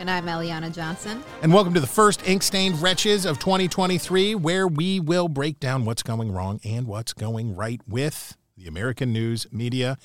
And 0.00 0.10
I'm 0.10 0.24
Eliana 0.24 0.74
Johnson. 0.74 1.22
And 1.42 1.52
welcome 1.52 1.74
to 1.74 1.80
the 1.80 1.86
first 1.86 2.26
Ink 2.26 2.42
Stained 2.42 2.80
Wretches 2.80 3.26
of 3.26 3.38
2023, 3.38 4.34
where 4.34 4.66
we 4.66 4.98
will 4.98 5.28
break 5.28 5.60
down 5.60 5.84
what's 5.84 6.02
going 6.02 6.32
wrong 6.32 6.58
and 6.64 6.86
what's 6.86 7.12
going 7.12 7.54
right 7.54 7.82
with 7.86 8.34
the 8.56 8.66
American 8.66 9.12
news 9.12 9.46
media. 9.52 9.98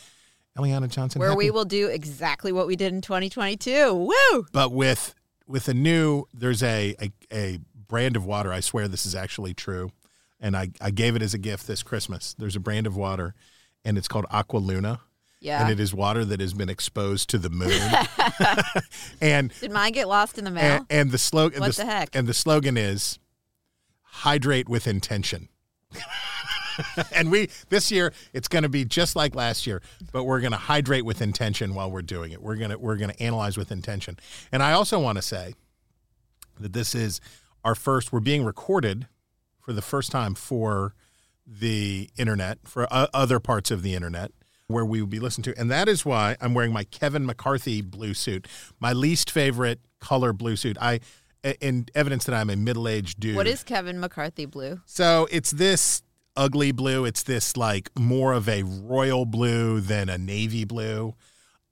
Eliana 0.57 0.89
Johnson. 0.89 1.21
Where 1.21 1.29
happy- 1.29 1.37
we 1.37 1.51
will 1.51 1.63
do 1.63 1.87
exactly 1.87 2.51
what 2.51 2.67
we 2.67 2.75
did 2.75 2.91
in 2.91 2.99
2022. 2.99 3.93
Woo! 3.93 4.45
but 4.51 4.73
with 4.73 5.15
with 5.47 5.69
a 5.69 5.73
new 5.73 6.25
there's 6.33 6.61
a, 6.61 6.93
a 7.01 7.11
a 7.31 7.59
brand 7.87 8.17
of 8.17 8.25
water 8.25 8.51
i 8.51 8.59
swear 8.59 8.87
this 8.87 9.05
is 9.05 9.13
actually 9.13 9.53
true 9.53 9.91
and 10.41 10.57
i 10.57 10.71
i 10.81 10.89
gave 10.89 11.15
it 11.15 11.21
as 11.21 11.35
a 11.35 11.37
gift 11.37 11.67
this 11.67 11.83
christmas 11.83 12.33
there's 12.39 12.55
a 12.55 12.59
brand 12.59 12.87
of 12.87 12.97
water 12.97 13.35
and 13.85 13.95
it's 13.95 14.07
called 14.07 14.25
aqua 14.31 14.57
luna 14.57 14.99
Yeah. 15.45 15.61
and 15.61 15.71
it 15.71 15.79
is 15.79 15.93
water 15.93 16.25
that 16.25 16.39
has 16.41 16.53
been 16.53 16.69
exposed 16.69 17.29
to 17.29 17.37
the 17.37 17.49
moon 17.49 17.71
and 19.21 19.53
Did 19.61 19.71
mine 19.71 19.91
get 19.91 20.07
lost 20.07 20.37
in 20.37 20.43
the 20.45 20.51
mail? 20.51 20.77
and, 20.77 20.85
and 20.89 21.11
the 21.11 21.17
slogan 21.17 21.59
What 21.61 21.75
the 21.75 21.85
heck? 21.85 22.15
and 22.15 22.27
the 22.27 22.33
slogan 22.33 22.77
is 22.77 23.19
hydrate 24.01 24.67
with 24.67 24.87
intention 24.87 25.49
and 27.13 27.31
we 27.31 27.49
this 27.69 27.91
year 27.91 28.11
it's 28.33 28.47
going 28.47 28.63
to 28.63 28.69
be 28.69 28.83
just 28.85 29.15
like 29.15 29.35
last 29.35 29.65
year 29.67 29.81
but 30.11 30.23
we're 30.23 30.39
going 30.41 30.51
to 30.51 30.57
hydrate 30.57 31.05
with 31.05 31.21
intention 31.21 31.73
while 31.75 31.89
we're 31.91 32.01
doing 32.01 32.31
it 32.31 32.41
we're 32.41 32.55
going 32.55 32.69
to 32.71 32.77
we're 32.77 32.97
going 32.97 33.09
to 33.11 33.21
analyze 33.23 33.57
with 33.57 33.71
intention 33.71 34.17
and 34.51 34.61
i 34.63 34.71
also 34.71 34.99
want 34.99 35.17
to 35.17 35.21
say 35.21 35.53
that 36.59 36.73
this 36.73 36.95
is 36.95 37.21
our 37.63 37.75
first 37.75 38.11
we're 38.11 38.19
being 38.19 38.43
recorded 38.43 39.07
for 39.59 39.73
the 39.73 39.81
first 39.81 40.11
time 40.11 40.33
for 40.35 40.93
the 41.47 42.09
internet 42.17 42.57
for 42.65 42.87
o- 42.91 43.07
other 43.13 43.39
parts 43.39 43.69
of 43.71 43.81
the 43.83 43.93
internet 43.93 44.31
where 44.67 44.85
we 44.85 45.01
would 45.01 45.09
be 45.09 45.19
listened 45.19 45.43
to 45.43 45.53
and 45.59 45.69
that 45.69 45.87
is 45.87 46.05
why 46.05 46.35
i'm 46.41 46.53
wearing 46.53 46.73
my 46.73 46.83
kevin 46.85 47.25
mccarthy 47.25 47.81
blue 47.81 48.13
suit 48.13 48.47
my 48.79 48.93
least 48.93 49.29
favorite 49.29 49.79
color 49.99 50.33
blue 50.33 50.55
suit 50.55 50.77
i 50.81 50.99
in 51.61 51.85
evidence 51.93 52.25
that 52.25 52.33
i'm 52.33 52.49
a 52.49 52.55
middle-aged 52.55 53.19
dude 53.19 53.35
what 53.35 53.45
is 53.45 53.63
Kevin 53.63 53.99
McCarthy 53.99 54.45
blue? 54.45 54.81
so 54.85 55.27
it's 55.31 55.51
this 55.51 56.01
ugly 56.35 56.71
blue. 56.71 57.05
It's 57.05 57.23
this 57.23 57.55
like 57.55 57.89
more 57.97 58.33
of 58.33 58.49
a 58.49 58.63
royal 58.63 59.25
blue 59.25 59.79
than 59.79 60.09
a 60.09 60.17
navy 60.17 60.65
blue. 60.65 61.15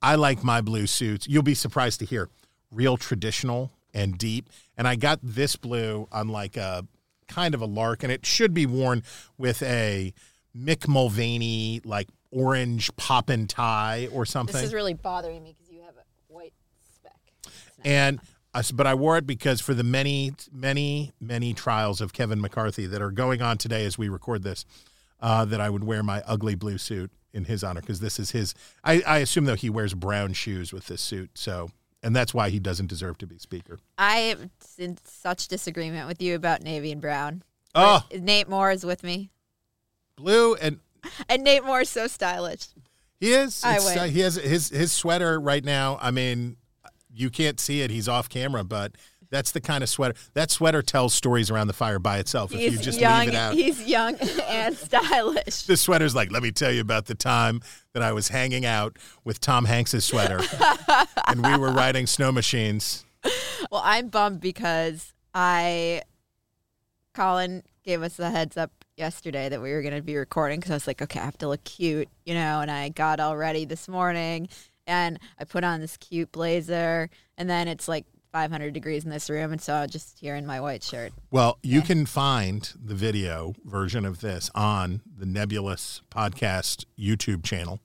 I 0.02 0.16
like 0.16 0.44
my 0.44 0.60
blue 0.60 0.86
suits. 0.86 1.26
You'll 1.28 1.42
be 1.42 1.54
surprised 1.54 2.00
to 2.00 2.06
hear 2.06 2.28
real 2.70 2.96
traditional 2.96 3.72
and 3.92 4.18
deep. 4.18 4.50
And 4.76 4.88
I 4.88 4.96
got 4.96 5.20
this 5.22 5.56
blue 5.56 6.08
on 6.12 6.28
like 6.28 6.56
a 6.56 6.86
kind 7.28 7.54
of 7.54 7.62
a 7.62 7.66
lark, 7.66 8.02
and 8.02 8.12
it 8.12 8.26
should 8.26 8.52
be 8.52 8.66
worn 8.66 9.02
with 9.38 9.62
a 9.62 10.12
Mick 10.56 10.86
Mulvaney 10.88 11.80
like 11.84 12.08
orange 12.30 12.94
poppin 12.96 13.46
tie 13.46 14.08
or 14.12 14.24
something. 14.26 14.54
This 14.54 14.64
is 14.64 14.74
really 14.74 14.94
bothering 14.94 15.42
me 15.42 15.54
because 15.56 15.72
you 15.72 15.80
have 15.82 15.94
a 15.96 16.32
white 16.32 16.52
speck. 16.94 17.18
and 17.84 18.20
I 18.54 18.60
s- 18.60 18.70
but 18.72 18.86
I 18.86 18.94
wore 18.94 19.16
it 19.18 19.26
because 19.26 19.60
for 19.60 19.74
the 19.74 19.82
many, 19.82 20.32
many, 20.52 21.12
many 21.20 21.54
trials 21.54 22.00
of 22.00 22.12
Kevin 22.12 22.40
McCarthy 22.40 22.86
that 22.86 23.02
are 23.02 23.10
going 23.10 23.42
on 23.42 23.58
today 23.58 23.84
as 23.84 23.98
we 23.98 24.08
record 24.08 24.42
this, 24.44 24.64
uh, 25.20 25.44
that 25.46 25.60
I 25.60 25.70
would 25.70 25.84
wear 25.84 26.02
my 26.02 26.22
ugly 26.26 26.54
blue 26.54 26.78
suit 26.78 27.10
in 27.32 27.44
his 27.46 27.64
honor 27.64 27.80
because 27.80 27.98
this 28.00 28.20
is 28.20 28.30
his. 28.30 28.54
I, 28.84 29.02
I 29.06 29.18
assume 29.18 29.44
though 29.46 29.56
he 29.56 29.70
wears 29.70 29.92
brown 29.94 30.34
shoes 30.34 30.72
with 30.72 30.86
this 30.86 31.00
suit, 31.02 31.30
so 31.34 31.70
and 32.02 32.14
that's 32.14 32.32
why 32.34 32.50
he 32.50 32.60
doesn't 32.60 32.86
deserve 32.86 33.18
to 33.18 33.26
be 33.26 33.38
speaker. 33.38 33.78
I 33.98 34.18
am 34.18 34.50
in 34.78 34.98
such 35.04 35.48
disagreement 35.48 36.06
with 36.06 36.20
you 36.22 36.36
about 36.36 36.62
navy 36.62 36.92
and 36.92 37.00
brown. 37.00 37.42
Oh, 37.74 38.04
Nate 38.16 38.48
Moore 38.48 38.70
is 38.70 38.84
with 38.86 39.02
me. 39.02 39.30
Blue 40.16 40.54
and 40.54 40.80
And 41.28 41.42
Nate 41.44 41.64
Moore 41.64 41.82
is 41.82 41.90
so 41.90 42.06
stylish. 42.06 42.66
he 43.20 43.32
is. 43.32 43.62
I 43.64 43.76
It's, 43.76 43.84
win. 43.86 43.98
uh, 43.98 44.04
he 44.06 44.20
has 44.20 44.36
his 44.36 44.68
his 44.70 44.92
sweater 44.92 45.38
right 45.40 45.64
now. 45.64 45.98
I 46.00 46.10
mean, 46.10 46.56
you 47.12 47.30
can't 47.30 47.58
see 47.60 47.80
it. 47.82 47.90
He's 47.90 48.08
off 48.08 48.28
camera, 48.28 48.64
but. 48.64 48.92
That's 49.30 49.50
the 49.50 49.60
kind 49.60 49.82
of 49.82 49.88
sweater. 49.88 50.14
That 50.34 50.52
sweater 50.52 50.80
tells 50.80 51.12
stories 51.12 51.50
around 51.50 51.66
the 51.66 51.72
fire 51.72 51.98
by 51.98 52.18
itself. 52.18 52.54
if 52.54 52.60
you 52.72 52.78
just 52.78 53.00
young. 53.00 53.20
leave 53.20 53.28
it 53.30 53.34
out. 53.34 53.54
He's 53.54 53.82
young 53.84 54.14
and 54.48 54.76
stylish. 54.76 55.62
this 55.62 55.80
sweater's 55.80 56.14
like, 56.14 56.30
let 56.30 56.40
me 56.40 56.52
tell 56.52 56.70
you 56.70 56.80
about 56.80 57.06
the 57.06 57.16
time 57.16 57.60
that 57.94 58.02
I 58.02 58.12
was 58.12 58.28
hanging 58.28 58.64
out 58.64 58.96
with 59.24 59.40
Tom 59.40 59.64
Hanks's 59.64 60.04
sweater 60.04 60.40
and 61.26 61.44
we 61.44 61.56
were 61.56 61.72
riding 61.72 62.06
snow 62.06 62.30
machines. 62.30 63.04
Well, 63.72 63.82
I'm 63.84 64.06
bummed 64.08 64.40
because 64.40 65.12
I, 65.34 66.02
Colin 67.12 67.64
gave 67.82 68.02
us 68.02 68.16
the 68.16 68.30
heads 68.30 68.56
up 68.56 68.83
yesterday 68.96 69.48
that 69.48 69.60
we 69.60 69.72
were 69.72 69.82
going 69.82 69.94
to 69.94 70.02
be 70.02 70.16
recording 70.16 70.60
because 70.60 70.70
I 70.70 70.74
was 70.74 70.86
like, 70.86 71.02
okay, 71.02 71.20
I 71.20 71.24
have 71.24 71.38
to 71.38 71.48
look 71.48 71.64
cute, 71.64 72.08
you 72.24 72.34
know, 72.34 72.60
and 72.60 72.70
I 72.70 72.88
got 72.90 73.20
all 73.20 73.36
ready 73.36 73.64
this 73.64 73.88
morning 73.88 74.48
and 74.86 75.18
I 75.38 75.44
put 75.44 75.64
on 75.64 75.80
this 75.80 75.96
cute 75.96 76.30
blazer 76.32 77.10
and 77.36 77.48
then 77.48 77.68
it's 77.68 77.88
like 77.88 78.06
500 78.32 78.72
degrees 78.72 79.04
in 79.04 79.10
this 79.10 79.30
room 79.30 79.52
and 79.52 79.60
so 79.60 79.74
I'm 79.74 79.88
just 79.88 80.18
here 80.18 80.34
in 80.34 80.46
my 80.46 80.60
white 80.60 80.82
shirt. 80.82 81.12
Well, 81.30 81.58
you 81.62 81.82
can 81.82 82.06
find 82.06 82.72
the 82.82 82.94
video 82.94 83.54
version 83.64 84.04
of 84.04 84.20
this 84.20 84.50
on 84.54 85.02
the 85.06 85.26
Nebulous 85.26 86.02
Podcast 86.10 86.84
YouTube 86.98 87.44
channel. 87.44 87.80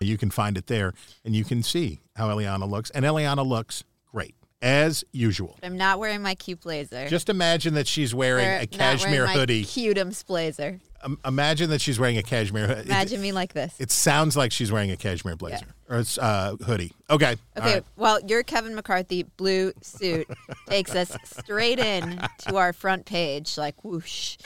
You 0.00 0.16
can 0.16 0.30
find 0.30 0.56
it 0.56 0.66
there 0.66 0.94
and 1.24 1.36
you 1.36 1.44
can 1.44 1.62
see 1.62 2.00
how 2.16 2.28
Eliana 2.28 2.68
looks. 2.68 2.90
And 2.90 3.04
Eliana 3.04 3.46
looks 3.46 3.84
great, 4.10 4.34
as 4.62 5.04
usual. 5.12 5.58
I'm 5.62 5.76
not 5.76 5.98
wearing 5.98 6.22
my 6.22 6.34
cute 6.34 6.60
blazer. 6.60 7.08
Just 7.08 7.28
imagine 7.28 7.74
that 7.74 7.86
she's 7.86 8.14
wearing 8.14 8.44
Wear- 8.44 8.56
a 8.58 8.60
not 8.60 8.70
cashmere 8.70 9.10
wearing 9.10 9.26
my 9.26 9.32
hoodie. 9.32 9.64
Cuteums 9.64 10.26
blazer. 10.26 10.80
Um, 11.02 11.18
imagine 11.24 11.70
that 11.70 11.80
she's 11.80 11.98
wearing 11.98 12.18
a 12.18 12.22
cashmere 12.22 12.66
hoodie. 12.66 12.90
Imagine 12.90 13.22
me 13.22 13.32
like 13.32 13.54
this. 13.54 13.74
It 13.78 13.90
sounds 13.90 14.36
like 14.36 14.52
she's 14.52 14.70
wearing 14.70 14.90
a 14.90 14.96
cashmere 14.98 15.36
blazer 15.36 15.66
or 15.88 15.98
it's 15.98 16.18
uh, 16.18 16.56
hoodie. 16.64 16.92
Okay. 17.08 17.36
Okay, 17.56 17.74
right. 17.74 17.84
well, 17.96 18.20
your 18.26 18.42
Kevin 18.42 18.74
McCarthy 18.74 19.22
blue 19.22 19.72
suit 19.80 20.28
takes 20.66 20.94
us 20.94 21.16
straight 21.24 21.78
in 21.78 22.20
to 22.38 22.56
our 22.56 22.72
front 22.74 23.06
page, 23.06 23.56
like 23.56 23.82
whoosh. 23.82 24.36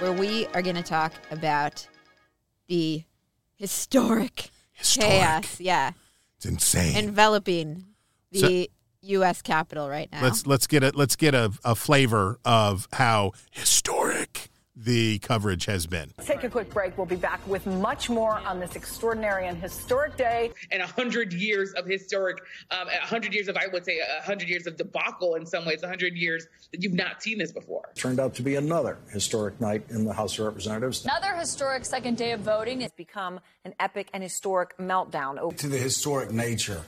Where 0.00 0.12
we 0.12 0.46
are 0.48 0.62
going 0.62 0.76
to 0.76 0.82
talk 0.82 1.12
about 1.30 1.86
the 2.66 3.04
historic, 3.54 4.50
Historic. 4.74 5.10
chaos, 5.10 5.60
yeah, 5.60 5.92
It's 6.36 6.46
insane. 6.46 6.96
enveloping 6.96 7.86
the 8.30 8.70
U.S. 9.02 9.42
Capitol 9.42 9.88
right 9.88 10.10
now. 10.12 10.22
let's 10.22 10.46
let's 10.46 10.66
get 10.66 10.82
a 10.82 10.90
let's 10.94 11.16
get 11.16 11.34
a, 11.34 11.52
a 11.64 11.74
flavor 11.74 12.38
of 12.44 12.88
how 12.92 13.32
historic 13.50 14.03
the 14.76 15.18
coverage 15.20 15.66
has 15.66 15.86
been. 15.86 16.12
Take 16.24 16.44
a 16.44 16.50
quick 16.50 16.70
break. 16.70 16.96
We'll 16.98 17.06
be 17.06 17.16
back 17.16 17.46
with 17.46 17.66
much 17.66 18.10
more 18.10 18.38
on 18.40 18.58
this 18.58 18.74
extraordinary 18.74 19.46
and 19.46 19.56
historic 19.56 20.16
day. 20.16 20.52
and 20.72 20.82
a 20.82 20.86
hundred 20.86 21.32
years 21.32 21.72
of 21.74 21.86
historic, 21.86 22.38
um, 22.70 22.88
a 22.88 23.06
hundred 23.06 23.34
years 23.34 23.48
of, 23.48 23.56
I 23.56 23.66
would 23.72 23.84
say, 23.84 23.98
a 23.98 24.22
hundred 24.22 24.48
years 24.48 24.66
of 24.66 24.76
debacle 24.76 25.34
in 25.36 25.46
some 25.46 25.64
ways, 25.64 25.82
a 25.82 25.88
hundred 25.88 26.14
years 26.14 26.46
that 26.72 26.82
you've 26.82 26.94
not 26.94 27.22
seen 27.22 27.38
this 27.38 27.52
before. 27.52 27.90
Turned 27.94 28.18
out 28.18 28.34
to 28.34 28.42
be 28.42 28.56
another 28.56 28.98
historic 29.12 29.60
night 29.60 29.84
in 29.90 30.04
the 30.04 30.12
House 30.12 30.38
of 30.38 30.46
Representatives. 30.46 31.04
Another 31.04 31.34
historic 31.34 31.84
second 31.84 32.16
day 32.16 32.32
of 32.32 32.40
voting. 32.40 32.82
It's 32.82 32.94
become 32.94 33.40
an 33.64 33.74
epic 33.78 34.08
and 34.12 34.22
historic 34.22 34.76
meltdown. 34.78 35.56
To 35.56 35.68
the 35.68 35.78
historic 35.78 36.30
nature 36.32 36.82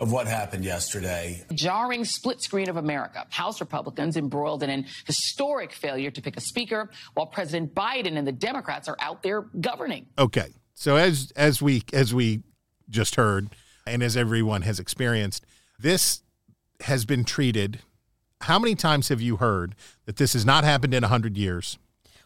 of 0.00 0.12
what 0.12 0.26
happened 0.26 0.64
yesterday. 0.64 1.44
Jarring 1.52 2.04
split 2.04 2.42
screen 2.42 2.68
of 2.68 2.76
America. 2.76 3.26
House 3.30 3.60
Republicans 3.60 4.16
embroiled 4.16 4.62
in 4.62 4.70
an 4.70 4.86
historic 5.06 5.72
failure 5.72 6.10
to 6.10 6.20
pick 6.22 6.36
a 6.36 6.40
speaker, 6.40 6.90
while 7.14 7.26
President 7.26 7.74
Biden 7.74 8.16
and 8.16 8.26
the 8.26 8.32
Democrats 8.32 8.88
are 8.88 8.96
out 9.00 9.22
there 9.22 9.42
governing. 9.60 10.06
Okay. 10.18 10.48
So 10.74 10.96
as 10.96 11.32
as 11.36 11.62
we 11.62 11.82
as 11.92 12.12
we 12.12 12.42
just 12.90 13.14
heard 13.14 13.50
and 13.86 14.02
as 14.02 14.16
everyone 14.16 14.62
has 14.62 14.78
experienced, 14.80 15.46
this 15.78 16.22
has 16.80 17.04
been 17.04 17.24
treated 17.24 17.80
how 18.44 18.58
many 18.58 18.74
times 18.74 19.08
have 19.08 19.22
you 19.22 19.36
heard 19.36 19.74
that 20.04 20.16
this 20.16 20.34
has 20.34 20.44
not 20.44 20.64
happened 20.64 20.92
in 20.92 21.02
100 21.02 21.36
years? 21.36 21.78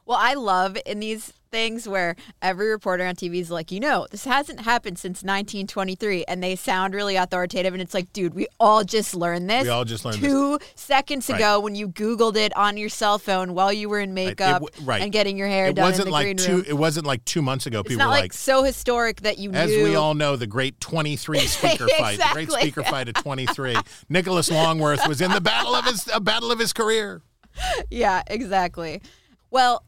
Well, 0.04 0.18
I 0.20 0.34
love 0.34 0.76
in 0.84 1.00
these 1.00 1.32
things 1.50 1.88
where 1.88 2.16
every 2.42 2.68
reporter 2.70 3.04
on 3.04 3.14
TV 3.14 3.36
is 3.40 3.50
like, 3.50 3.70
you 3.72 3.80
know, 3.80 4.06
this 4.10 4.24
hasn't 4.24 4.60
happened 4.60 4.98
since 4.98 5.22
1923, 5.22 6.24
and 6.24 6.42
they 6.42 6.56
sound 6.56 6.94
really 6.94 7.16
authoritative, 7.16 7.72
and 7.74 7.82
it's 7.82 7.94
like, 7.94 8.12
dude, 8.12 8.34
we 8.34 8.46
all 8.60 8.84
just 8.84 9.14
learned 9.14 9.48
this. 9.48 9.64
We 9.64 9.68
all 9.70 9.84
just 9.84 10.04
learned 10.04 10.18
two 10.18 10.58
seconds 10.74 11.28
Right. 11.28 11.36
ago 11.36 11.60
when 11.60 11.74
you 11.74 11.88
Googled 11.88 12.36
it 12.36 12.56
on 12.56 12.76
your 12.76 12.88
cell 12.88 13.18
phone 13.18 13.54
while 13.54 13.72
you 13.72 13.88
were 13.88 14.00
in 14.00 14.14
makeup 14.14 14.62
w- 14.62 14.86
right. 14.86 15.02
and 15.02 15.10
getting 15.12 15.36
your 15.36 15.48
hair 15.48 15.68
It 15.68 15.74
done 15.76 15.84
wasn't 15.90 16.10
like 16.10 16.36
two. 16.36 16.64
It 16.66 16.74
wasn't 16.74 17.06
like 17.06 17.24
two 17.24 17.42
months 17.42 17.66
ago. 17.66 17.80
It's 17.80 17.88
people 17.88 17.98
not 18.04 18.06
were 18.08 18.14
like, 18.14 18.22
like, 18.24 18.32
so 18.32 18.62
historic 18.62 19.22
that 19.22 19.38
you 19.38 19.52
as 19.52 19.70
knew. 19.70 19.82
we 19.84 19.94
all 19.94 20.14
know, 20.14 20.36
the 20.36 20.46
great 20.46 20.80
23 20.80 21.38
speaker 21.46 21.88
fight, 21.98 22.18
the 22.18 22.28
great 22.32 22.50
speaker 22.50 22.82
fight 22.82 23.08
at 23.08 23.14
23. 23.16 23.76
Nicholas 24.08 24.50
Longworth 24.50 25.06
was 25.08 25.20
in 25.20 25.30
the 25.32 25.40
battle 25.40 25.74
of 25.74 25.84
his 25.84 26.08
a 26.12 26.20
battle 26.20 26.50
of 26.52 26.58
his 26.58 26.72
career. 26.72 27.22
yeah, 27.90 28.22
exactly. 28.26 29.02
Well, 29.50 29.84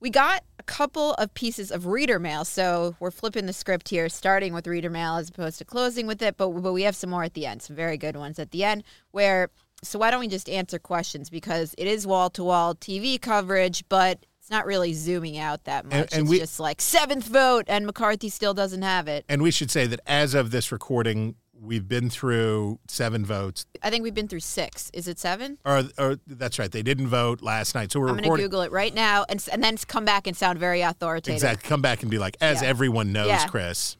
we 0.00 0.10
got 0.10 0.42
couple 0.68 1.14
of 1.14 1.32
pieces 1.34 1.72
of 1.72 1.86
reader 1.86 2.18
mail, 2.18 2.44
so 2.44 2.94
we're 3.00 3.10
flipping 3.10 3.46
the 3.46 3.52
script 3.52 3.88
here, 3.88 4.08
starting 4.08 4.52
with 4.52 4.66
reader 4.66 4.90
mail 4.90 5.16
as 5.16 5.30
opposed 5.30 5.58
to 5.58 5.64
closing 5.64 6.06
with 6.06 6.20
it. 6.22 6.36
But 6.36 6.50
but 6.50 6.72
we 6.72 6.82
have 6.82 6.94
some 6.94 7.10
more 7.10 7.24
at 7.24 7.34
the 7.34 7.46
end, 7.46 7.62
some 7.62 7.74
very 7.74 7.96
good 7.96 8.16
ones 8.16 8.38
at 8.38 8.50
the 8.50 8.62
end. 8.64 8.84
Where 9.10 9.48
so 9.82 9.98
why 9.98 10.10
don't 10.10 10.20
we 10.20 10.28
just 10.28 10.48
answer 10.48 10.78
questions 10.78 11.30
because 11.30 11.74
it 11.78 11.86
is 11.86 12.06
wall 12.06 12.30
to 12.30 12.44
wall 12.44 12.74
TV 12.74 13.20
coverage, 13.20 13.84
but 13.88 14.26
it's 14.40 14.50
not 14.50 14.66
really 14.66 14.92
zooming 14.92 15.38
out 15.38 15.64
that 15.64 15.84
much. 15.86 15.94
And- 15.94 16.12
and 16.12 16.22
it's 16.22 16.30
we- 16.30 16.38
just 16.40 16.60
like 16.60 16.80
seventh 16.80 17.26
vote, 17.26 17.64
and 17.68 17.86
McCarthy 17.86 18.28
still 18.28 18.54
doesn't 18.54 18.82
have 18.82 19.08
it. 19.08 19.24
And 19.28 19.40
we 19.42 19.50
should 19.50 19.70
say 19.70 19.86
that 19.86 20.00
as 20.06 20.34
of 20.34 20.50
this 20.50 20.70
recording, 20.72 21.36
we've 21.60 21.88
been 21.88 22.08
through 22.10 22.78
seven 22.88 23.24
votes. 23.24 23.66
I 23.82 23.90
think 23.90 24.02
we've 24.02 24.14
been 24.14 24.28
through 24.28 24.40
six. 24.40 24.90
Is 24.94 25.08
it 25.08 25.18
seven? 25.18 25.58
Or, 25.64 25.82
or 25.98 26.16
that's 26.26 26.58
right, 26.58 26.70
they 26.70 26.82
didn't 26.82 27.08
vote 27.08 27.42
last 27.42 27.74
night, 27.74 27.92
so 27.92 28.00
we're 28.00 28.08
I'm 28.10 28.16
going 28.18 28.36
to. 28.36 28.42
Google 28.42 28.62
it 28.62 28.72
right 28.72 28.94
now 28.94 29.24
and, 29.28 29.44
and 29.50 29.62
then 29.62 29.76
come 29.78 30.04
back 30.04 30.26
and 30.26 30.36
sound 30.36 30.58
very 30.58 30.80
authoritative. 30.82 31.34
Exactly. 31.34 31.68
Come 31.68 31.82
back 31.82 32.02
and 32.02 32.10
be 32.10 32.18
like, 32.18 32.36
as 32.40 32.62
Yeah. 32.62 32.68
everyone 32.68 33.12
knows, 33.12 33.28
Yeah. 33.28 33.46
Chris. 33.46 33.96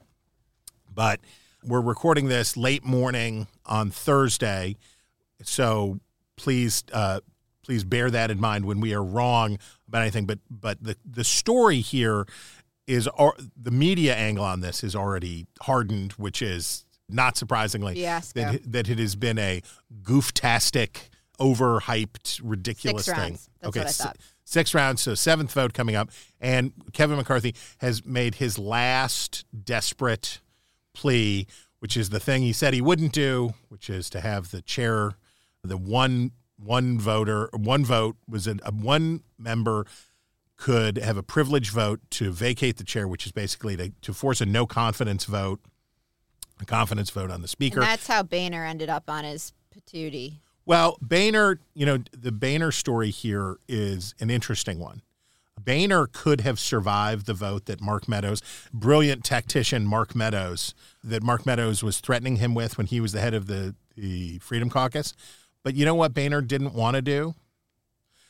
But 0.94 1.20
we're 1.64 1.81
recording 1.81 2.28
this 2.28 2.56
late 2.56 2.84
morning 2.84 3.46
on 3.66 3.90
Thursday, 3.90 4.76
so 5.43 6.00
please, 6.37 6.84
uh, 6.93 7.20
please 7.64 7.84
bear 7.84 8.11
that 8.11 8.31
in 8.31 8.40
mind 8.40 8.64
when 8.64 8.81
we 8.81 8.94
are 8.94 9.02
wrong 9.04 9.58
about 9.87 10.02
anything. 10.02 10.26
But 10.26 10.38
but 10.50 10.82
the 10.82 10.96
the 11.04 11.25
story 11.25 11.81
here 11.81 12.26
is 12.87 13.08
the 13.56 13.70
media 13.70 14.14
angle 14.16 14.44
on 14.44 14.61
this 14.61 14.82
is 14.82 14.96
already 14.96 15.46
hardened, 15.62 16.12
which 16.12 16.40
is 16.40 16.87
not 17.08 17.37
surprisingly 17.37 17.94
Fiasco. 17.94 18.40
that 18.40 18.72
that 18.72 18.88
it 18.88 18.99
has 18.99 19.16
been 19.16 19.38
a 19.38 19.62
gooftastic, 20.02 21.08
overhyped, 21.40 22.40
ridiculous 22.43 23.06
Six 23.06 23.19
thing. 23.19 23.38
okay, 23.64 23.81
what 23.81 23.88
I 23.88 23.90
thought. 23.90 24.16
six 24.44 24.75
rounds, 24.75 25.02
so 25.02 25.14
seventh 25.14 25.52
vote 25.52 25.72
coming 25.72 25.96
up, 25.96 26.10
and 26.40 26.72
Kevin 26.93 27.16
McCarthy 27.16 27.55
has 27.78 28.05
made 28.05 28.37
his 28.37 28.58
last 28.58 29.44
desperate 29.64 30.40
plea, 30.94 31.46
which 31.78 31.96
is 31.96 32.10
the 32.10 32.20
thing 32.20 32.43
he 32.43 32.52
said 32.52 32.75
he 32.75 32.81
wouldn't 32.81 33.12
do, 33.12 33.54
which 33.69 33.88
is 33.88 34.11
to 34.11 34.20
have 34.20 34.50
the 34.50 34.62
chair, 34.62 35.12
the 35.62 35.76
one 35.76 36.32
one 36.58 36.99
voter, 36.99 37.49
one 37.54 37.84
vote 37.84 38.16
was 38.28 38.46
a, 38.49 38.56
a 38.64 38.72
one 38.72 39.22
member 39.38 39.87
could 40.56 40.99
have 40.99 41.16
a 41.16 41.22
privilege 41.22 41.70
vote 41.70 42.00
to 42.11 42.32
vacate 42.32 42.78
the 42.78 42.84
chair, 42.84 43.06
which 43.06 43.26
is 43.26 43.32
basically 43.32 43.76
to, 43.76 43.93
to 44.02 44.12
force 44.12 44.40
a 44.40 44.46
no 44.46 44.66
confidence 44.66 45.25
vote, 45.25 45.61
a 46.60 46.64
confidence 46.64 47.10
vote 47.10 47.31
on 47.31 47.43
the 47.43 47.49
speaker. 47.49 47.81
And 47.81 47.88
that's 47.88 48.06
how 48.06 48.22
Boehner 48.22 48.64
ended 48.64 48.88
up 48.88 49.08
on 49.08 49.25
his 49.25 49.52
patootie. 49.75 50.38
Well, 50.66 50.99
Boehner, 51.00 51.60
you 51.75 51.87
know, 51.87 51.99
the 52.12 52.32
Boehner 52.32 52.70
story 52.72 53.10
here 53.10 53.56
is 53.69 54.14
an 54.20 54.28
interesting 54.31 54.78
one. 54.78 55.02
Boehner 55.58 56.06
could 56.06 56.43
have 56.43 56.58
survived 56.58 57.26
the 57.26 57.34
vote 57.34 57.66
that 57.66 57.81
Mark 57.81 58.06
Meadows, 58.08 58.43
brilliant 58.72 59.25
tactician 59.25 59.87
Mark 59.87 60.14
Meadows, 60.14 60.75
that 61.02 61.22
Mark 61.22 61.44
Meadows 61.46 61.82
was 61.82 62.00
threatening 62.00 62.37
him 62.37 62.55
with 62.55 62.78
when 62.78 62.87
he 62.87 63.00
was 63.00 63.12
the 63.12 63.20
head 63.20 63.34
of 63.34 63.46
the, 63.46 63.75
the 63.96 64.38
Freedom 64.38 64.70
Caucus. 64.70 65.14
But 65.64 65.75
you 65.75 65.84
know 65.84 65.94
what 65.94 66.14
Boehner 66.14 66.40
didn't 66.43 66.75
want 66.75 66.94
to 66.96 67.02
do? 67.02 67.34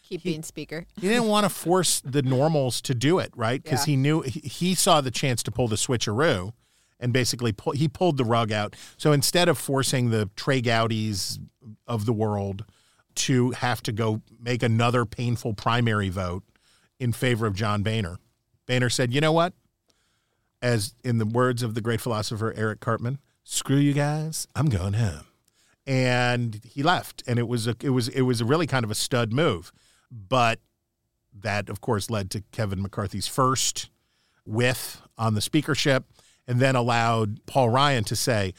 Keep 0.09 0.23
being 0.23 0.43
speaker. 0.43 0.87
He 0.99 1.07
didn't 1.07 1.29
want 1.29 1.45
to 1.45 1.51
force 1.51 2.01
the 2.01 2.23
normals 2.23 2.81
to 2.83 2.95
do 2.95 3.19
it, 3.19 3.31
right? 3.37 3.63
Because 3.63 3.87
Yeah. 3.87 3.93
he 3.93 3.97
knew 3.97 4.23
he, 4.23 4.41
he 4.41 4.75
saw 4.75 5.01
the 5.03 5.11
chance 5.11 5.43
to 5.43 5.51
pull 5.51 5.69
the 5.69 5.77
switcheroo 5.77 6.55
and 7.01 7.13
basically 7.13 7.53
pull, 7.53 7.73
he 7.73 7.89
pulled 7.89 8.17
the 8.17 8.25
rug 8.25 8.53
out. 8.53 8.75
So 8.97 9.13
instead 9.13 9.49
of 9.49 9.59
forcing 9.59 10.11
the 10.11 10.31
Trey 10.37 10.61
Gowdies 10.61 11.39
of 11.87 12.07
the 12.07 12.13
world 12.13 12.65
to 13.17 13.51
have 13.53 13.83
to 13.83 13.93
go 13.93 14.23
make 14.41 14.63
another 14.63 15.05
painful 15.05 15.55
primary 15.55 16.09
vote 16.09 16.45
in 16.99 17.13
favor 17.13 17.47
of 17.47 17.55
John 17.55 17.83
Boehner, 17.83 18.19
Boehner 18.67 18.91
said, 18.91 19.13
you 19.13 19.21
know 19.21 19.33
what? 19.33 19.55
As 20.61 20.95
in 21.05 21.19
the 21.19 21.27
words 21.27 21.63
of 21.63 21.75
the 21.75 21.81
great 21.81 22.01
philosopher 22.01 22.53
Eric 22.57 22.81
Cartman, 22.81 23.19
screw 23.45 23.77
you 23.77 23.93
guys, 23.93 24.49
I'm 24.57 24.69
going 24.69 24.95
home 24.95 25.29
and 25.89 26.61
he 26.65 26.83
left 26.83 27.25
and 27.27 27.39
it 27.39 27.49
was 27.49 27.67
a 27.67 27.75
it 27.81 27.89
was 27.89 28.09
it 28.09 28.21
was 28.21 28.43
a 28.43 28.45
really 28.45 28.67
kind 28.67 28.85
of 28.85 28.91
a 28.91 28.95
stud 28.95 29.33
move 29.33 29.73
but 30.13 30.61
that 31.33 31.71
of 31.71 31.81
course 31.81 32.11
led 32.11 32.31
to 32.31 32.43
Kevin 32.53 32.83
McCarthy's 32.83 33.27
first 33.27 33.89
whiff 34.45 35.01
on 35.17 35.33
the 35.33 35.41
speakership 35.41 36.05
and 36.49 36.59
then 36.59 36.75
allowed 36.75 37.45
Paul 37.47 37.69
Ryan 37.69 38.03
to 38.05 38.17
say 38.17 38.55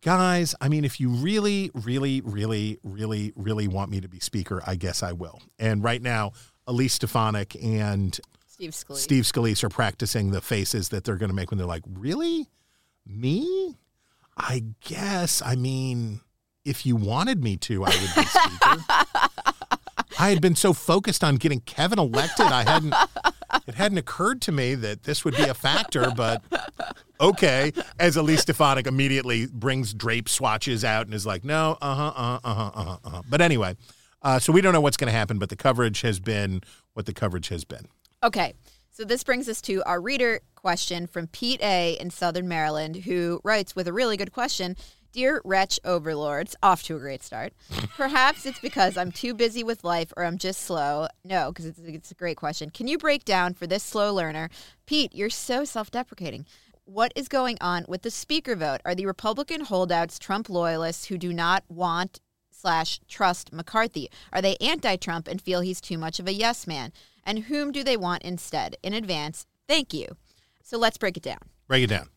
guys 0.00 0.54
I 0.60 0.68
mean 0.68 0.84
if 0.84 0.98
you 0.98 1.10
really 1.10 1.70
really 1.72 2.20
really 2.22 2.78
really 2.82 3.32
really 3.36 3.68
want 3.68 3.90
me 3.90 4.00
to 4.00 4.08
be 4.08 4.18
speaker 4.18 4.62
I 4.66 4.74
guess 4.74 5.02
I 5.02 5.12
will 5.12 5.40
and 5.58 5.84
right 5.84 6.02
now 6.02 6.32
Elise 6.66 6.94
Stefanik 6.94 7.56
and 7.62 8.18
Steve 8.46 8.70
Scalise. 8.70 8.96
Steve 8.96 9.24
Scalise 9.24 9.62
are 9.62 9.68
practicing 9.68 10.30
the 10.30 10.40
faces 10.40 10.88
that 10.88 11.04
they're 11.04 11.16
going 11.16 11.30
to 11.30 11.34
make 11.34 11.50
when 11.50 11.58
they're 11.58 11.66
like 11.66 11.84
really 11.88 12.48
me 13.06 13.76
I 14.36 14.64
guess 14.80 15.42
I 15.44 15.54
mean 15.54 16.20
if 16.64 16.86
you 16.86 16.96
wanted 16.96 17.42
me 17.42 17.56
to, 17.58 17.84
I 17.84 17.90
would 17.90 18.14
be 18.14 18.24
speaker. 18.24 18.84
I 20.18 20.30
had 20.30 20.40
been 20.40 20.56
so 20.56 20.72
focused 20.72 21.24
on 21.24 21.36
getting 21.36 21.60
Kevin 21.60 21.98
elected, 21.98 22.46
I 22.46 22.62
hadn't. 22.62 22.94
It 23.66 23.74
hadn't 23.74 23.98
occurred 23.98 24.42
to 24.42 24.52
me 24.52 24.74
that 24.74 25.04
this 25.04 25.24
would 25.24 25.36
be 25.36 25.44
a 25.44 25.54
factor, 25.54 26.10
but 26.16 26.42
okay. 27.20 27.72
As 27.98 28.16
Elise 28.16 28.40
Stefanik 28.40 28.86
immediately 28.86 29.46
brings 29.46 29.94
drape 29.94 30.28
swatches 30.28 30.84
out 30.84 31.06
and 31.06 31.14
is 31.14 31.24
like, 31.24 31.44
"No, 31.44 31.78
uh 31.80 31.94
huh, 31.94 32.02
uh 32.08 32.12
huh, 32.12 32.40
uh 32.44 32.54
huh, 32.54 32.70
uh 32.74 32.84
huh." 32.84 32.98
Uh-huh. 33.04 33.22
But 33.28 33.40
anyway, 33.40 33.76
uh, 34.22 34.38
so 34.38 34.52
we 34.52 34.60
don't 34.60 34.72
know 34.72 34.80
what's 34.80 34.96
going 34.96 35.12
to 35.12 35.16
happen, 35.16 35.38
but 35.38 35.50
the 35.50 35.56
coverage 35.56 36.00
has 36.00 36.18
been 36.18 36.62
what 36.94 37.06
the 37.06 37.12
coverage 37.12 37.48
has 37.48 37.64
been. 37.64 37.86
Okay. 38.22 38.54
So 38.90 39.04
this 39.04 39.24
brings 39.24 39.48
us 39.48 39.60
to 39.62 39.82
our 39.84 40.00
reader 40.00 40.40
question 40.54 41.08
from 41.08 41.26
Pete 41.26 41.60
A. 41.62 41.96
in 42.00 42.10
Southern 42.10 42.46
Maryland, 42.46 42.94
who 42.96 43.40
writes 43.42 43.74
with 43.74 43.88
a 43.88 43.92
really 43.92 44.16
good 44.16 44.32
question. 44.32 44.76
Dear 45.14 45.40
Wretch 45.44 45.78
Overlords, 45.84 46.56
off 46.60 46.82
to 46.82 46.96
a 46.96 46.98
great 46.98 47.22
start. 47.22 47.52
Perhaps 47.96 48.46
it's 48.46 48.58
because 48.58 48.96
I'm 48.96 49.12
too 49.12 49.32
busy 49.32 49.62
with 49.62 49.84
life 49.84 50.12
or 50.16 50.24
I'm 50.24 50.38
just 50.38 50.62
slow. 50.62 51.06
No, 51.24 51.52
because 51.52 51.66
it's, 51.66 51.78
it's 51.78 52.10
a 52.10 52.16
great 52.16 52.36
question. 52.36 52.68
Can 52.68 52.88
you 52.88 52.98
break 52.98 53.24
down 53.24 53.54
for 53.54 53.68
this 53.68 53.84
slow 53.84 54.12
learner? 54.12 54.50
Pete, 54.86 55.14
you're 55.14 55.30
so 55.30 55.64
self 55.64 55.92
deprecating. 55.92 56.46
What 56.84 57.12
is 57.14 57.28
going 57.28 57.58
on 57.60 57.84
with 57.86 58.02
the 58.02 58.10
speaker 58.10 58.56
vote? 58.56 58.80
Are 58.84 58.96
the 58.96 59.06
Republican 59.06 59.60
holdouts 59.60 60.18
Trump 60.18 60.48
loyalists 60.50 61.04
who 61.04 61.16
do 61.16 61.32
not 61.32 61.62
want 61.68 62.20
slash 62.50 62.98
trust 63.06 63.52
McCarthy? 63.52 64.10
Are 64.32 64.42
they 64.42 64.56
anti-Trump 64.56 65.28
and 65.28 65.40
feel 65.40 65.60
he's 65.60 65.80
too 65.80 65.96
much 65.96 66.18
of 66.18 66.26
a 66.26 66.34
yes 66.34 66.66
man? 66.66 66.92
And 67.22 67.44
whom 67.44 67.70
do 67.70 67.84
they 67.84 67.96
want 67.96 68.24
instead? 68.24 68.76
In 68.82 68.92
advance, 68.92 69.46
thank 69.68 69.94
you. 69.94 70.08
So 70.60 70.76
let's 70.76 70.98
break 70.98 71.16
it 71.16 71.22
down. 71.22 71.38
Break 71.68 71.84
it 71.84 71.90
down. 71.90 72.08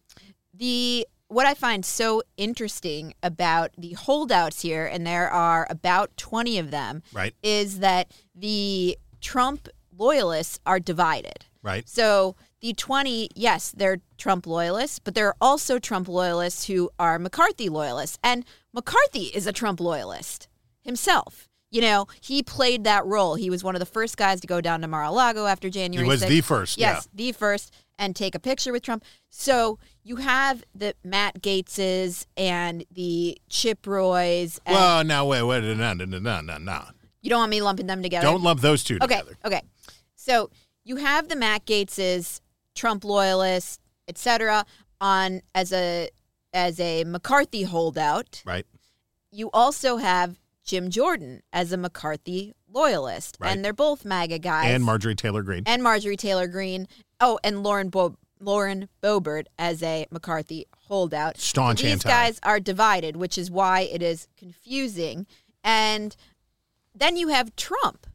The 0.51 1.05
what 1.29 1.45
I 1.45 1.53
find 1.53 1.85
so 1.85 2.21
interesting 2.37 3.13
about 3.21 3.71
the 3.77 3.93
holdouts 3.93 4.61
here, 4.61 4.85
and 4.85 5.05
there 5.05 5.29
are 5.29 5.67
about 5.69 6.15
20 6.17 6.57
of 6.57 6.71
them, 6.71 7.03
Right. 7.13 7.33
is 7.43 7.79
that 7.79 8.11
the 8.35 8.97
Trump 9.21 9.67
loyalists 9.97 10.59
are 10.65 10.79
divided. 10.79 11.45
Right. 11.63 11.87
So 11.89 12.35
the 12.61 12.73
20, 12.73 13.29
yes, 13.35 13.73
they're 13.75 13.97
Trump 14.17 14.47
loyalists, 14.47 14.99
but 14.99 15.15
there 15.15 15.27
are 15.27 15.35
also 15.41 15.79
Trump 15.79 16.07
loyalists 16.07 16.67
who 16.67 16.89
are 16.97 17.19
McCarthy 17.19 17.67
loyalists. 17.67 18.17
And 18.23 18.45
McCarthy 18.73 19.25
is 19.33 19.47
a 19.47 19.51
Trump 19.51 19.79
loyalist 19.79 20.47
himself. 20.81 21.49
You 21.69 21.81
know, 21.81 22.07
he 22.21 22.41
played 22.41 22.85
that 22.85 23.05
role. 23.05 23.35
He 23.35 23.49
was 23.49 23.63
one 23.63 23.75
of 23.75 23.79
the 23.79 23.85
first 23.85 24.15
guys 24.15 24.39
to 24.41 24.47
go 24.47 24.61
down 24.61 24.79
to 24.81 24.87
Mar-a-Lago 24.87 25.45
after 25.47 25.69
January. 25.69 26.05
He 26.05 26.09
was 26.09 26.21
6th. 26.21 26.27
the 26.29 26.41
first, 26.41 26.77
Yes, 26.77 27.09
the 27.13 27.31
first, 27.33 27.73
and 27.99 28.15
take 28.15 28.35
a 28.35 28.39
picture 28.39 28.71
with 28.71 28.83
Trump. 28.83 29.03
So 29.29 29.79
you 30.03 30.17
have 30.17 30.63
the 30.75 30.93
Matt 31.03 31.41
Gaetzes 31.41 32.25
and 32.35 32.83
the 32.91 33.37
Chip 33.49 33.85
Roys. 33.87 34.59
And 34.65 34.75
Well, 34.75 35.03
now 35.03 35.25
wait, 35.25 35.43
wait, 35.43 35.63
no, 35.63 35.93
no, 35.93 36.05
no, 36.05 36.19
no, 36.19 36.41
no, 36.41 36.57
no. 36.57 36.83
you 37.21 37.29
don't 37.29 37.39
want 37.39 37.49
me 37.51 37.61
lumping 37.61 37.87
them 37.87 38.01
together. 38.03 38.25
Don't 38.25 38.43
lump 38.43 38.61
those 38.61 38.83
two 38.83 38.95
Okay, 39.01 39.17
together. 39.17 39.37
okay. 39.45 39.61
So 40.15 40.49
you 40.83 40.97
have 40.97 41.27
the 41.29 41.35
Matt 41.35 41.65
Gaetzes, 41.65 42.41
Trump 42.75 43.03
loyalists, 43.03 43.79
etc., 44.07 44.65
on 45.01 45.41
as 45.53 45.71
a 45.73 46.09
as 46.53 46.79
a 46.79 47.03
McCarthy 47.03 47.63
holdout. 47.63 48.41
Right. 48.45 48.65
You 49.31 49.49
also 49.53 49.97
have 49.97 50.39
Jim 50.63 50.89
Jordan 50.89 51.41
as 51.53 51.71
a 51.71 51.77
McCarthy 51.77 52.53
loyalist, 52.71 53.37
Right. 53.39 53.51
and 53.51 53.63
they're 53.63 53.73
both 53.73 54.05
MAGA 54.05 54.39
guys. 54.39 54.69
and 54.69 54.83
Marjorie 54.83 55.15
Taylor 55.15 55.41
Greene. 55.43 55.63
and 55.65 55.83
Marjorie 55.83 56.17
Taylor 56.17 56.47
Greene. 56.47 56.87
Oh, 57.19 57.39
and 57.43 57.63
Lauren 57.63 57.89
Bo- 57.89 58.17
Lauren 58.39 58.89
Boebert 59.01 59.45
as 59.57 59.81
a 59.81 60.05
McCarthy 60.11 60.65
holdout. 60.87 61.37
Staunch 61.37 61.81
These 61.81 61.93
anti. 61.93 62.09
guys 62.09 62.39
are 62.43 62.59
divided, 62.59 63.15
which 63.15 63.37
is 63.37 63.49
why 63.49 63.81
it 63.81 64.01
is 64.01 64.27
confusing. 64.37 65.25
And 65.63 66.15
then 66.93 67.17
you 67.17 67.29
have 67.29 67.55
Trump, 67.55 68.07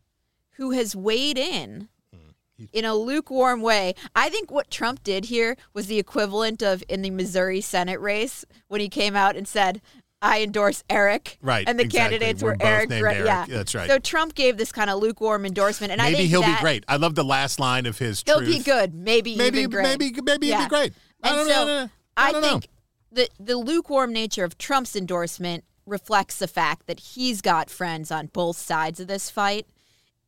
who 0.52 0.70
has 0.70 0.94
weighed 0.94 1.38
in 1.38 1.88
mm. 2.14 2.68
in 2.72 2.84
a 2.84 2.94
lukewarm 2.94 3.62
way. 3.62 3.94
I 4.14 4.28
think 4.28 4.50
what 4.50 4.70
Trump 4.70 5.02
did 5.02 5.26
here 5.26 5.56
was 5.74 5.86
the 5.86 5.98
equivalent 5.98 6.62
of 6.62 6.82
in 6.88 7.02
the 7.02 7.10
Missouri 7.10 7.60
Senate 7.60 8.00
race 8.00 8.44
when 8.68 8.80
he 8.80 8.88
came 8.88 9.16
out 9.16 9.36
and 9.36 9.46
said, 9.46 9.80
I 10.22 10.42
endorse 10.42 10.84
Eric. 10.88 11.36
Right, 11.42 11.68
And 11.68 11.78
the 11.78 11.84
exactly. 11.84 12.18
candidates 12.18 12.42
We're 12.42 12.56
Eric. 12.60 12.88
Gre- 12.90 12.94
Eric. 13.08 13.26
Yeah. 13.26 13.44
That's 13.48 13.74
right. 13.74 13.88
So 13.90 13.98
Trump 13.98 14.34
gave 14.36 14.56
this 14.56 14.70
kind 14.70 14.88
of 14.88 15.00
lukewarm 15.00 15.44
endorsement. 15.44 15.90
And 15.92 16.00
I 16.00 16.04
maybe 16.06 16.16
think 16.18 16.30
he'll 16.30 16.40
that 16.42 16.58
be 16.60 16.62
great. 16.62 16.84
I 16.88 16.96
love 16.96 17.16
the 17.16 17.24
last 17.24 17.58
line 17.58 17.86
of 17.86 17.98
his. 17.98 18.22
He'll 18.24 18.38
truth. 18.38 18.48
be 18.48 18.62
good. 18.62 18.94
Maybe 18.94 19.34
Maybe, 19.36 19.66
maybe, 19.66 19.82
maybe 19.82 20.12
he'll 20.12 20.22
be 20.62 20.68
great. 20.68 20.92
I 21.22 21.28
And 21.28 21.36
don't 21.36 21.48
so 21.48 21.66
know. 21.66 21.90
I 22.16 22.28
I 22.28 22.32
don't 22.32 22.40
know. 22.42 22.48
think 22.50 22.68
the 23.10 23.28
the 23.40 23.56
lukewarm 23.56 24.12
nature 24.12 24.44
of 24.44 24.56
Trump's 24.58 24.94
endorsement 24.96 25.64
reflects 25.86 26.38
the 26.38 26.46
fact 26.46 26.86
that 26.86 27.00
he's 27.00 27.40
got 27.40 27.68
friends 27.68 28.10
on 28.12 28.28
both 28.28 28.56
sides 28.56 29.00
of 29.00 29.08
this 29.08 29.28
fight, 29.28 29.66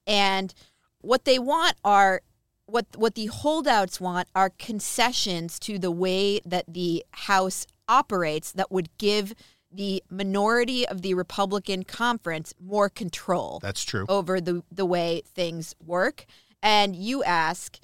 and 0.07 0.53
what 1.01 1.25
they 1.25 1.39
want 1.39 1.77
are 1.85 2.21
what 2.67 2.87
what 2.97 3.15
the 3.15 3.27
holdouts 3.27 4.01
want 4.01 4.27
are 4.35 4.51
concessions 4.59 5.59
to 5.61 5.79
the 5.79 5.91
way 5.91 6.41
that 6.45 6.65
the 6.67 7.05
House 7.13 7.67
operates 7.89 8.51
that 8.53 8.73
would 8.73 8.89
give 8.99 9.35
the 9.75 10.03
minority 10.09 10.87
of 10.87 11.03
the 11.03 11.15
Republican 11.15 11.83
conference 11.83 12.55
more 12.61 12.89
control 12.89 13.59
That's 13.63 13.85
true. 13.85 14.07
over 14.09 14.41
the 14.41 14.63
the 14.71 14.87
way 14.87 15.23
things 15.27 15.75
work. 15.85 16.27
And 16.63 16.97
you 16.97 17.23
ask, 17.25 17.79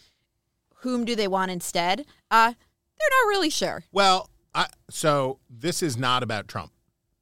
whom 0.76 1.04
do 1.04 1.14
they 1.14 1.28
want 1.28 1.50
instead? 1.50 2.06
Uh, 2.30 2.52
they're 2.98 3.08
not 3.22 3.28
really 3.28 3.50
sure. 3.50 3.84
Well, 3.92 4.30
I, 4.54 4.66
so 4.88 5.38
this 5.48 5.82
is 5.82 5.96
not 5.96 6.22
about 6.22 6.48
Trump. 6.48 6.72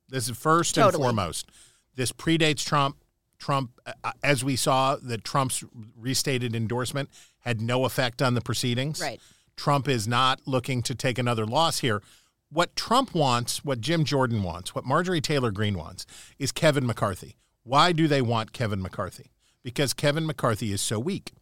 This 0.09 0.29
is 0.29 0.37
first 0.37 0.79
and 0.79 0.93
foremost. 0.93 1.51
This 1.95 2.13
predates 2.13 2.65
Trump. 2.65 2.97
Trump, 3.39 3.79
uh, 3.87 4.13
as 4.23 4.43
we 4.43 4.57
saw, 4.57 4.97
that 4.97 5.23
Trump's 5.23 5.63
restated 5.97 6.57
endorsement 6.57 7.09
had 7.41 7.61
no 7.61 7.85
effect 7.85 8.21
on 8.21 8.35
the 8.35 8.41
proceedings. 8.41 9.01
Right. 9.01 9.21
Trump 9.57 9.89
is 9.89 10.09
not 10.09 10.41
looking 10.47 10.83
to 10.83 10.95
take 10.95 11.19
another 11.19 11.47
loss 11.47 11.81
here. 11.81 12.03
What 12.51 12.75
Trump 12.77 13.15
wants, 13.15 13.65
what 13.65 13.81
Jim 13.81 14.05
Jordan 14.05 14.43
wants, 14.43 14.75
what 14.75 14.85
Marjorie 14.85 15.21
Taylor 15.21 15.51
Greene 15.51 15.77
wants, 15.77 16.07
is 16.39 16.53
Kevin 16.53 16.87
McCarthy. 16.87 17.37
Why 17.63 17.93
do 17.93 18.09
they 18.09 18.23
want 18.23 18.53
Kevin 18.53 18.81
McCarthy? 18.81 19.33
Because 19.63 19.93
Kevin 19.93 20.27
McCarthy 20.27 20.73
is 20.73 20.81
so 20.81 20.99
weak 20.99 21.33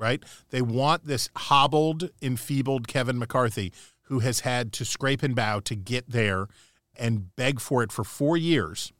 right? 0.00 0.24
They 0.48 0.62
want 0.62 1.06
this 1.06 1.28
hobbled, 1.36 2.10
enfeebled 2.20 2.88
Kevin 2.88 3.18
McCarthy 3.18 3.72
who 4.04 4.20
has 4.20 4.40
had 4.40 4.72
to 4.72 4.84
scrape 4.84 5.22
and 5.22 5.36
bow 5.36 5.60
to 5.60 5.76
get 5.76 6.10
there 6.10 6.48
and 6.98 7.36
beg 7.36 7.60
for 7.60 7.82
it 7.84 7.92
for 7.92 8.02
four 8.02 8.36
years 8.36 8.92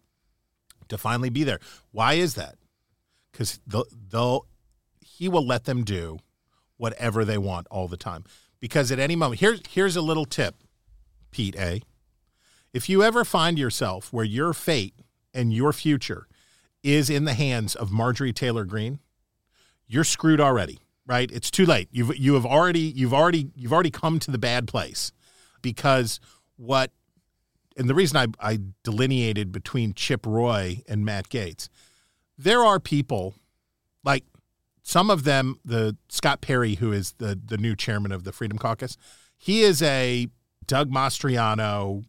to 0.88 0.96
finally 0.96 1.30
be 1.30 1.42
there. 1.42 1.58
Why 1.90 2.14
is 2.14 2.34
that? 2.34 2.56
Because 3.32 3.58
they'll, 3.66 3.86
they'll 4.10 4.46
he 5.00 5.28
will 5.28 5.44
let 5.44 5.64
them 5.64 5.82
do 5.84 6.18
whatever 6.76 7.24
they 7.24 7.38
want 7.38 7.66
all 7.70 7.88
the 7.88 7.96
time. 7.96 8.24
Because 8.60 8.92
at 8.92 8.98
any 8.98 9.16
moment, 9.16 9.40
here's 9.40 9.60
here's 9.68 9.96
a 9.96 10.02
little 10.02 10.24
tip, 10.24 10.54
Pete 11.30 11.56
A. 11.56 11.82
If 12.72 12.88
you 12.88 13.02
ever 13.02 13.24
find 13.24 13.58
yourself 13.58 14.12
where 14.12 14.24
your 14.24 14.52
fate 14.52 14.94
and 15.34 15.52
your 15.52 15.72
future 15.72 16.28
is 16.82 17.10
in 17.10 17.24
the 17.24 17.34
hands 17.34 17.74
of 17.74 17.90
Marjorie 17.90 18.32
Taylor 18.32 18.64
Greene, 18.64 19.00
you're 19.86 20.04
screwed 20.04 20.40
already, 20.40 20.80
right? 21.06 21.30
It's 21.30 21.50
too 21.50 21.66
late. 21.66 21.88
You've 21.90 22.16
you 22.16 22.34
have 22.34 22.46
already 22.46 22.80
you've 22.80 23.14
already 23.14 23.50
you've 23.56 23.72
already 23.72 23.90
come 23.90 24.18
to 24.20 24.30
the 24.30 24.38
bad 24.38 24.68
place 24.68 25.12
because 25.62 26.20
what 26.56 26.92
and 27.76 27.88
the 27.88 27.94
reason 27.94 28.16
I, 28.16 28.26
I 28.52 28.58
delineated 28.82 29.52
between 29.52 29.94
Chip 29.94 30.26
Roy 30.26 30.82
and 30.88 31.04
Matt 31.04 31.28
Gaetz, 31.28 31.68
there 32.38 32.64
are 32.64 32.78
people 32.78 33.34
like 34.04 34.24
some 34.82 35.10
of 35.10 35.24
them, 35.24 35.58
the 35.64 35.96
Scott 36.08 36.40
Perry, 36.40 36.76
who 36.76 36.92
is 36.92 37.12
the 37.18 37.38
the 37.42 37.58
new 37.58 37.74
chairman 37.74 38.12
of 38.12 38.24
the 38.24 38.32
Freedom 38.32 38.58
Caucus, 38.58 38.96
he 39.36 39.62
is 39.62 39.82
a 39.82 40.28
Doug 40.66 40.90
Mastriano 40.90 42.04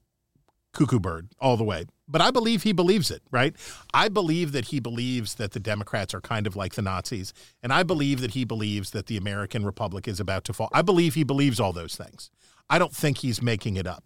cuckoo 0.74 1.00
bird 1.00 1.30
all 1.40 1.58
the 1.58 1.64
way. 1.64 1.86
But 2.08 2.22
I 2.22 2.32
believe 2.32 2.64
he 2.64 2.74
believes 2.74 3.10
it, 3.10 3.22
right? 3.32 3.56
I 3.94 4.10
believe 4.10 4.52
that 4.52 4.66
he 4.66 4.80
believes 4.80 5.36
that 5.36 5.52
the 5.52 5.60
Democrats 5.60 6.14
are 6.14 6.22
kind 6.22 6.46
of 6.46 6.56
like 6.56 6.74
the 6.74 6.82
Nazis. 6.82 7.34
And 7.64 7.72
I 7.72 7.84
believe 7.84 8.20
that 8.22 8.32
he 8.32 8.44
believes 8.44 8.92
that 8.92 9.06
the 9.06 9.16
American 9.18 9.66
Republic 9.66 10.08
is 10.08 10.20
about 10.20 10.44
to 10.46 10.54
fall. 10.54 10.70
I 10.74 10.82
believe 10.82 11.14
he 11.14 11.24
believes 11.24 11.60
all 11.60 11.72
those 11.72 11.96
things. 11.96 12.30
I 12.70 12.80
don't 12.80 12.94
think 12.94 13.20
he's 13.20 13.42
making 13.42 13.78
it 13.78 13.88
up. 13.88 14.04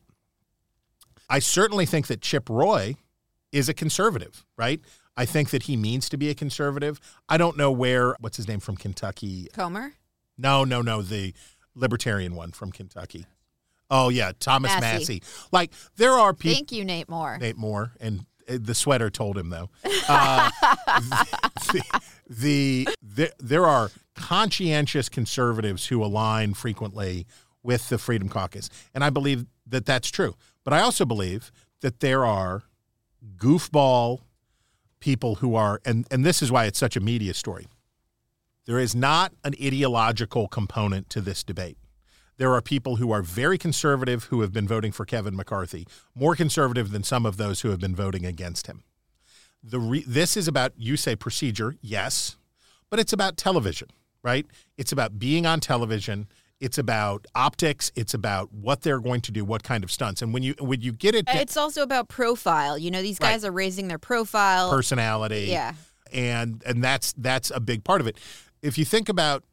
I 1.29 1.39
certainly 1.39 1.87
think 1.87 2.05
that 2.07 2.21
Chip 2.21 2.47
Roy 2.49 2.95
is 3.51 3.69
a 3.69 3.73
conservative, 3.73 4.45
right? 4.57 4.81
I 5.17 5.25
think 5.25 5.49
that 5.49 5.63
he 5.63 5.75
means 5.77 6.09
to 6.09 6.17
be 6.17 6.29
a 6.29 6.35
conservative. 6.35 6.99
I 7.27 7.37
don't 7.37 7.57
know 7.57 7.71
where, 7.71 8.15
what's 8.19 8.37
his 8.37 8.47
name 8.47 8.59
from 8.59 8.75
Kentucky? 8.75 9.47
Comer? 9.53 9.93
No, 10.37 10.63
no, 10.63 10.81
no, 10.81 11.01
the 11.01 11.33
libertarian 11.73 12.35
one 12.35 12.51
from 12.51 12.71
Kentucky. 12.71 13.25
Oh, 13.89 14.09
yeah, 14.09 14.31
Thomas 14.39 14.71
Massie. 14.79 14.97
Massie. 14.97 15.23
Like, 15.51 15.71
there 15.97 16.13
are 16.13 16.33
people. 16.33 16.55
Thank 16.55 16.71
you, 16.71 16.83
Nate 16.83 17.07
Moore. 17.09 17.37
Nate 17.39 17.57
Moore, 17.57 17.91
and 17.99 18.25
uh, 18.47 18.57
the 18.59 18.75
sweater 18.75 19.09
told 19.09 19.37
him 19.37 19.49
though. 19.49 19.69
Uh, 20.07 20.51
the, 21.71 21.83
the, 22.29 22.87
the 23.01 23.31
there 23.39 23.65
are 23.65 23.89
conscientious 24.13 25.09
conservatives 25.09 25.87
who 25.87 26.03
align 26.03 26.53
frequently 26.53 27.25
with 27.63 27.89
the 27.89 27.97
Freedom 27.97 28.29
Caucus, 28.29 28.69
and 28.93 29.03
I 29.03 29.09
believe 29.09 29.47
that 29.65 29.87
that's 29.87 30.11
true. 30.11 30.35
But 30.63 30.73
I 30.73 30.81
also 30.81 31.05
believe 31.05 31.51
that 31.81 32.01
there 32.01 32.23
are 32.23 32.63
goofball 33.35 34.19
people 34.99 35.35
who 35.35 35.55
are, 35.55 35.81
and 35.83 36.05
and 36.11 36.23
this 36.23 36.43
is 36.43 36.51
why 36.51 36.65
it's 36.65 36.77
such 36.77 36.95
a 36.95 36.99
media 36.99 37.33
story. 37.33 37.65
There 38.65 38.77
is 38.77 38.95
not 38.95 39.33
an 39.43 39.55
ideological 39.59 40.47
component 40.47 41.09
to 41.11 41.21
this 41.21 41.43
debate. 41.43 41.79
There 42.37 42.53
are 42.53 42.61
people 42.61 42.97
who 42.97 43.11
are 43.11 43.21
very 43.21 43.57
conservative 43.57 44.25
who 44.25 44.41
have 44.41 44.51
been 44.51 44.67
voting 44.67 44.91
for 44.91 45.05
Kevin 45.05 45.35
McCarthy, 45.35 45.87
more 46.13 46.35
conservative 46.35 46.91
than 46.91 47.03
some 47.03 47.25
of 47.25 47.37
those 47.37 47.61
who 47.61 47.69
have 47.69 47.79
been 47.79 47.95
voting 47.95 48.25
against 48.25 48.67
him. 48.67 48.83
The 49.63 49.79
re- 49.79 50.03
this 50.05 50.35
is 50.37 50.47
about 50.47 50.73
you 50.77 50.97
say 50.97 51.15
procedure, 51.15 51.75
yes, 51.81 52.35
but 52.89 52.99
it's 52.99 53.13
about 53.13 53.37
television, 53.37 53.87
right? 54.21 54.45
It's 54.77 54.91
about 54.91 55.17
being 55.17 55.45
on 55.45 55.59
television. 55.59 56.27
It's 56.59 56.77
about 56.77 57.25
optics. 57.35 57.91
It's 57.95 58.13
about 58.13 58.53
what 58.53 58.81
they're 58.81 58.99
going 58.99 59.21
to 59.21 59.31
do, 59.31 59.43
what 59.43 59.63
kind 59.63 59.83
of 59.83 59.91
stunts. 59.91 60.21
And 60.21 60.33
when 60.33 60.43
you 60.43 60.55
when 60.59 60.81
you 60.81 60.91
get 60.91 61.15
it, 61.15 61.25
It's 61.29 61.57
also 61.57 61.81
about 61.83 62.09
profile. 62.09 62.77
You 62.77 62.91
know, 62.91 63.01
these 63.01 63.19
guys 63.19 63.43
Right. 63.43 63.49
are 63.49 63.51
raising 63.51 63.87
their 63.87 63.97
profile. 63.99 64.69
personality, 64.69 65.47
Yeah. 65.49 65.73
and 66.13 66.61
and 66.65 66.83
that's 66.83 67.13
that's 67.17 67.49
a 67.51 67.59
big 67.59 67.83
part 67.83 68.01
of 68.01 68.07
it. 68.07 68.17
If 68.61 68.77
you 68.77 68.85
think 68.85 69.09
about 69.09 69.43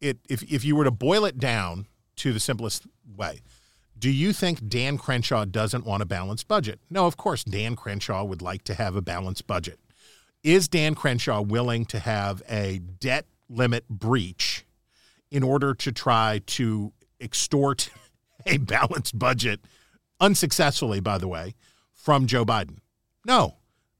it, 0.00 0.18
if 0.28 0.42
if 0.52 0.64
you 0.64 0.74
were 0.76 0.84
to 0.84 0.90
boil 0.90 1.24
it 1.24 1.38
down 1.38 1.86
to 2.20 2.32
the 2.32 2.40
simplest 2.40 2.86
way, 3.16 3.40
do 3.98 4.10
you 4.10 4.32
think 4.32 4.68
Dan 4.68 4.96
Crenshaw 4.96 5.44
doesn't 5.44 5.84
want 5.84 6.02
a 6.02 6.06
balanced 6.06 6.48
budget? 6.48 6.80
No, 6.88 7.06
of 7.06 7.16
course 7.16 7.44
Dan 7.44 7.76
Crenshaw 7.76 8.24
would 8.24 8.40
like 8.40 8.64
to 8.64 8.74
have 8.74 8.96
a 8.96 9.02
balanced 9.02 9.46
budget. 9.46 9.78
Is 10.42 10.68
Dan 10.68 10.94
Crenshaw 10.94 11.42
willing 11.42 11.84
to 11.86 11.98
have 11.98 12.42
a 12.48 12.78
debt 12.78 13.26
limit 13.48 13.88
breach 13.88 14.64
in 15.30 15.42
order 15.42 15.74
to 15.74 15.92
try 15.92 16.40
to 16.46 16.92
extort 17.20 17.90
a 18.46 18.56
balanced 18.56 19.18
budget 19.18 19.60
unsuccessfully 20.18 21.00
by 21.00 21.18
the 21.18 21.28
way 21.28 21.54
from 21.94 22.26
Joe 22.26 22.44
Biden? 22.44 22.78
No. 23.26 23.56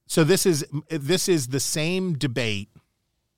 So 0.07 0.23
this 0.23 0.45
is 0.45 0.65
this 0.89 1.29
is 1.29 1.47
the 1.47 1.59
same 1.59 2.15
debate 2.15 2.69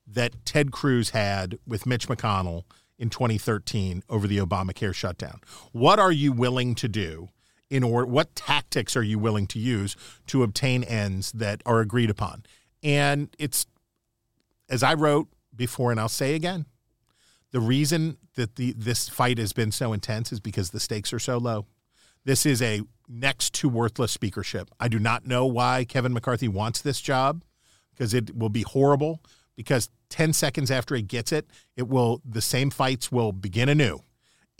that 0.07 0.45
Ted 0.45 0.71
Cruz 0.71 1.11
had 1.11 1.59
with 1.67 1.85
Mitch 1.85 2.07
McConnell 2.07 2.63
in 3.03 3.09
2013 3.09 4.01
over 4.09 4.27
the 4.27 4.37
Obamacare 4.37 4.95
shutdown. 4.95 5.41
What 5.73 5.99
are 5.99 6.11
you 6.11 6.31
willing 6.31 6.73
to 6.75 6.87
do 6.87 7.27
in 7.69 7.83
order 7.83 8.07
what 8.07 8.33
tactics 8.33 8.95
are 8.95 9.03
you 9.03 9.19
willing 9.19 9.45
to 9.47 9.59
use 9.59 9.97
to 10.27 10.41
obtain 10.41 10.85
ends 10.85 11.33
that 11.33 11.61
are 11.65 11.81
agreed 11.81 12.09
upon? 12.09 12.43
And 12.81 13.27
it's 13.37 13.67
as 14.69 14.83
I 14.83 14.93
wrote 14.93 15.27
before 15.53 15.91
and 15.91 15.99
I'll 15.99 16.07
say 16.07 16.33
again, 16.33 16.65
the 17.51 17.59
reason 17.59 18.17
that 18.35 18.55
the 18.55 18.73
this 18.77 19.09
fight 19.09 19.37
has 19.37 19.51
been 19.51 19.73
so 19.73 19.91
intense 19.91 20.31
is 20.31 20.39
because 20.39 20.69
the 20.69 20.79
stakes 20.79 21.11
are 21.11 21.19
so 21.19 21.37
low. 21.37 21.65
This 22.23 22.45
is 22.45 22.61
a 22.61 22.83
next 23.09 23.53
to 23.55 23.67
worthless 23.67 24.13
speakership. 24.13 24.69
I 24.79 24.87
do 24.87 24.97
not 24.97 25.27
know 25.27 25.45
why 25.45 25.83
Kevin 25.83 26.13
McCarthy 26.13 26.47
wants 26.47 26.79
this 26.79 27.01
job 27.01 27.43
because 27.91 28.13
it 28.13 28.33
will 28.33 28.47
be 28.47 28.61
horrible 28.61 29.21
because 29.57 29.89
10 30.13 30.33
seconds 30.33 30.69
after 30.69 30.95
he 30.95 31.01
gets 31.01 31.31
it, 31.31 31.47
it 31.75 31.87
will 31.87 32.21
the 32.23 32.39
same 32.39 32.69
fights 32.69 33.11
will 33.11 33.31
begin 33.31 33.67
anew. 33.67 33.97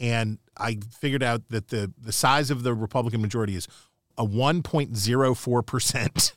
And 0.00 0.38
I 0.56 0.80
figured 0.98 1.22
out 1.22 1.42
that 1.50 1.68
the 1.68 1.92
the 1.96 2.12
size 2.12 2.50
of 2.50 2.64
the 2.64 2.74
Republican 2.74 3.22
majority 3.22 3.54
is 3.54 3.68
a 4.18 4.26
1.04% 4.26 6.32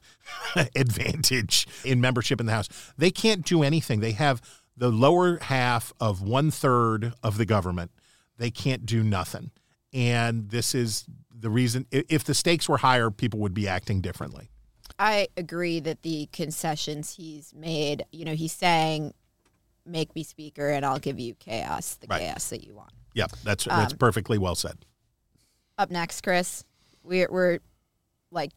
advantage 0.75 1.67
in 1.83 1.99
membership 1.99 2.39
in 2.39 2.45
the 2.45 2.51
House. 2.51 2.69
They 2.95 3.09
can't 3.09 3.43
do 3.43 3.63
anything. 3.63 4.01
They 4.01 4.11
have 4.11 4.39
the 4.75 4.89
lower 4.89 5.37
half 5.37 5.91
of 5.99 6.21
one 6.21 6.51
third 6.51 7.15
of 7.23 7.39
the 7.39 7.45
government. 7.45 7.89
They 8.37 8.51
can't 8.51 8.85
do 8.85 9.01
nothing. 9.01 9.49
And 9.93 10.51
this 10.51 10.75
is 10.75 11.05
the 11.35 11.49
reason. 11.49 11.87
If 11.91 12.23
the 12.23 12.35
stakes 12.35 12.69
were 12.69 12.77
higher, 12.77 13.09
people 13.09 13.39
would 13.39 13.55
be 13.55 13.67
acting 13.67 14.01
differently. 14.01 14.51
I 14.99 15.27
agree 15.37 15.79
that 15.81 16.01
the 16.01 16.27
concessions 16.33 17.15
he's 17.15 17.53
made, 17.53 18.05
you 18.11 18.25
know, 18.25 18.33
he's 18.33 18.53
saying, 18.53 19.13
make 19.85 20.13
me 20.15 20.23
speaker 20.23 20.69
and 20.69 20.85
I'll 20.85 20.99
give 20.99 21.19
you 21.19 21.33
chaos, 21.35 21.95
the 21.95 22.07
Right. 22.09 22.21
chaos 22.21 22.49
that 22.49 22.63
you 22.63 22.75
want. 22.75 22.91
Yep, 23.13 23.31
that's 23.43 23.65
that's 23.65 23.93
Um, 23.93 23.97
perfectly 23.97 24.37
well 24.37 24.55
said. 24.55 24.85
Up 25.77 25.91
next, 25.91 26.21
Chris, 26.21 26.63
we're, 27.03 27.31
we're 27.31 27.59
like 28.31 28.51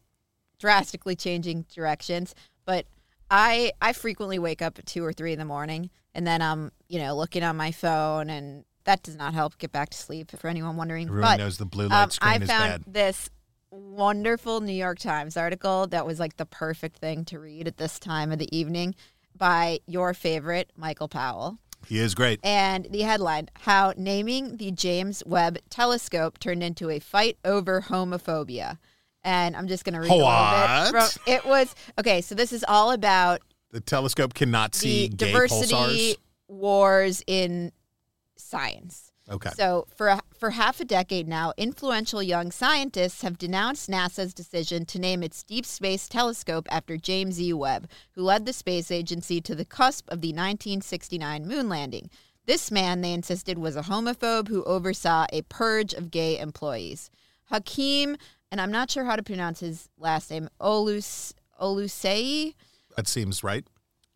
drastically 0.59 1.15
changing 1.15 1.67
directions, 1.73 2.35
but 2.65 2.87
I 3.31 3.73
I 3.81 3.93
frequently 3.93 4.39
wake 4.39 4.61
up 4.61 4.79
at 4.79 4.87
two 4.87 5.05
or 5.05 5.13
three 5.13 5.33
in 5.33 5.39
the 5.39 5.45
morning 5.45 5.91
and 6.15 6.27
then 6.27 6.43
I'm, 6.43 6.73
you 6.89 6.99
know, 6.99 7.15
looking 7.15 7.43
on 7.45 7.57
my 7.57 7.71
phone 7.71 8.29
and 8.29 8.65
that 8.85 9.03
does 9.03 9.15
not 9.17 9.35
help 9.35 9.57
get 9.59 9.71
back 9.73 9.91
to 9.91 9.99
sleep 9.99 10.33
for 10.37 10.49
anyone 10.49 10.77
wondering. 10.77 11.07
Everyone 11.09 11.33
but, 11.37 11.39
knows 11.39 11.59
the 11.59 11.67
blue 11.67 11.89
light 11.89 12.03
um, 12.03 12.11
screen 12.11 12.33
I 12.33 12.37
is 12.37 12.49
found 12.49 12.85
bad. 12.85 12.93
this 12.93 13.31
wonderful 13.71 14.61
New 14.61 14.73
York 14.73 14.99
Times 14.99 15.37
article 15.37 15.87
that 15.89 16.07
was 16.07 16.19
like 16.19 16.37
the 16.37 16.47
perfect 16.47 16.99
thing 16.99 17.25
to 17.27 17.39
read 17.39 17.69
at 17.69 17.77
this 17.77 17.99
time 17.99 18.33
of 18.33 18.39
the 18.39 18.55
evening 18.57 18.95
by 19.37 19.81
your 19.87 20.13
favorite, 20.15 20.71
Michael 20.77 21.09
Powell. 21.09 21.59
He 21.87 21.99
is 21.99 22.15
great. 22.15 22.41
And 22.45 22.87
the 22.91 23.03
headline 23.03 23.49
How 23.61 23.95
Naming 23.97 24.59
the 24.59 24.71
James 24.71 25.23
Webb 25.25 25.59
Telescope 25.71 26.39
Turned 26.39 26.63
into 26.63 26.91
a 26.91 26.99
Fight 26.99 27.39
Over 27.45 27.83
Homophobia. 27.83 28.79
And 29.23 29.57
I'm 29.57 29.69
just 29.69 29.85
going 29.85 29.95
to 29.95 30.01
read 30.01 30.11
a 30.11 30.15
little 30.15 30.93
bit. 30.93 31.13
From, 31.13 31.23
it 31.27 31.45
was 31.45 31.75
okay, 31.99 32.21
so 32.21 32.35
this 32.35 32.53
is 32.53 32.65
all 32.67 32.91
about 32.91 33.41
The 33.71 33.81
telescope 33.81 34.35
cannot 34.35 34.75
see 34.75 35.09
diversity 35.09 35.75
pulsars. 35.75 36.17
wars 36.49 37.23
in 37.27 37.73
science. 38.37 39.10
Okay. 39.31 39.51
So 39.51 39.87
for 39.95 40.19
for 40.37 40.51
half 40.51 40.81
a 40.81 40.85
decade 40.85 41.29
now, 41.29 41.53
influential 41.57 42.23
young 42.23 42.51
scientists 42.51 43.23
have 43.23 43.39
denounced 43.39 43.89
NASA's 43.89 44.35
decision 44.35 44.85
to 44.87 44.99
name 44.99 45.23
its 45.23 45.43
Deep 45.43 45.65
Space 45.65 46.09
Telescope 46.09 46.67
after 46.71 46.97
James 46.97 47.41
E. 47.41 47.53
Webb, 47.53 47.89
who 48.13 48.23
led 48.23 48.45
the 48.45 48.53
space 48.53 48.91
agency 48.91 49.41
to 49.43 49.55
the 49.55 49.65
cusp 49.65 50.09
of 50.09 50.21
the 50.21 50.29
1969 50.29 51.47
moon 51.47 51.69
landing. 51.69 52.11
This 52.47 52.71
man, 52.71 53.03
they 53.03 53.13
insisted, 53.13 53.59
was 53.59 53.77
a 53.77 53.83
homophobe 53.83 54.49
who 54.49 54.65
oversaw 54.65 55.27
a 55.33 55.43
purge 55.43 55.95
of 55.95 56.11
gay 56.11 56.39
employees. 56.39 57.11
Hakeem, 57.45 58.17
and 58.51 58.61
I'm 58.61 58.73
not 58.73 58.91
sure 58.91 59.05
how 59.05 59.15
to 59.15 59.23
pronounce 59.23 59.61
his 59.61 59.89
last 59.99 60.31
name, 60.31 60.49
Olus 60.61 61.33
Oluseyi. 61.61 62.55
That 62.97 63.07
seems 63.07 63.45
right. 63.45 63.65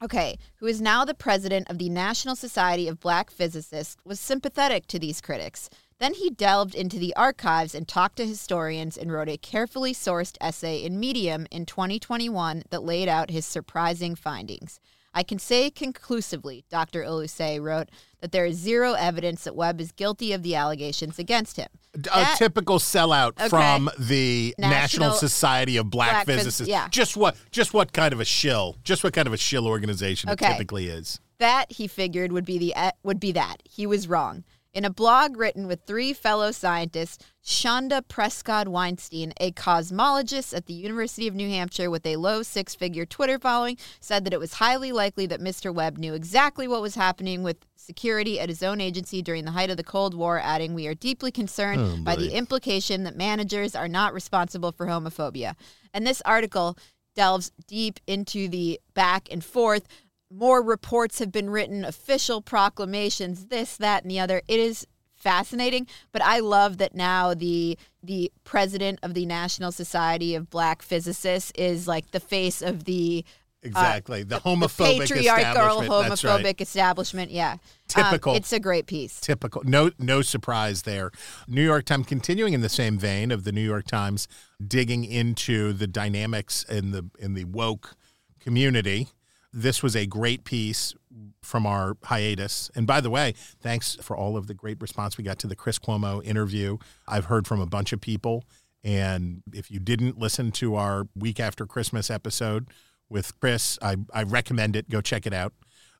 Okay, 0.03 0.39
who 0.57 0.67
is 0.67 0.81
now 0.81 1.05
the 1.05 1.15
president 1.15 1.71
of 1.71 1.79
the 1.79 1.89
National 1.89 2.37
Society 2.37 2.89
of 2.89 3.01
Black 3.01 3.31
Physicists, 3.31 3.97
was 4.05 4.21
sympathetic 4.21 4.87
to 4.89 4.99
these 4.99 5.21
critics. 5.21 5.71
Then 5.99 6.15
he 6.15 6.31
delved 6.31 6.75
into 6.75 6.99
the 6.99 7.15
archives 7.15 7.75
and 7.75 7.87
talked 7.87 8.17
to 8.17 8.27
historians 8.27 8.97
and 8.97 9.13
wrote 9.13 9.29
a 9.29 9.39
carefully 9.39 9.95
sourced 9.95 10.37
essay 10.41 10.83
in 10.83 10.99
Medium 10.99 11.47
in 11.51 11.65
2021 11.65 12.65
that 12.71 12.83
laid 12.83 13.09
out 13.09 13.31
his 13.31 13.47
surprising 13.47 14.15
findings. 14.15 14.81
I 15.14 15.23
can 15.23 15.38
say 15.38 15.71
conclusively, 15.71 16.64
Dr. 16.71 17.02
Oluseyi 17.04 17.61
wrote, 17.62 17.88
that 18.21 18.33
there 18.33 18.47
is 18.47 18.56
zero 18.56 18.94
evidence 18.94 19.44
that 19.44 19.54
Webb 19.54 19.80
is 19.80 19.92
guilty 19.92 20.33
of 20.33 20.42
the 20.42 20.54
allegations 20.54 21.18
against 21.18 21.56
him. 21.56 21.68
a 21.94 21.99
That- 22.00 22.37
typical 22.38 22.80
sellout 22.80 23.38
Okay. 23.38 23.49
from 23.49 23.88
the 23.99 24.52
National, 24.59 24.71
National 25.11 25.12
Society 25.12 25.76
of 25.76 25.90
Black, 25.90 26.11
Black 26.11 26.26
Phys- 26.26 26.38
Physicists. 26.40 26.68
yeah. 26.68 26.88
Just 26.88 27.16
what 27.16 27.37
just 27.52 27.73
what 27.73 27.92
kind 27.92 28.12
of 28.12 28.18
a 28.18 28.25
shill? 28.25 28.76
Just 28.83 29.04
what 29.04 29.12
kind 29.12 29.28
of 29.28 29.33
a 29.33 29.37
shill 29.37 29.68
organization 29.68 30.30
Okay. 30.30 30.47
it 30.47 30.50
typically 30.54 30.88
is. 30.88 31.21
That 31.38 31.71
he 31.71 31.87
figured 31.87 32.33
would 32.33 32.44
be 32.44 32.59
the 32.59 32.75
would 33.04 33.21
be 33.21 33.30
that. 33.33 33.59
He 33.64 33.87
was 33.87 34.09
wrong. 34.09 34.42
In 34.75 34.85
a 34.85 34.90
blog 34.90 35.37
written 35.37 35.69
with 35.69 35.85
three 35.87 36.12
fellow 36.12 36.50
scientists, 36.50 37.25
Chanda 37.45 38.02
Prescod 38.02 38.66
Weinstein, 38.66 39.33
a 39.38 39.52
cosmologist 39.52 40.52
at 40.52 40.66
the 40.66 40.75
University 40.75 41.28
of 41.28 41.35
New 41.37 41.49
Hampshire 41.49 41.88
with 41.88 42.04
a 42.04 42.16
low 42.16 42.43
six-figure 42.43 43.07
Twitter 43.07 43.38
following, 43.38 43.78
said 44.00 44.25
that 44.25 44.33
it 44.33 44.40
was 44.40 44.54
highly 44.54 44.90
likely 44.90 45.26
that 45.26 45.40
Mr. 45.40 45.73
Webb 45.73 45.97
knew 45.97 46.12
exactly 46.12 46.66
what 46.66 46.83
was 46.83 46.97
happening 46.97 47.45
with 47.45 47.59
security 47.76 48.40
at 48.40 48.49
his 48.49 48.64
own 48.64 48.81
agency 48.81 49.23
during 49.23 49.45
the 49.45 49.52
height 49.52 49.71
of 49.71 49.76
the 49.76 49.85
Cold 49.85 50.12
War, 50.12 50.40
adding, 50.40 50.75
"We 50.75 50.88
are 50.88 50.95
deeply 50.95 51.31
concerned 51.31 51.81
Oh, 51.81 52.02
by 52.02 52.16
the 52.16 52.33
implication 52.33 53.04
that 53.04 53.14
managers 53.14 53.76
are 53.76 53.87
not 53.87 54.12
responsible 54.12 54.73
for 54.73 54.87
homophobia." 54.87 55.54
And 55.93 56.04
this 56.04 56.21
article 56.23 56.76
delves 57.14 57.52
deep 57.69 58.00
into 58.09 58.49
the 58.49 58.81
back 58.93 59.28
and 59.31 59.45
forth 59.45 59.87
more 60.35 60.62
reports 60.62 61.19
have 61.19 61.31
been 61.31 61.50
written, 61.50 61.85
official 61.85 62.43
proclamations, 62.43 63.47
this, 63.47 63.76
that, 63.76 64.03
and 64.03 64.11
the 64.11 64.19
other. 64.19 64.43
It 64.49 64.61
is 64.61 64.87
fascinating, 65.15 65.87
but 66.13 66.23
I 66.23 66.41
love 66.41 66.78
that 66.78 66.95
now 66.95 67.35
the 67.35 67.78
the 68.02 68.30
president 68.45 68.99
of 69.02 69.15
the 69.15 69.25
National 69.25 69.73
Society 69.73 70.35
of 70.35 70.50
Black 70.50 70.82
Physicists 70.82 71.52
is 71.54 71.89
like 71.89 72.11
the 72.11 72.21
face 72.21 72.61
of 72.61 72.85
the 72.85 73.25
uh, 73.26 73.69
Exactly. 73.69 74.23
The 74.25 74.41
homophobic 74.41 75.00
patriarchal 75.00 75.80
establishment. 75.80 75.91
Homophobic 75.91 76.45
right. 76.45 76.61
establishment. 76.61 77.30
Yeah, 77.30 77.52
Um, 77.52 77.58
Typical. 77.89 78.35
it's 78.35 78.52
a 78.52 78.61
great 78.61 78.87
piece. 78.87 79.21
Typical. 79.21 79.63
No, 79.65 79.91
no 79.99 80.21
surprise 80.21 80.82
there. 80.82 81.11
New 81.49 81.65
York 81.65 81.87
Times 81.87 82.06
continuing 82.06 82.52
in 82.52 82.61
the 82.61 82.69
same 82.69 82.99
vein 82.99 83.30
of 83.30 83.45
the 83.45 83.52
New 83.52 83.63
York 83.65 83.87
Times 83.87 84.28
digging 84.65 85.04
into 85.04 85.73
the 85.73 85.87
dynamics 85.87 86.65
in 86.65 86.91
the 86.91 87.08
in 87.19 87.32
the 87.32 87.45
woke 87.45 87.97
community. 88.39 89.08
This 89.56 89.84
was 89.84 89.95
a 89.95 90.04
great 90.04 90.43
piece 90.43 90.95
from 91.40 91.64
our 91.64 91.97
hiatus. 92.02 92.73
And 92.75 92.88
by 92.88 93.00
the 93.00 93.08
way, 93.08 93.34
thanks 93.60 93.95
for 94.02 94.17
all 94.17 94.36
of 94.36 94.49
the 94.49 94.54
great 94.54 94.82
response 94.82 95.17
we 95.17 95.23
got 95.23 95.38
to 95.38 95.47
the 95.47 95.54
Chris 95.54 95.78
Cuomo 95.78 96.25
interview. 96.25 96.78
I've 97.06 97.26
heard 97.26 97.47
from 97.47 97.60
a 97.60 97.67
bunch 97.67 97.93
of 97.93 98.00
people. 98.00 98.45
And 98.82 99.43
if 99.52 99.71
you 99.71 99.78
didn't 99.78 100.19
listen 100.19 100.50
to 100.52 100.75
our 100.75 101.06
week 101.14 101.38
after 101.38 101.67
Christmas 101.67 102.10
episode 102.10 102.67
with 103.08 103.38
Chris, 103.40 103.78
I, 103.80 103.97
I 104.12 104.25
recommend 104.25 104.75
it. 104.75 104.90
Go 104.90 105.00
check 105.00 105.25
it 105.25 105.32
out. 105.32 105.52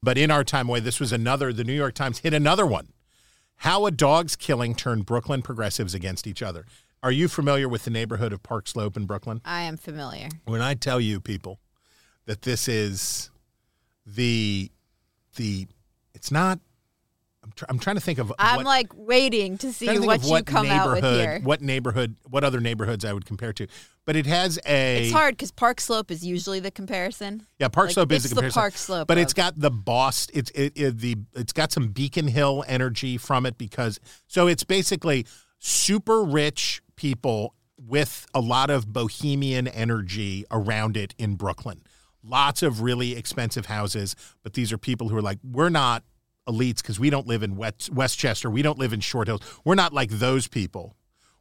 But 0.02 0.18
in 0.18 0.32
our 0.32 0.42
time 0.42 0.68
away, 0.68 0.80
this 0.80 0.98
was 0.98 1.12
another, 1.12 1.52
the 1.52 1.64
New 1.64 1.72
York 1.72 1.94
Times 1.94 2.18
hit 2.18 2.34
another 2.34 2.66
one. 2.66 2.88
How 3.58 3.86
a 3.86 3.92
dog's 3.92 4.34
killing 4.34 4.74
turned 4.74 5.06
Brooklyn 5.06 5.42
progressives 5.42 5.94
against 5.94 6.26
each 6.26 6.42
other. 6.42 6.66
Are 7.04 7.12
you 7.12 7.28
familiar 7.28 7.68
with 7.68 7.84
the 7.84 7.90
neighborhood 7.90 8.32
of 8.32 8.42
Park 8.42 8.66
Slope 8.66 8.96
in 8.96 9.06
Brooklyn? 9.06 9.40
I 9.44 9.62
am 9.62 9.76
familiar. 9.76 10.28
When 10.44 10.60
I 10.60 10.74
tell 10.74 11.00
you 11.00 11.20
people 11.20 11.60
that 12.26 12.42
this 12.42 12.66
is 12.66 13.30
the 14.06 14.70
the 15.36 15.66
it's 16.14 16.30
not 16.30 16.58
I'm, 17.44 17.52
tr- 17.52 17.64
I'm 17.68 17.78
trying 17.78 17.96
to 17.96 18.00
think 18.00 18.18
of 18.18 18.32
I'm 18.38 18.56
what, 18.56 18.66
like 18.66 18.90
waiting 18.94 19.58
to 19.58 19.72
see 19.72 19.86
to 19.86 20.00
what 20.00 20.24
you 20.24 20.42
come 20.42 20.66
out 20.66 20.94
with 20.94 21.04
here. 21.04 21.40
What 21.42 21.60
neighborhood, 21.60 22.16
what 22.28 22.42
other 22.42 22.58
neighborhoods 22.58 23.04
I 23.04 23.12
would 23.12 23.26
compare 23.26 23.52
to. 23.52 23.66
But 24.06 24.16
it 24.16 24.24
has 24.26 24.58
a 24.66 25.04
It's 25.04 25.12
hard 25.12 25.34
because 25.34 25.50
Park 25.50 25.80
Slope 25.80 26.10
is 26.10 26.24
usually 26.24 26.60
the 26.60 26.70
comparison. 26.70 27.46
Yeah, 27.58 27.68
Park 27.68 27.88
Like, 27.88 27.94
Slope 27.94 28.12
is 28.12 28.24
it's 28.24 28.30
the 28.30 28.36
comparison. 28.36 28.60
Park 28.60 28.76
Slope, 28.76 29.08
but 29.08 29.18
of- 29.18 29.22
it's 29.22 29.34
got 29.34 29.60
the 29.60 29.70
boss. 29.70 30.28
It's 30.32 30.50
it, 30.52 30.72
it 30.74 30.98
the 30.98 31.16
it's 31.34 31.52
got 31.52 31.70
some 31.70 31.88
Beacon 31.88 32.28
Hill 32.28 32.64
energy 32.66 33.18
from 33.18 33.44
it 33.44 33.58
because 33.58 34.00
so 34.26 34.46
it's 34.46 34.64
basically 34.64 35.26
super 35.58 36.22
rich 36.22 36.82
people 36.96 37.54
with 37.76 38.26
a 38.34 38.40
lot 38.40 38.70
of 38.70 38.90
bohemian 38.92 39.68
energy 39.68 40.44
around 40.50 40.96
it 40.96 41.14
in 41.18 41.34
Brooklyn. 41.34 41.82
Lots 42.26 42.62
of 42.62 42.80
really 42.80 43.16
expensive 43.16 43.66
houses, 43.66 44.16
but 44.42 44.54
these 44.54 44.72
are 44.72 44.78
people 44.78 45.08
who 45.10 45.16
are 45.16 45.22
like 45.22 45.38
we're 45.44 45.68
not 45.68 46.04
elites 46.48 46.76
because 46.78 46.98
we 46.98 47.10
don't 47.10 47.26
live 47.26 47.42
in 47.42 47.56
West, 47.56 47.90
Westchester. 47.90 48.50
We 48.50 48.62
don't 48.62 48.78
live 48.78 48.92
in 48.92 49.00
Short 49.00 49.28
Hills. 49.28 49.40
We're 49.64 49.74
not 49.74 49.92
like 49.92 50.10
those 50.10 50.48
people. 50.48 50.96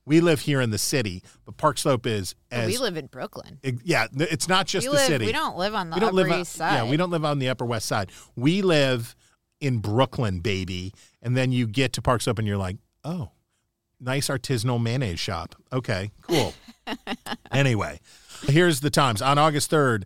We 0.06 0.20
live 0.20 0.42
here 0.42 0.60
in 0.60 0.70
the 0.72 0.78
city, 0.78 1.24
but 1.46 1.56
Park 1.56 1.78
Slope 1.78 2.06
is 2.06 2.36
as 2.52 2.68
we 2.68 2.78
live 2.78 2.98
in 2.98 3.08
Brooklyn. 3.08 3.60
it- 3.64 3.76
yeah, 3.86 4.08
it's 4.14 4.50
not 4.50 4.68
just 4.68 4.86
we 4.86 4.92
the 4.92 4.98
live, 4.98 5.08
city. 5.08 5.26
We 5.26 5.32
don't 5.32 5.58
live 5.58 5.74
on 5.74 5.90
the 5.90 5.96
Upper 5.98 6.12
live 6.12 6.42
East 6.42 6.54
Side. 6.54 6.74
Yeah, 6.74 6.90
we 6.90 6.98
don't 6.98 7.10
live 7.10 7.24
on 7.24 7.40
the 7.40 7.48
Upper 7.48 7.66
West 7.66 7.86
Side. 7.86 8.12
We 8.36 8.62
live 8.62 9.16
in 9.62 9.78
Brooklyn, 9.78 10.42
baby. 10.42 10.94
And 11.22 11.38
then 11.38 11.54
you 11.54 11.68
get 11.68 11.94
to 11.94 12.02
Park 12.02 12.22
Slope 12.22 12.38
and 12.40 12.46
you're 12.48 12.58
like, 12.58 12.76
oh, 13.06 13.30
nice 14.02 14.28
artisanal 14.28 14.82
mayonnaise 14.82 15.22
shop. 15.22 15.56
Okay, 15.72 16.12
cool. 16.24 16.54
anyway, 17.52 18.02
here's 18.48 18.82
the 18.82 18.90
times. 18.90 19.22
On 19.22 19.38
August 19.38 19.72
3rd, 19.72 20.04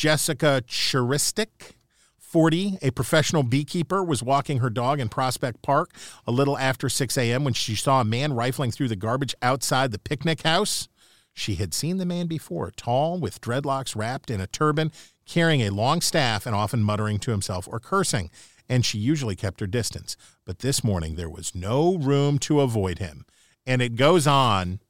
Jessica 0.00 0.62
Churistic, 0.66 1.76
40, 2.16 2.78
a 2.80 2.90
professional 2.90 3.42
beekeeper, 3.42 4.02
was 4.02 4.22
walking 4.22 4.60
her 4.60 4.70
dog 4.70 4.98
in 4.98 5.10
Prospect 5.10 5.60
Park 5.60 5.90
a 6.26 6.32
little 6.32 6.56
after 6.56 6.88
6 6.88 7.18
a.m. 7.18 7.44
when 7.44 7.52
she 7.52 7.74
saw 7.74 8.00
a 8.00 8.04
man 8.04 8.32
rifling 8.32 8.70
through 8.70 8.88
the 8.88 8.96
garbage 8.96 9.34
outside 9.42 9.92
the 9.92 9.98
picnic 9.98 10.40
house. 10.40 10.88
She 11.34 11.56
had 11.56 11.74
seen 11.74 11.98
the 11.98 12.06
man 12.06 12.28
before, 12.28 12.70
tall, 12.70 13.18
with 13.20 13.42
dreadlocks 13.42 13.94
wrapped 13.94 14.30
in 14.30 14.40
a 14.40 14.46
turban, 14.46 14.90
carrying 15.26 15.60
a 15.60 15.68
long 15.68 16.00
staff 16.00 16.46
and 16.46 16.54
often 16.54 16.82
muttering 16.82 17.18
to 17.18 17.30
himself 17.30 17.68
or 17.70 17.78
cursing, 17.78 18.30
and 18.70 18.86
she 18.86 18.96
usually 18.96 19.36
kept 19.36 19.60
her 19.60 19.66
distance. 19.66 20.16
But 20.46 20.60
this 20.60 20.82
morning 20.82 21.16
there 21.16 21.28
was 21.28 21.54
no 21.54 21.98
room 21.98 22.38
to 22.38 22.62
avoid 22.62 23.00
him. 23.00 23.26
And 23.66 23.82
it 23.82 23.96
goes 23.96 24.26
on 24.26 24.80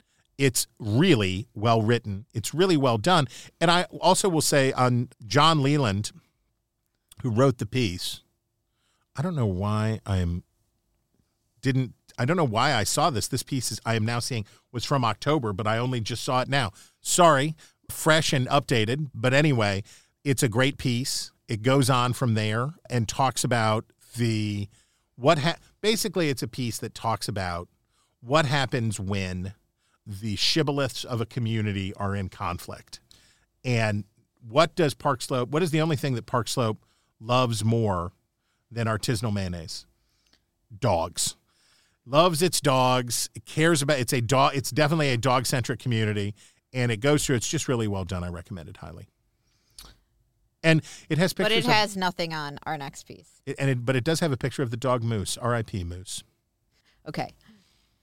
It's 0.40 0.66
really 0.78 1.48
well 1.54 1.82
written. 1.82 2.24
It's 2.32 2.54
really 2.54 2.78
well 2.78 2.96
done. 2.96 3.28
And 3.60 3.70
I 3.70 3.82
also 4.00 4.26
will 4.26 4.40
say 4.40 4.72
on 4.72 5.10
John 5.26 5.62
Leland, 5.62 6.12
who 7.22 7.30
wrote 7.30 7.58
the 7.58 7.66
piece, 7.66 8.22
I 9.14 9.20
don't 9.20 9.36
know 9.36 9.44
why 9.44 10.00
I'm 10.06 10.42
didn't 11.60 11.92
I 12.18 12.24
don't 12.24 12.38
know 12.38 12.44
why 12.44 12.72
I 12.72 12.84
saw 12.84 13.10
this. 13.10 13.28
This 13.28 13.42
piece 13.42 13.70
is 13.70 13.82
I 13.84 13.96
am 13.96 14.06
now 14.06 14.18
seeing 14.18 14.46
was 14.72 14.86
from 14.86 15.04
October, 15.04 15.52
but 15.52 15.66
I 15.66 15.76
only 15.76 16.00
just 16.00 16.24
saw 16.24 16.40
it 16.40 16.48
now. 16.48 16.72
Sorry, 17.02 17.54
fresh 17.90 18.32
and 18.32 18.48
updated. 18.48 19.10
But 19.14 19.34
anyway, 19.34 19.82
it's 20.24 20.42
a 20.42 20.48
great 20.48 20.78
piece. 20.78 21.32
It 21.48 21.60
goes 21.60 21.90
on 21.90 22.14
from 22.14 22.32
there 22.32 22.72
and 22.88 23.06
talks 23.06 23.44
about 23.44 23.84
the 24.16 24.68
what 25.16 25.40
ha- 25.40 25.56
basically 25.82 26.30
it's 26.30 26.42
a 26.42 26.48
piece 26.48 26.78
that 26.78 26.94
talks 26.94 27.28
about 27.28 27.68
what 28.22 28.46
happens 28.46 28.98
when 28.98 29.52
the 30.06 30.36
shibboleths 30.36 31.04
of 31.04 31.20
a 31.20 31.26
community 31.26 31.92
are 31.94 32.14
in 32.16 32.28
conflict. 32.28 33.00
And 33.64 34.04
what 34.48 34.74
does 34.74 34.94
Park 34.94 35.20
Slope 35.22 35.50
what 35.50 35.62
is 35.62 35.70
the 35.70 35.80
only 35.80 35.96
thing 35.96 36.14
that 36.14 36.26
Park 36.26 36.48
Slope 36.48 36.84
loves 37.20 37.64
more 37.64 38.12
than 38.70 38.86
artisanal 38.86 39.32
mayonnaise? 39.32 39.86
Dogs 40.78 41.36
loves 42.06 42.42
its 42.42 42.60
dogs, 42.60 43.28
it 43.34 43.44
cares 43.44 43.82
about 43.82 43.98
it's 43.98 44.12
a 44.12 44.20
dog 44.20 44.56
it's 44.56 44.70
definitely 44.70 45.10
a 45.10 45.16
dog 45.16 45.46
centric 45.46 45.78
community 45.78 46.34
and 46.72 46.90
it 46.90 46.98
goes 47.00 47.24
through 47.26 47.36
it's 47.36 47.48
just 47.48 47.68
really 47.68 47.86
well 47.88 48.04
done. 48.04 48.24
I 48.24 48.28
recommend 48.28 48.68
it 48.68 48.78
highly. 48.78 49.08
And 50.62 50.82
it 51.08 51.18
has 51.18 51.32
pictures 51.32 51.54
But 51.54 51.58
it 51.58 51.64
of- 51.66 51.72
has 51.72 51.96
nothing 51.96 52.34
on 52.34 52.58
our 52.64 52.76
next 52.76 53.04
piece. 53.04 53.40
it- 53.46 53.56
and 53.58 53.70
it, 53.70 53.84
but 53.84 53.96
it 53.96 54.04
does 54.04 54.20
have 54.20 54.32
a 54.32 54.36
picture 54.36 54.62
of 54.62 54.70
the 54.70 54.76
dog 54.76 55.02
Moose, 55.02 55.36
R.I.P. 55.38 55.84
Moose. 55.84 56.22
Okay. 57.08 57.32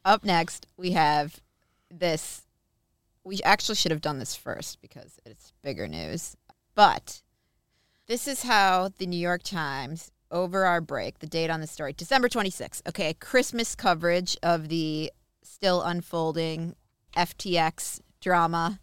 Up 0.03 0.23
next, 0.23 0.65
we 0.75 0.91
have 0.91 1.39
this. 1.89 2.43
We 3.23 3.39
actually 3.43 3.76
should 3.76 3.91
have 3.91 4.02
done 4.02 4.19
this 4.19 4.36
first 4.36 4.82
because 4.82 5.19
it's 5.26 5.52
bigger 5.62 5.88
news. 5.88 6.36
But 6.76 7.21
this 8.08 8.28
is 8.28 8.43
how 8.43 8.91
the 8.97 9.06
New 9.06 9.19
York 9.19 9.43
Times, 9.43 10.12
over 10.32 10.65
our 10.65 10.82
break, 10.82 11.19
the 11.19 11.28
date 11.28 11.50
on 11.50 11.62
the 11.62 11.67
story, 11.67 11.93
December 11.93 12.30
26th. 12.30 12.88
Okay. 12.88 13.13
Christmas 13.13 13.76
coverage 13.76 14.38
of 14.41 14.69
the 14.69 15.12
still 15.43 15.82
unfolding 15.82 16.76
FTX 17.15 18.02
drama. 18.21 18.80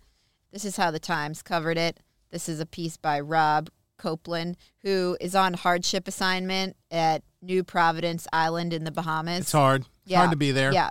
This 0.53 0.64
is 0.64 0.77
how 0.77 0.90
the 0.90 0.99
Times 0.99 1.43
covered 1.43 1.79
it. 1.79 2.01
This 2.31 2.49
is 2.49 2.61
a 2.61 2.67
piece 2.67 2.97
by 2.97 3.21
Rob 3.21 3.71
Copeland, 3.97 4.57
who 4.83 5.17
is 5.21 5.35
on 5.35 5.55
hardship 5.55 6.09
assignment 6.09 6.77
at 6.90 7.23
New 7.40 7.62
Providence 7.62 8.27
Island 8.33 8.73
in 8.73 8.85
the 8.85 8.90
Bahamas. 8.90 9.40
It's 9.40 9.53
hard. 9.53 9.87
It's 10.05 10.14
hard 10.14 10.31
to 10.31 10.37
be 10.37 10.51
there. 10.51 10.73
Yeah. 10.73 10.90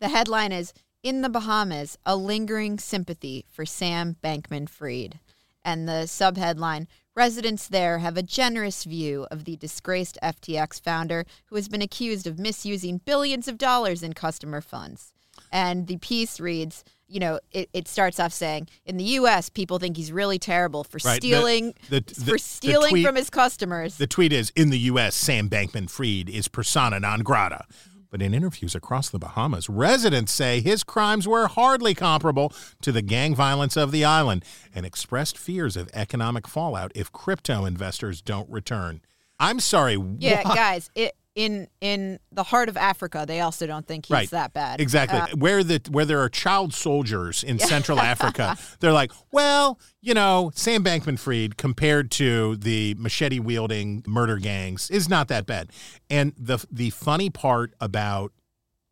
The 0.00 0.08
headline 0.08 0.52
is 0.52 0.72
In 1.02 1.22
the 1.22 1.28
Bahamas, 1.30 1.96
a 2.04 2.14
lingering 2.16 2.78
sympathy 2.78 3.46
for 3.50 3.64
Sam 3.64 4.16
Bankman 4.22 4.68
Fried. 4.68 5.18
And 5.64 5.88
the 5.88 6.04
subheadline 6.06 6.86
Residents 7.16 7.66
there 7.66 7.98
have 7.98 8.16
a 8.16 8.22
generous 8.22 8.84
view 8.84 9.26
of 9.32 9.44
the 9.44 9.56
disgraced 9.56 10.16
FTX 10.22 10.80
founder 10.80 11.26
who 11.46 11.56
has 11.56 11.68
been 11.68 11.82
accused 11.82 12.26
of 12.26 12.38
misusing 12.38 12.98
billions 13.04 13.48
of 13.48 13.58
dollars 13.58 14.02
in 14.04 14.12
customer 14.12 14.60
funds. 14.60 15.12
And 15.52 15.88
the 15.88 15.96
piece 15.96 16.38
reads, 16.38 16.84
you 17.08 17.18
know, 17.18 17.40
it, 17.50 17.68
it 17.72 17.88
starts 17.88 18.20
off 18.20 18.32
saying, 18.32 18.68
in 18.86 18.96
the 18.96 19.04
U.S., 19.04 19.48
people 19.48 19.78
think 19.80 19.96
he's 19.96 20.12
really 20.12 20.38
terrible 20.38 20.84
for 20.84 21.00
Right. 21.04 21.16
Stealing 21.16 21.74
the- 21.90 22.00
the- 22.00 22.14
for 22.32 22.38
stealing 22.38 22.90
tweet- 22.90 23.04
from 23.06 23.16
his 23.16 23.28
customers. 23.28 23.96
The 23.96 24.06
tweet 24.06 24.32
is 24.32 24.52
In 24.54 24.70
the 24.70 24.78
U.S., 24.78 25.16
Sam 25.16 25.50
Bankman 25.50 25.90
Fried 25.90 26.30
is 26.30 26.46
persona 26.46 27.00
non 27.00 27.20
grata. 27.20 27.64
But 28.10 28.22
in 28.22 28.34
interviews 28.34 28.74
across 28.74 29.08
the 29.08 29.18
Bahamas, 29.18 29.68
residents 29.68 30.32
say 30.32 30.60
his 30.60 30.82
crimes 30.82 31.28
were 31.28 31.46
hardly 31.46 31.94
comparable 31.94 32.52
to 32.82 32.92
the 32.92 33.02
gang 33.02 33.34
violence 33.34 33.76
of 33.76 33.92
the 33.92 34.04
island 34.04 34.44
and 34.74 34.84
expressed 34.84 35.38
fears 35.38 35.76
of 35.76 35.88
economic 35.94 36.48
fallout 36.48 36.90
if 36.94 37.12
crypto 37.12 37.64
investors 37.64 38.20
don't 38.20 38.50
return. 38.50 39.00
I'm 39.38 39.60
sorry. 39.60 39.96
yeah, 40.18 40.42
what? 40.42 40.56
guys, 40.56 40.90
it, 40.94 41.14
in 41.40 41.68
in 41.80 42.18
the 42.30 42.42
heart 42.42 42.68
of 42.68 42.76
Africa, 42.76 43.24
they 43.26 43.40
also 43.40 43.66
don't 43.66 43.86
think 43.86 44.06
he's 44.06 44.12
right. 44.12 44.30
that 44.30 44.52
bad. 44.52 44.78
Exactly. 44.78 45.18
Uh, 45.18 45.28
where 45.38 45.64
the 45.64 45.80
where 45.90 46.04
there 46.04 46.20
are 46.20 46.28
child 46.28 46.74
soldiers 46.74 47.42
in 47.42 47.58
Central 47.58 47.98
Africa, 47.98 48.58
they're 48.80 48.92
like, 48.92 49.10
well, 49.32 49.80
you 50.02 50.12
know, 50.12 50.50
Sam 50.54 50.84
Bankman 50.84 51.18
Fried 51.18 51.56
compared 51.56 52.10
to 52.12 52.56
the 52.56 52.94
machete 52.98 53.38
wielding 53.38 54.04
murder 54.06 54.36
gangs 54.36 54.90
is 54.90 55.08
not 55.08 55.28
that 55.28 55.46
bad. 55.46 55.70
And 56.10 56.34
the 56.36 56.62
the 56.70 56.90
funny 56.90 57.30
part 57.30 57.72
about 57.80 58.32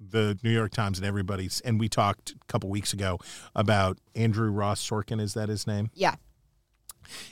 the 0.01 0.39
New 0.43 0.51
York 0.51 0.73
Times 0.73 0.97
and 0.99 1.07
everybody's 1.07 1.61
and 1.61 1.79
we 1.79 1.91
talked 1.91 2.31
a 2.31 2.47
couple 2.47 2.71
weeks 2.71 2.95
ago 2.95 3.19
about 3.55 3.99
Andrew 4.15 4.51
Ross 4.51 4.83
Sorkin, 4.89 5.21
is 5.21 5.35
that 5.35 5.51
his 5.51 5.67
name? 5.67 5.91
yeah. 5.95 6.15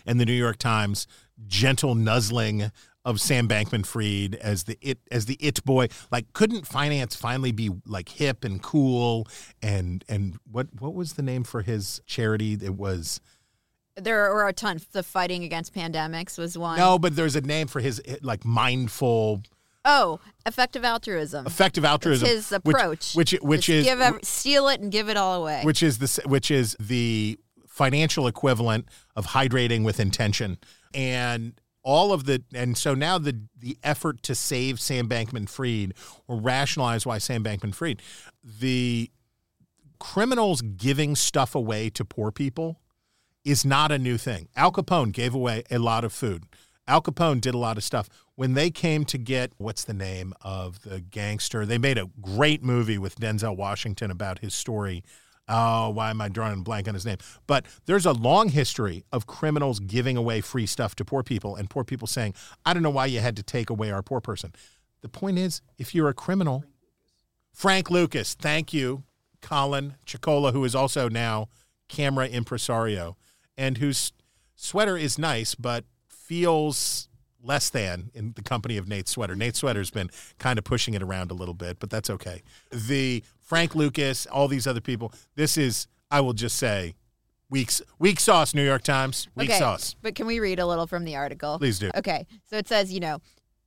And 0.07 0.21
the 0.21 0.25
New 0.27 0.33
York 0.33 0.57
Times 0.59 1.07
gentle 1.47 1.95
nuzzling 1.95 2.71
of 3.05 3.21
Sam 3.21 3.47
Bankman 3.47 3.87
Fried 3.87 4.35
as 4.37 4.65
the 4.65 4.77
it 4.81 4.99
as 5.13 5.27
the 5.27 5.37
it 5.41 5.65
boy. 5.65 5.87
Like, 6.11 6.33
couldn't 6.33 6.67
finance 6.67 7.15
finally 7.15 7.53
be 7.53 7.71
like 7.87 8.09
hip 8.09 8.45
and 8.45 8.61
cool 8.63 9.29
and 9.63 10.05
and 10.09 10.39
what 10.51 10.67
what 10.81 10.93
was 10.95 11.13
the 11.13 11.23
name 11.23 11.45
for 11.45 11.63
his 11.63 12.01
charity? 12.07 12.55
It 12.61 12.75
was 12.75 13.21
There 13.95 14.35
were 14.35 14.49
a 14.49 14.53
ton. 14.53 14.81
The 14.93 15.03
fighting 15.05 15.45
against 15.45 15.73
pandemics 15.73 16.37
was 16.37 16.59
one. 16.59 16.79
no, 16.79 16.99
but 16.99 17.15
there's 17.15 17.37
a 17.37 17.41
name 17.43 17.69
for 17.69 17.81
his 17.81 18.03
like 18.23 18.45
mindful 18.45 19.43
Oh, 19.89 20.19
effective 20.45 20.85
altruism. 20.85 21.47
effective 21.47 21.85
altruism. 21.85 22.27
It's 22.27 22.35
his 22.49 22.53
approach. 22.53 23.15
which 23.15 23.37
which, 23.41 23.67
Just 23.67 23.69
is 23.69 23.85
give 23.85 24.01
ev- 24.01 24.19
steal 24.25 24.67
it 24.69 24.81
and 24.81 24.91
give 24.91 25.09
it 25.09 25.17
all 25.17 25.41
away. 25.43 25.61
which 25.63 25.81
is 25.81 25.99
the 25.99 26.23
which 26.29 26.51
is 26.51 26.77
the 26.81 27.39
financial 27.77 28.27
equivalent 28.27 28.89
of 29.15 29.27
hydrating 29.27 29.85
with 29.85 30.01
intention 30.01 30.57
and 30.95 31.61
all 31.83 32.11
of 32.11 32.25
the 32.25 32.43
and 32.55 32.75
so 32.75 32.95
now 32.95 33.19
the 33.19 33.39
the 33.55 33.77
effort 33.85 34.23
to 34.23 34.35
save 34.35 34.81
Sam 34.81 35.07
Bankman 35.11 35.47
Fried 35.47 35.93
or 36.27 36.41
rationalize 36.41 37.05
why 37.05 37.19
Sam 37.19 37.45
Bankman 37.45 37.75
Fried, 37.75 38.01
the 38.43 39.11
criminals 39.99 40.63
giving 40.63 41.15
stuff 41.15 41.55
away 41.55 41.91
to 41.91 42.05
poor 42.05 42.33
people 42.33 42.81
is 43.45 43.63
not 43.63 43.93
a 43.93 43.99
new 43.99 44.17
thing. 44.17 44.49
Al 44.57 44.73
Capone 44.73 45.13
gave 45.13 45.35
away 45.35 45.63
a 45.71 45.79
lot 45.79 46.03
of 46.03 46.15
food. 46.15 46.45
Al 46.89 47.03
Capone 47.03 47.43
did 47.43 47.55
a 47.55 47.59
lot 47.59 47.77
of 47.77 47.85
stuff. 47.85 48.09
When 48.37 48.55
they 48.55 48.71
came 48.71 49.05
to 49.05 49.19
get 49.19 49.53
what's 49.59 49.85
the 49.85 49.95
name 49.95 50.33
of 50.41 50.81
the 50.81 51.01
gangster, 51.01 51.67
they 51.67 51.79
made 51.79 51.99
a 51.99 52.09
great 52.23 52.63
movie 52.63 52.99
with 52.99 53.21
Denzel 53.21 53.55
Washington 53.55 54.11
about 54.11 54.39
his 54.39 54.55
story. 54.55 55.05
Oh, 55.49 55.91
why 55.91 56.11
am 56.11 56.21
I 56.21 56.29
drawing 56.29 56.63
blank 56.63 56.89
on 56.89 56.95
his 56.95 57.07
name? 57.07 57.19
But 57.47 57.67
there's 57.87 58.07
a 58.07 58.13
long 58.13 58.49
history 58.49 59.05
of 59.13 59.27
criminals 59.27 59.79
giving 59.79 60.17
away 60.17 60.41
free 60.41 60.67
stuff 60.67 60.97
to 60.97 61.05
poor 61.05 61.23
people 61.23 61.55
and 61.55 61.71
poor 61.71 61.85
people 61.85 62.09
saying, 62.09 62.35
I 62.65 62.75
don't 62.75 62.83
know 62.83 62.91
why 62.91 63.07
you 63.07 63.21
had 63.21 63.37
to 63.37 63.43
take 63.43 63.71
away 63.71 63.91
our 63.91 64.03
poor 64.03 64.21
person. 64.21 64.53
The 65.03 65.09
point 65.09 65.39
is, 65.39 65.63
if 65.79 65.95
you're 65.95 66.09
a 66.09 66.15
criminal, 66.15 66.65
Frank 67.53 67.91
Lucas, 67.91 68.35
thank 68.35 68.73
you, 68.73 69.05
Colin 69.41 69.95
Chicola, 70.05 70.53
who 70.53 70.65
is 70.65 70.75
also 70.75 71.09
now 71.09 71.49
camera 71.89 72.27
impresario 72.27 73.17
and 73.57 73.79
whose 73.79 74.13
sweater 74.57 74.97
is 74.97 75.19
nice 75.19 75.55
but 75.55 75.85
feels 76.09 77.09
less 77.47 77.71
than 77.71 78.11
in 78.15 78.33
the 78.35 78.43
company 78.43 78.77
of 78.77 78.89
Nate 78.89 79.09
Sweater. 79.09 79.37
Nate 79.37 79.57
Sweater's 79.57 79.91
been 79.91 80.11
kind 80.39 80.59
of 80.59 80.65
pushing 80.65 80.95
it 80.95 81.03
around 81.03 81.31
a 81.31 81.35
little 81.35 81.55
bit, 81.55 81.79
but 81.79 81.91
that's 81.91 82.11
okay. 82.11 82.43
The 82.71 83.23
Frank 83.41 83.75
Lucas, 83.75 84.27
all 84.27 84.49
these 84.49 84.67
other 84.67 84.81
people, 84.81 85.13
this 85.35 85.57
is, 85.57 85.87
I 86.11 86.21
will 86.21 86.33
just 86.33 86.57
say, 86.57 86.95
weak, 87.49 87.71
weak 87.99 88.21
sauce, 88.21 88.55
New 88.55 88.65
York 88.65 88.83
Times. 88.83 89.29
Weak 89.35 89.51
okay, 89.51 89.59
sauce. 89.59 89.95
But 90.03 90.15
can 90.15 90.27
we 90.27 90.41
read 90.41 90.59
a 90.59 90.67
little 90.67 90.87
from 90.87 91.05
the 91.05 91.17
article? 91.17 91.59
Please 91.59 91.79
do. 91.79 91.91
Okay. 91.97 92.27
So 92.51 92.57
it 92.57 92.69
says, 92.69 92.93
you 92.93 93.01
know, 93.01 93.21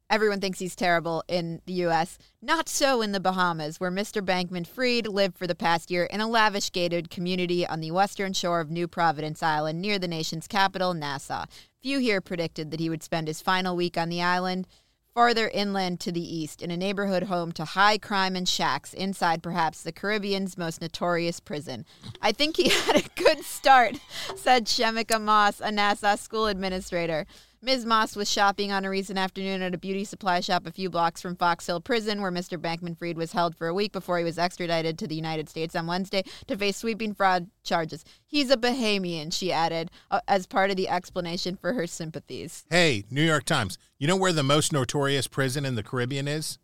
everyone 0.09 0.41
thinks 0.41 0.59
he's 0.59 0.75
terrible 0.75 1.23
in 1.27 1.61
the 1.65 1.73
U.S. 1.73 2.17
Not 2.41 2.67
so 2.67 3.01
in 3.01 3.11
the 3.11 3.19
Bahamas, 3.19 3.79
where 3.79 3.91
Mr. 3.91 4.21
Bankman 4.21 4.65
Fried 4.65 5.07
lived 5.07 5.37
for 5.37 5.47
the 5.47 5.55
past 5.55 5.91
year 5.91 6.05
in 6.05 6.19
a 6.21 6.27
lavish 6.27 6.71
gated 6.71 7.09
community 7.09 7.65
on 7.65 7.79
the 7.79 7.91
western 7.91 8.33
shore 8.33 8.59
of 8.59 8.71
New 8.71 8.87
Providence 8.87 9.43
Island 9.43 9.81
near 9.81 9.99
the 9.99 10.07
nation's 10.07 10.47
capital, 10.47 10.93
Nassau. 10.93 11.45
Few 11.81 11.99
here 11.99 12.19
predicted 12.19 12.71
that 12.71 12.81
he 12.81 12.89
would 12.89 13.03
spend 13.03 13.29
his 13.29 13.41
final 13.41 13.73
week 13.73 13.97
on 13.97 14.09
the 14.09 14.21
island. 14.21 14.67
Farther 15.13 15.47
inland 15.47 16.01
to 16.01 16.11
the 16.11 16.35
east, 16.35 16.61
in 16.61 16.71
a 16.71 16.77
neighborhood 16.77 17.23
home 17.23 17.53
to 17.53 17.63
high 17.63 17.97
crime 17.97 18.35
and 18.35 18.47
shacks 18.47 18.93
inside 18.93 19.41
perhaps 19.41 19.81
the 19.81 19.93
Caribbean's 19.93 20.57
most 20.57 20.81
notorious 20.81 21.39
prison. 21.39 21.85
I 22.21 22.33
think 22.33 22.57
he 22.57 22.67
had 22.85 22.97
a 22.97 23.09
good 23.15 23.45
start, 23.45 23.95
said 24.35 24.65
Shemika 24.65 25.21
Moss, 25.21 25.61
a 25.61 25.71
Nassau 25.71 26.17
school 26.17 26.47
administrator. 26.47 27.25
Ms. 27.61 27.85
Moss 27.85 28.15
was 28.15 28.31
shopping 28.31 28.71
on 28.71 28.85
a 28.85 28.89
recent 28.89 29.19
afternoon 29.19 29.61
at 29.61 29.75
a 29.75 29.77
beauty 29.77 30.05
supply 30.05 30.39
shop 30.39 30.65
a 30.65 30.71
few 30.71 30.89
blocks 30.89 31.21
from 31.21 31.35
Fox 31.35 31.67
Hill 31.67 31.81
Prison, 31.81 32.21
where 32.21 32.31
Mr. 32.31 32.57
Bankman 32.57 32.97
Fried 32.97 33.17
was 33.17 33.33
held 33.33 33.53
for 33.53 33.67
a 33.67 33.73
week 33.73 33.91
before 33.91 34.17
he 34.17 34.23
was 34.23 34.39
extradited 34.39 34.97
to 34.97 35.07
the 35.07 35.15
United 35.15 35.49
States 35.49 35.75
on 35.75 35.85
Wednesday 35.85 36.23
to 36.47 36.55
face 36.55 36.77
sweeping 36.77 37.13
fraud 37.13 37.49
charges. 37.63 38.05
He's 38.25 38.49
a 38.49 38.55
Bahamian, 38.55 39.33
she 39.33 39.51
added, 39.51 39.91
uh, 40.09 40.21
as 40.25 40.47
part 40.47 40.69
of 40.71 40.77
the 40.77 40.87
explanation 40.87 41.57
for 41.57 41.73
her 41.73 41.85
sympathies. 41.85 42.63
Hey, 42.69 43.03
New 43.11 43.23
York 43.23 43.43
Times, 43.43 43.77
you 43.97 44.07
know 44.07 44.15
where 44.15 44.31
the 44.31 44.41
most 44.41 44.71
notorious 44.71 45.27
prison 45.27 45.65
in 45.65 45.75
the 45.75 45.83
Caribbean 45.83 46.29
is? 46.29 46.59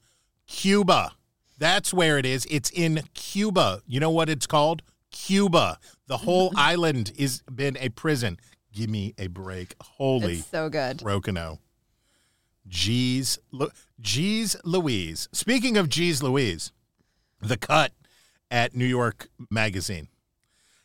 Cuba. 0.48 1.12
That's 1.58 1.94
where 1.94 2.18
it 2.18 2.26
is. 2.26 2.48
It's 2.50 2.70
in 2.70 3.04
Cuba. 3.14 3.82
You 3.86 4.00
know 4.00 4.12
what 4.12 4.30
it's 4.30 4.48
called? 4.48 4.82
Cuba. 5.12 5.78
The 6.08 6.18
whole 6.18 6.54
island 6.56 7.12
is 7.18 7.42
been 7.54 7.76
a 7.82 7.90
prison. 7.90 8.40
Give 8.76 8.90
me 8.90 9.14
a 9.18 9.28
break. 9.28 9.74
Holy 9.82 10.34
It's 10.36 10.48
so 10.48 10.70
good. 10.70 10.98
Rokano. 11.00 11.60
Jeez, 12.70 13.38
Lu- 13.52 13.72
Jeez 14.02 14.56
Louise. 14.64 15.30
Speaking 15.32 15.78
of 15.78 15.88
Jeez 15.88 16.22
Louise, 16.22 16.72
the 17.42 17.58
cut 17.58 17.94
at 18.52 18.76
New 18.76 18.86
York 18.86 19.30
Magazine. 19.50 20.10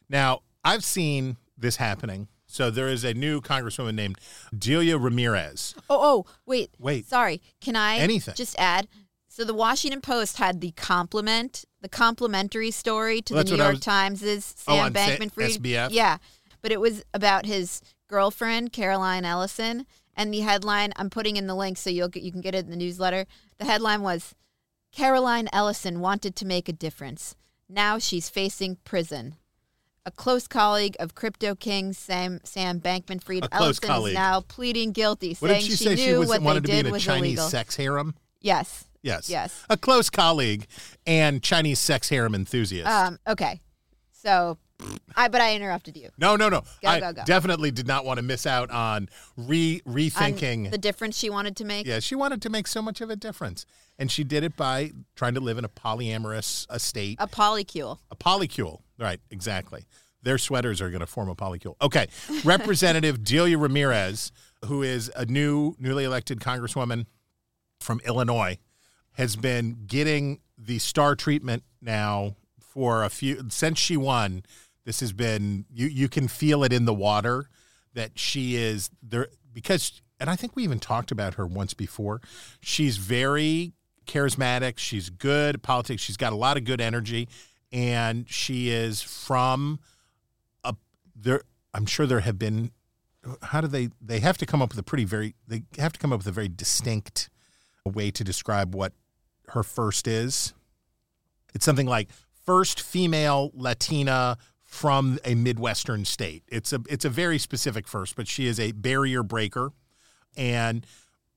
Now, 0.08 0.40
I've 0.64 0.84
seen 0.84 1.36
this 1.58 1.76
happening. 1.76 2.28
So 2.46 2.70
there 2.70 2.88
is 2.88 3.02
a 3.04 3.14
new 3.14 3.40
congresswoman 3.40 3.94
named 3.94 4.18
Delia 4.56 4.98
Ramirez. 4.98 5.74
Oh, 5.88 6.24
oh, 6.26 6.32
wait. 6.46 6.70
Wait. 6.78 7.06
Sorry. 7.06 7.40
Can 7.60 7.76
I 7.76 7.96
Anything. 7.96 8.34
just 8.34 8.56
add? 8.58 8.86
So 9.28 9.44
the 9.44 9.54
Washington 9.54 10.00
Post 10.00 10.36
had 10.38 10.60
the 10.60 10.72
compliment, 10.72 11.64
the 11.80 11.88
complimentary 11.88 12.72
story 12.72 13.22
to 13.22 13.34
Well, 13.34 13.44
the 13.44 13.52
New 13.52 13.56
York 13.56 13.70
was- 13.74 13.80
Times' 13.80 14.22
Oh, 14.24 14.38
Sam 14.40 14.78
on 14.86 14.92
Sa- 14.94 14.98
Bankman-Fried. 15.00 15.50
SBF? 15.52 15.90
Yeah, 15.92 16.18
but 16.62 16.72
it 16.72 16.80
was 16.80 17.02
about 17.14 17.46
his 17.46 17.80
girlfriend 18.08 18.72
Caroline 18.72 19.24
Ellison, 19.24 19.86
and 20.16 20.32
the 20.34 20.40
headline 20.40 20.92
I'm 20.96 21.10
putting 21.10 21.36
in 21.36 21.46
the 21.46 21.54
link 21.54 21.78
so 21.78 21.90
you'll 21.90 22.08
get, 22.08 22.22
you 22.22 22.32
can 22.32 22.40
get 22.40 22.54
it 22.54 22.64
in 22.64 22.70
the 22.70 22.76
newsletter. 22.76 23.26
The 23.58 23.64
headline 23.64 24.02
was 24.02 24.34
Caroline 24.92 25.48
Ellison 25.52 26.00
wanted 26.00 26.34
to 26.36 26.44
make 26.46 26.68
a 26.68 26.72
difference. 26.72 27.36
Now 27.68 27.98
she's 27.98 28.28
facing 28.28 28.76
prison. 28.84 29.36
A 30.06 30.10
close 30.10 30.48
colleague 30.48 30.96
of 30.98 31.14
crypto 31.14 31.54
king 31.54 31.92
Sam 31.92 32.40
Sam 32.42 32.80
Bankman-Fried 32.80 33.46
Ellison 33.52 33.86
colleague. 33.88 34.12
is 34.12 34.14
now 34.14 34.40
pleading 34.40 34.92
guilty, 34.92 35.36
What 35.38 35.50
saying 35.50 35.62
did 35.62 35.70
she 35.78 35.84
say? 35.84 35.94
knew 35.94 35.96
She 36.04 36.12
was, 36.14 36.28
what 36.28 36.42
wanted 36.42 36.62
they 36.64 36.68
to 36.68 36.72
be 36.72 36.76
did 36.78 36.86
in 36.86 36.90
a 36.90 36.92
was 36.92 37.04
Chinese 37.04 37.22
illegal. 37.38 37.48
sex 37.48 37.76
harem. 37.76 38.14
Yes. 38.40 38.86
Yes. 39.02 39.28
Yes. 39.30 39.64
A 39.70 39.76
close 39.76 40.10
colleague 40.10 40.66
and 41.06 41.42
Chinese 41.42 41.78
sex 41.78 42.08
harem 42.08 42.34
enthusiast. 42.34 42.88
Um. 42.88 43.18
Okay. 43.28 43.60
So, 44.12 44.58
I 45.16 45.28
but 45.28 45.40
I 45.40 45.54
interrupted 45.56 45.96
you. 45.96 46.08
no, 46.18 46.36
no, 46.36 46.48
no. 46.48 46.60
Go, 46.82 46.88
I 46.88 47.00
go, 47.00 47.12
go. 47.12 47.22
definitely 47.24 47.70
did 47.70 47.86
not 47.86 48.04
want 48.04 48.18
to 48.18 48.22
miss 48.22 48.46
out 48.46 48.70
on 48.70 49.08
re 49.36 49.80
On 49.86 49.92
rethinking. 49.94 50.70
the 50.70 50.78
difference 50.78 51.16
she 51.18 51.30
wanted 51.30 51.56
to 51.56 51.64
make. 51.64 51.86
yeah, 51.86 52.00
she 52.00 52.14
wanted 52.14 52.40
to 52.42 52.50
make 52.50 52.66
so 52.66 52.80
much 52.82 53.00
of 53.00 53.10
a 53.10 53.16
difference, 53.16 53.66
and 53.98 54.10
she 54.10 54.24
did 54.24 54.44
it 54.44 54.56
by 54.56 54.92
trying 55.16 55.34
to 55.34 55.40
live 55.40 55.58
in 55.58 55.64
a 55.64 55.68
polyamorous 55.68 56.66
estate, 56.74 57.16
A 57.20 57.26
polycule. 57.28 57.98
a 58.10 58.16
polycule. 58.16 58.80
Right, 58.98 59.20
exactly. 59.30 59.84
Their 60.22 60.36
sweaters 60.38 60.80
are 60.82 60.90
going 60.90 61.00
to 61.00 61.06
form 61.06 61.28
a 61.30 61.34
polycule. 61.34 61.76
Okay, 61.80 62.06
Representative 62.44 63.24
Delia 63.24 63.56
Ramirez, 63.58 64.32
who 64.66 64.82
is 64.82 65.10
a 65.16 65.24
new, 65.24 65.74
newly 65.78 66.04
elected 66.04 66.40
congresswoman 66.40 67.06
from 67.80 68.00
Illinois, 68.04 68.58
has 69.12 69.36
been 69.36 69.84
getting 69.86 70.40
the 70.58 70.78
star 70.78 71.14
treatment 71.16 71.62
now 71.80 72.36
for 72.60 73.02
a 73.02 73.08
few 73.08 73.46
since 73.48 73.78
she 73.78 73.96
won. 73.96 74.42
This 74.90 74.98
has 74.98 75.12
been 75.12 75.66
you 75.72 75.86
you 75.86 76.08
can 76.08 76.26
feel 76.26 76.64
it 76.64 76.72
in 76.72 76.84
the 76.84 76.92
water 76.92 77.48
that 77.94 78.18
she 78.18 78.56
is 78.56 78.90
there 79.00 79.28
because 79.52 80.02
and 80.18 80.28
I 80.28 80.34
think 80.34 80.56
we 80.56 80.64
even 80.64 80.80
talked 80.80 81.12
about 81.12 81.34
her 81.34 81.46
once 81.46 81.74
before. 81.74 82.20
She's 82.60 82.96
very 82.96 83.72
charismatic, 84.08 84.78
she's 84.78 85.08
good 85.08 85.54
at 85.54 85.62
politics, 85.62 86.02
she's 86.02 86.16
got 86.16 86.32
a 86.32 86.36
lot 86.36 86.56
of 86.56 86.64
good 86.64 86.80
energy 86.80 87.28
and 87.70 88.28
she 88.28 88.70
is 88.70 89.00
from 89.00 89.78
a 90.64 90.74
there 91.14 91.42
I'm 91.72 91.86
sure 91.86 92.04
there 92.04 92.18
have 92.18 92.36
been 92.36 92.72
how 93.42 93.60
do 93.60 93.68
they 93.68 93.90
they 94.00 94.18
have 94.18 94.38
to 94.38 94.46
come 94.46 94.60
up 94.60 94.70
with 94.70 94.78
a 94.80 94.82
pretty 94.82 95.04
very 95.04 95.36
they 95.46 95.62
have 95.78 95.92
to 95.92 96.00
come 96.00 96.12
up 96.12 96.18
with 96.18 96.26
a 96.26 96.32
very 96.32 96.48
distinct 96.48 97.30
way 97.84 98.10
to 98.10 98.24
describe 98.24 98.74
what 98.74 98.92
her 99.50 99.62
first 99.62 100.08
is. 100.08 100.52
It's 101.54 101.64
something 101.64 101.86
like 101.86 102.08
first 102.44 102.80
female 102.80 103.52
Latina 103.54 104.36
from 104.70 105.18
a 105.24 105.34
Midwestern 105.34 106.04
state. 106.04 106.44
It's 106.46 106.72
a 106.72 106.80
it's 106.88 107.04
a 107.04 107.10
very 107.10 107.38
specific 107.38 107.88
first, 107.88 108.14
but 108.14 108.28
she 108.28 108.46
is 108.46 108.60
a 108.60 108.70
barrier 108.70 109.24
breaker. 109.24 109.72
And 110.36 110.86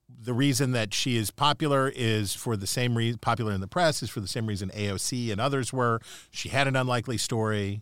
the 0.07 0.35
reason 0.35 0.71
that 0.73 0.93
she 0.93 1.17
is 1.17 1.31
popular 1.31 1.91
is 1.93 2.35
for 2.35 2.55
the 2.55 2.67
same 2.67 2.95
reason 2.95 3.17
popular 3.17 3.51
in 3.51 3.59
the 3.59 3.67
press 3.67 4.03
is 4.03 4.09
for 4.11 4.19
the 4.19 4.27
same 4.27 4.45
reason 4.45 4.69
AOC 4.69 5.31
and 5.31 5.41
others 5.41 5.73
were. 5.73 5.99
She 6.29 6.49
had 6.49 6.67
an 6.67 6.75
unlikely 6.75 7.17
story. 7.17 7.81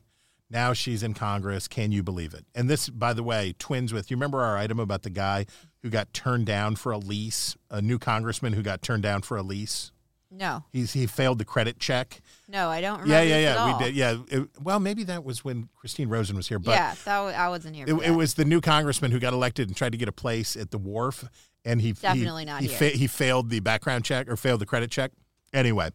Now 0.50 0.72
she's 0.72 1.04
in 1.04 1.14
Congress. 1.14 1.68
Can 1.68 1.92
you 1.92 2.02
believe 2.02 2.34
it? 2.34 2.46
And 2.56 2.70
this, 2.70 2.90
by 2.90 3.12
the 3.12 3.24
way, 3.24 3.54
twins 3.60 3.92
with 3.92 4.10
you 4.10 4.16
remember 4.16 4.42
our 4.42 4.58
item 4.58 4.80
about 4.80 5.04
the 5.04 5.10
guy 5.10 5.48
who 5.82 5.90
got 5.90 6.14
turned 6.14 6.46
down 6.46 6.78
for 6.78 6.94
a 6.94 6.98
lease, 6.98 7.58
a 7.70 7.82
new 7.82 8.00
congressman 8.00 8.54
who 8.54 8.62
got 8.62 8.82
turned 8.82 9.04
down 9.04 9.22
for 9.22 9.36
a 9.36 9.44
lease. 9.44 9.92
No. 10.34 10.64
He's 10.72 10.94
he 10.94 11.08
failed 11.08 11.40
the 11.40 11.46
credit 11.46 11.78
check. 11.78 12.22
No, 12.48 12.70
I 12.70 12.80
don't 12.80 13.02
remember. 13.02 13.14
Yeah, 13.14 13.38
yeah, 13.38 13.54
yeah. 13.56 13.78
We 13.78 13.84
did. 13.86 13.96
Yeah. 13.96 14.18
It- 14.30 14.50
well, 14.62 14.80
maybe 14.80 15.04
that 15.04 15.26
was 15.26 15.44
when 15.44 15.68
Christine 15.76 16.08
Rosen 16.08 16.38
was 16.38 16.48
here, 16.48 16.58
but 16.60 16.72
yeah, 16.72 16.96
that 17.04 17.20
I 17.36 17.50
wasn't 17.50 17.76
here. 17.76 17.86
it, 17.88 17.94
it 18.02 18.12
was 18.12 18.36
the 18.36 18.46
new 18.46 18.62
congressman 18.62 19.12
who 19.12 19.20
got 19.20 19.34
elected 19.34 19.68
and 19.68 19.76
tried 19.76 19.92
to 19.92 19.98
get 19.98 20.08
a 20.08 20.14
place 20.14 20.56
at 20.56 20.72
the 20.72 20.78
wharf, 20.78 21.26
and 21.66 21.82
he 21.82 21.92
Definitely 21.92 22.44
he, 22.44 22.46
not 22.46 22.62
he, 22.62 22.68
here. 22.68 22.78
fa- 22.78 22.98
he 22.98 23.08
failed 23.08 23.50
the 23.50 23.60
background 23.60 24.06
check 24.06 24.30
or 24.30 24.38
failed 24.38 24.62
the 24.62 24.66
credit 24.66 24.90
check. 24.90 25.12
Anyway, 25.54 25.90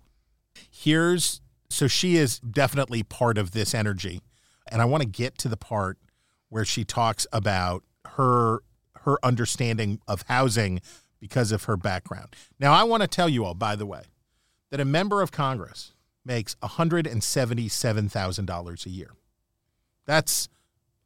here's 0.71 1.41
so 1.69 1.89
she 1.89 2.17
is 2.17 2.39
definitely 2.39 3.03
part 3.03 3.39
of 3.39 3.53
this 3.53 3.75
energy, 3.75 4.21
and 4.71 4.83
I 4.83 4.85
want 4.85 5.03
to 5.03 5.09
get 5.09 5.39
to 5.39 5.49
the 5.49 5.57
part 5.57 5.99
where 6.51 6.65
she 6.65 6.85
talks 6.85 7.27
about 7.33 7.83
her 8.07 8.61
her 9.01 9.19
understanding 9.25 10.01
of 10.07 10.23
housing 10.29 10.81
because 11.21 11.53
of 11.53 11.65
her 11.65 11.77
background. 11.77 12.35
Now, 12.61 12.73
I 12.73 12.83
want 12.83 13.03
to 13.03 13.07
tell 13.09 13.29
you 13.29 13.45
all, 13.45 13.55
by 13.55 13.77
the 13.77 13.87
way, 13.87 14.03
that 14.71 14.81
a 14.81 14.85
member 14.85 15.23
of 15.23 15.33
Congress 15.33 15.95
makes 16.25 16.55
$177,000 16.57 18.87
a 18.87 18.91
year. 18.91 19.11
That's 20.07 20.49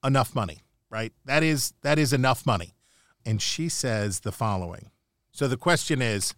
enough 0.05 0.35
money, 0.35 0.61
right? 0.89 1.13
That 1.25 1.43
is 1.43 1.75
that 1.83 1.99
is 1.99 2.13
enough 2.13 2.47
money. 2.47 2.75
And 3.25 3.43
she 3.43 3.69
says 3.69 4.21
the 4.21 4.33
following. 4.33 4.91
So 5.33 5.47
the 5.47 5.57
question 5.57 6.03
is 6.03 6.35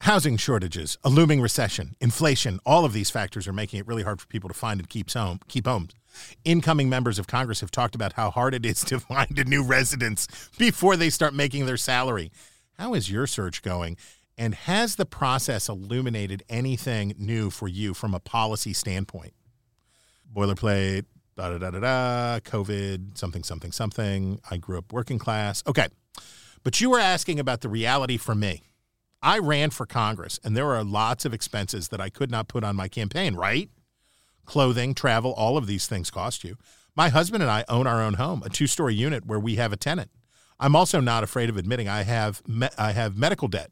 housing 0.00 0.36
shortages, 0.36 0.98
a 1.04 1.08
looming 1.08 1.40
recession, 1.40 1.96
inflation, 2.00 2.60
all 2.66 2.84
of 2.84 2.92
these 2.92 3.10
factors 3.10 3.48
are 3.48 3.52
making 3.52 3.80
it 3.80 3.86
really 3.86 4.02
hard 4.02 4.20
for 4.20 4.26
people 4.26 4.48
to 4.48 4.54
find 4.54 4.80
and 4.80 4.88
keep 4.88 5.10
home, 5.10 5.40
keep 5.48 5.66
homes. 5.66 5.92
Incoming 6.44 6.88
members 6.88 7.18
of 7.18 7.26
Congress 7.26 7.60
have 7.60 7.70
talked 7.70 7.94
about 7.94 8.14
how 8.14 8.30
hard 8.30 8.54
it 8.54 8.64
is 8.64 8.82
to 8.84 9.00
find 9.00 9.38
a 9.38 9.44
new 9.44 9.62
residence 9.62 10.28
before 10.58 10.96
they 10.96 11.10
start 11.10 11.34
making 11.34 11.66
their 11.66 11.76
salary. 11.76 12.30
How 12.78 12.94
is 12.94 13.10
your 13.10 13.26
search 13.26 13.62
going? 13.62 13.96
And 14.38 14.54
has 14.54 14.96
the 14.96 15.06
process 15.06 15.68
illuminated 15.68 16.42
anything 16.48 17.14
new 17.18 17.50
for 17.50 17.68
you 17.68 17.94
from 17.94 18.14
a 18.14 18.20
policy 18.20 18.74
standpoint? 18.74 19.32
Boilerplate, 20.34 21.06
da 21.36 21.50
da 21.50 21.58
da 21.58 21.70
da 21.70 21.80
da, 21.80 22.40
COVID, 22.40 23.16
something, 23.16 23.42
something, 23.42 23.72
something. 23.72 24.40
I 24.50 24.58
grew 24.58 24.78
up 24.78 24.92
working 24.92 25.18
class. 25.18 25.62
Okay. 25.66 25.88
But 26.62 26.80
you 26.80 26.90
were 26.90 26.98
asking 26.98 27.40
about 27.40 27.62
the 27.62 27.68
reality 27.68 28.16
for 28.16 28.34
me. 28.34 28.64
I 29.22 29.38
ran 29.38 29.70
for 29.70 29.86
Congress, 29.86 30.38
and 30.44 30.56
there 30.56 30.74
are 30.74 30.84
lots 30.84 31.24
of 31.24 31.32
expenses 31.32 31.88
that 31.88 32.00
I 32.00 32.10
could 32.10 32.30
not 32.30 32.48
put 32.48 32.62
on 32.62 32.76
my 32.76 32.88
campaign, 32.88 33.34
right? 33.34 33.70
Clothing, 34.44 34.94
travel, 34.94 35.32
all 35.32 35.56
of 35.56 35.66
these 35.66 35.86
things 35.86 36.10
cost 36.10 36.44
you. 36.44 36.56
My 36.94 37.08
husband 37.08 37.42
and 37.42 37.50
I 37.50 37.64
own 37.68 37.86
our 37.86 38.02
own 38.02 38.14
home, 38.14 38.42
a 38.44 38.50
two 38.50 38.66
story 38.66 38.94
unit 38.94 39.26
where 39.26 39.40
we 39.40 39.56
have 39.56 39.72
a 39.72 39.76
tenant. 39.76 40.10
I'm 40.60 40.76
also 40.76 41.00
not 41.00 41.24
afraid 41.24 41.48
of 41.48 41.56
admitting 41.56 41.88
I 41.88 42.02
have 42.02 42.46
me- 42.46 42.68
I 42.78 42.92
have 42.92 43.16
medical 43.16 43.48
debt 43.48 43.70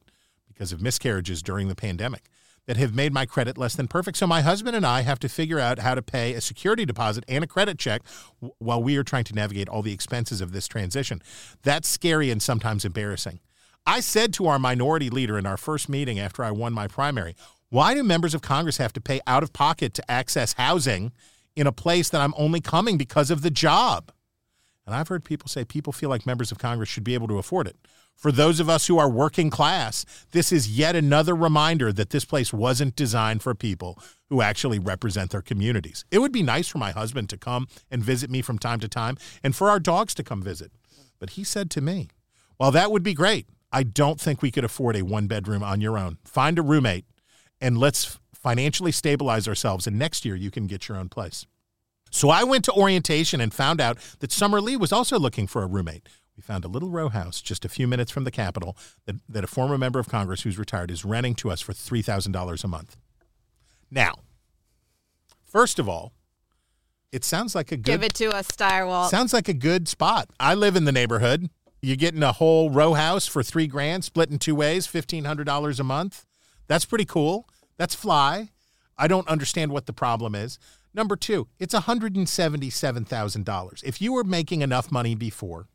because 0.55 0.73
of 0.73 0.81
miscarriages 0.81 1.43
during 1.43 1.69
the 1.69 1.75
pandemic 1.75 2.31
that 2.67 2.77
have 2.77 2.95
made 2.95 3.13
my 3.13 3.27
credit 3.27 3.59
less 3.59 3.75
than 3.75 3.89
perfect. 3.89 4.17
So 4.17 4.27
my 4.27 4.41
husband 4.41 4.75
and 4.75 4.87
I 4.87 5.03
have 5.03 5.19
to 5.21 5.29
figure 5.29 5.59
out 5.59 5.81
how 5.81 5.95
to 5.95 6.03
pay 6.03 6.33
a 6.33 6.41
security 6.41 6.87
deposit 6.87 7.25
and 7.29 7.45
a 7.45 7.47
credit 7.47 7.79
check 7.79 8.03
while 8.59 8.83
we 8.83 8.97
are 8.97 9.05
trying 9.05 9.25
to 9.25 9.35
navigate 9.35 9.69
all 9.69 9.83
the 9.83 9.93
expenses 9.93 10.41
of 10.41 10.53
this 10.53 10.67
transition. 10.67 11.21
That's 11.63 11.89
scary 11.89 12.31
and 12.31 12.41
sometimes 12.41 12.85
embarrassing. 12.85 13.41
I 13.87 14.01
said 14.01 14.33
to 14.35 14.47
our 14.47 14.59
minority 14.59 15.11
leader 15.11 15.37
in 15.37 15.45
our 15.45 15.59
first 15.59 15.91
meeting 15.91 16.19
after 16.19 16.43
I 16.43 16.53
won 16.53 16.73
my 16.73 16.89
primary, 16.89 17.37
why 17.69 17.93
do 17.93 18.03
members 18.03 18.35
of 18.35 18.41
Congress 18.41 18.79
have 18.79 18.95
to 18.95 19.01
pay 19.01 19.21
out 19.27 19.43
of 19.43 19.53
pocket 19.53 19.93
to 19.95 20.11
access 20.11 20.55
housing 20.55 21.13
in 21.55 21.67
a 21.67 21.73
place 21.73 22.09
that 22.09 22.23
I'm 22.23 22.35
only 22.39 22.61
coming 22.61 22.97
because 22.97 23.31
of 23.31 23.43
the 23.43 23.51
job? 23.51 24.11
And 24.87 24.95
I've 24.95 25.09
heard 25.09 25.25
people 25.25 25.49
say 25.49 25.65
people 25.65 25.93
feel 25.93 26.09
like 26.09 26.25
members 26.25 26.51
of 26.51 26.59
Congress 26.59 26.89
should 26.89 27.05
be 27.05 27.15
able 27.15 27.29
to 27.29 27.39
afford 27.39 27.67
it. 27.67 27.77
For 28.17 28.33
those 28.33 28.59
of 28.59 28.71
us 28.71 28.87
who 28.87 28.99
are 28.99 29.09
working 29.09 29.51
class, 29.51 30.07
this 30.31 30.51
is 30.51 30.79
yet 30.79 30.97
another 30.97 31.35
reminder 31.35 31.93
that 31.93 32.11
this 32.11 32.25
place 32.25 32.53
wasn't 32.53 32.97
designed 32.97 33.43
for 33.43 33.55
people 33.55 33.99
who 34.31 34.41
actually 34.41 34.79
represent 34.79 35.31
their 35.31 35.43
communities. 35.43 36.05
It 36.11 36.21
would 36.21 36.33
be 36.33 36.43
nice 36.43 36.69
for 36.69 36.79
my 36.79 36.91
husband 36.91 37.29
to 37.31 37.37
come 37.37 37.67
and 37.91 38.03
visit 38.03 38.31
me 38.31 38.41
from 38.41 38.59
time 38.59 38.81
to 38.81 38.89
time 38.89 39.19
and 39.43 39.55
for 39.55 39.69
our 39.69 39.79
dogs 39.79 40.15
to 40.15 40.25
come 40.25 40.43
visit. 40.43 40.73
But 41.19 41.31
he 41.31 41.45
said 41.45 41.71
to 41.73 41.81
me, 41.81 42.09
while 42.57 42.71
that 42.71 42.91
would 42.91 43.03
be 43.03 43.15
great, 43.15 43.47
I 43.71 43.83
don't 43.83 44.21
think 44.21 44.41
we 44.41 44.51
could 44.51 44.65
afford 44.65 44.97
a 44.97 45.03
one 45.03 45.27
bedroom 45.27 45.63
on 45.63 45.81
your 45.81 45.99
own. 45.99 46.19
Find 46.25 46.59
a 46.59 46.63
roommate 46.63 47.05
and 47.61 47.77
let's 47.77 48.19
financially 48.33 48.93
stabilize 48.93 49.49
ourselves. 49.49 49.87
And 49.87 49.99
next 49.99 50.25
year, 50.25 50.37
you 50.37 50.51
can 50.51 50.67
get 50.67 50.89
your 50.89 50.97
own 50.97 51.09
place. 51.09 51.47
So 52.11 52.31
I 52.31 52.45
went 52.45 52.65
to 52.67 52.73
orientation 52.73 53.41
and 53.41 53.53
found 53.53 53.81
out 53.81 53.99
that 54.21 54.31
Summer 54.31 54.61
Lee 54.61 54.77
was 54.77 54.93
also 54.93 55.19
looking 55.19 55.47
for 55.47 55.63
a 55.63 55.67
roommate. 55.67 56.09
We 56.37 56.43
found 56.43 56.65
a 56.65 56.69
little 56.69 56.91
row 56.91 57.09
house 57.11 57.41
just 57.41 57.65
a 57.65 57.69
few 57.69 57.87
minutes 57.87 58.11
from 58.11 58.25
the 58.25 58.31
Capitol 58.31 58.77
that, 59.07 59.17
that 59.29 59.45
a 59.45 59.47
former 59.47 59.79
member 59.79 60.01
of 60.01 60.09
Congress 60.09 60.43
who's 60.43 60.59
retired 60.59 60.91
is 60.91 61.05
renting 61.05 61.35
to 61.37 61.51
us 61.51 61.61
for 61.61 61.73
$3,000 61.73 62.65
a 62.65 62.69
month. 62.69 62.97
Now, 63.91 64.15
first 65.45 65.79
of 65.79 65.89
all, 65.89 66.13
It 67.13 67.25
sounds 67.25 67.55
like 67.55 67.71
a 67.71 67.77
good 67.77 67.85
Give 67.85 68.03
it 68.03 68.15
to 68.15 68.35
us, 68.35 68.49
Stirewalt. 68.49 69.11
Sounds 69.11 69.33
like 69.33 69.49
a 69.49 69.55
good 69.55 69.87
spot. 69.87 70.29
I 70.41 70.55
live 70.55 70.75
in 70.75 70.85
the 70.85 70.91
neighborhood. 70.91 71.49
You're 71.81 71.95
getting 71.97 72.25
a 72.25 72.33
whole 72.33 72.71
row 72.71 72.95
house 72.95 73.29
for 73.29 73.45
three 73.45 73.69
grand, 73.69 74.05
split 74.05 74.31
in 74.31 74.41
two 74.41 74.57
ways, 74.57 74.89
fifteen 74.89 75.25
hundred 75.25 75.45
dollars 75.45 75.79
a 75.79 75.85
month. 75.85 76.27
That's 76.67 76.85
pretty 76.85 77.05
cool. 77.05 77.49
That's 77.77 77.95
fly. 77.95 78.49
I 78.99 79.07
don't 79.07 79.29
understand 79.29 79.71
what 79.71 79.87
the 79.87 79.93
problem 79.93 80.35
is. 80.35 80.59
Number 80.93 81.15
two, 81.15 81.47
it's 81.59 81.75
$177,000. 81.75 83.85
If 83.85 84.01
you 84.01 84.13
were 84.13 84.25
making 84.25 84.63
enough 84.63 84.91
money 84.91 85.15
before 85.15 85.67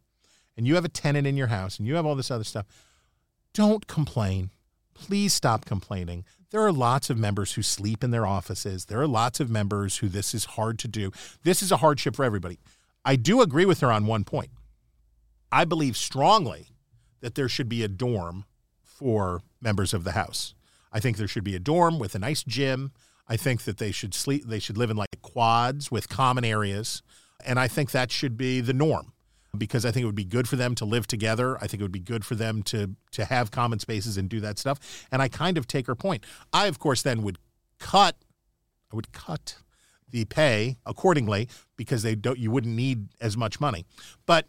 and 0.59 0.67
you 0.67 0.75
have 0.75 0.83
a 0.83 0.89
tenant 0.89 1.25
in 1.25 1.37
your 1.37 1.47
house 1.47 1.77
and 1.77 1.87
you 1.87 1.95
have 1.95 2.05
all 2.05 2.15
this 2.15 2.29
other 2.29 2.43
stuff, 2.43 2.65
don't 3.53 3.87
complain. 3.87 4.49
Please 4.93 5.33
stop 5.33 5.63
complaining. 5.63 6.25
There 6.51 6.59
are 6.59 6.73
lots 6.73 7.09
of 7.09 7.17
members 7.17 7.53
who 7.53 7.61
sleep 7.61 8.03
in 8.03 8.11
their 8.11 8.27
offices. 8.27 8.85
There 8.85 8.99
are 8.99 9.07
lots 9.07 9.39
of 9.39 9.49
members 9.49 9.99
who 9.99 10.09
this 10.09 10.33
is 10.33 10.43
hard 10.43 10.77
to 10.79 10.89
do. 10.89 11.13
This 11.43 11.63
is 11.63 11.71
a 11.71 11.77
hardship 11.77 12.13
for 12.13 12.25
everybody. 12.25 12.59
I 13.05 13.15
do 13.15 13.41
agree 13.41 13.63
with 13.63 13.79
her 13.79 13.89
on 13.89 14.05
one 14.05 14.25
point. 14.25 14.49
I 15.49 15.63
believe 15.63 15.95
strongly 15.95 16.67
that 17.21 17.35
there 17.35 17.47
should 17.47 17.69
be 17.69 17.81
a 17.81 17.87
dorm 17.87 18.43
for 18.83 19.41
members 19.61 19.93
of 19.93 20.03
the 20.03 20.11
House. 20.11 20.55
I 20.91 20.99
think 20.99 21.15
there 21.15 21.29
should 21.29 21.45
be 21.45 21.55
a 21.55 21.59
dorm 21.59 21.99
with 21.99 22.15
a 22.15 22.19
nice 22.19 22.43
gym. 22.43 22.91
I 23.29 23.37
think 23.37 23.61
that 23.61 23.77
they 23.77 23.93
should 23.93 24.13
sleep 24.13 24.43
they 24.45 24.59
should 24.59 24.77
live 24.77 24.89
in 24.89 24.97
like 24.97 25.21
quads 25.21 25.89
with 25.89 26.09
common 26.09 26.43
areas. 26.43 27.01
And 27.45 27.57
I 27.57 27.69
think 27.69 27.91
that 27.91 28.11
should 28.11 28.35
be 28.35 28.59
the 28.59 28.73
norm 28.73 29.13
because 29.57 29.85
I 29.85 29.91
think 29.91 30.03
it 30.03 30.05
would 30.05 30.15
be 30.15 30.25
good 30.25 30.47
for 30.47 30.55
them 30.55 30.75
to 30.75 30.85
live 30.85 31.07
together. 31.07 31.57
I 31.57 31.67
think 31.67 31.81
it 31.81 31.83
would 31.83 31.91
be 31.91 31.99
good 31.99 32.23
for 32.25 32.35
them 32.35 32.63
to 32.63 32.95
to 33.11 33.25
have 33.25 33.51
common 33.51 33.79
spaces 33.79 34.17
and 34.17 34.29
do 34.29 34.39
that 34.41 34.59
stuff. 34.59 35.07
And 35.11 35.21
I 35.21 35.27
kind 35.27 35.57
of 35.57 35.67
take 35.67 35.87
her 35.87 35.95
point. 35.95 36.25
I 36.53 36.67
of 36.67 36.79
course 36.79 37.01
then 37.01 37.23
would 37.23 37.37
cut 37.79 38.15
I 38.91 38.95
would 38.95 39.11
cut 39.11 39.55
the 40.09 40.25
pay 40.25 40.77
accordingly 40.85 41.47
because 41.77 42.03
they 42.03 42.15
don't 42.15 42.39
you 42.39 42.51
wouldn't 42.51 42.75
need 42.75 43.07
as 43.19 43.37
much 43.37 43.59
money. 43.59 43.85
But 44.25 44.45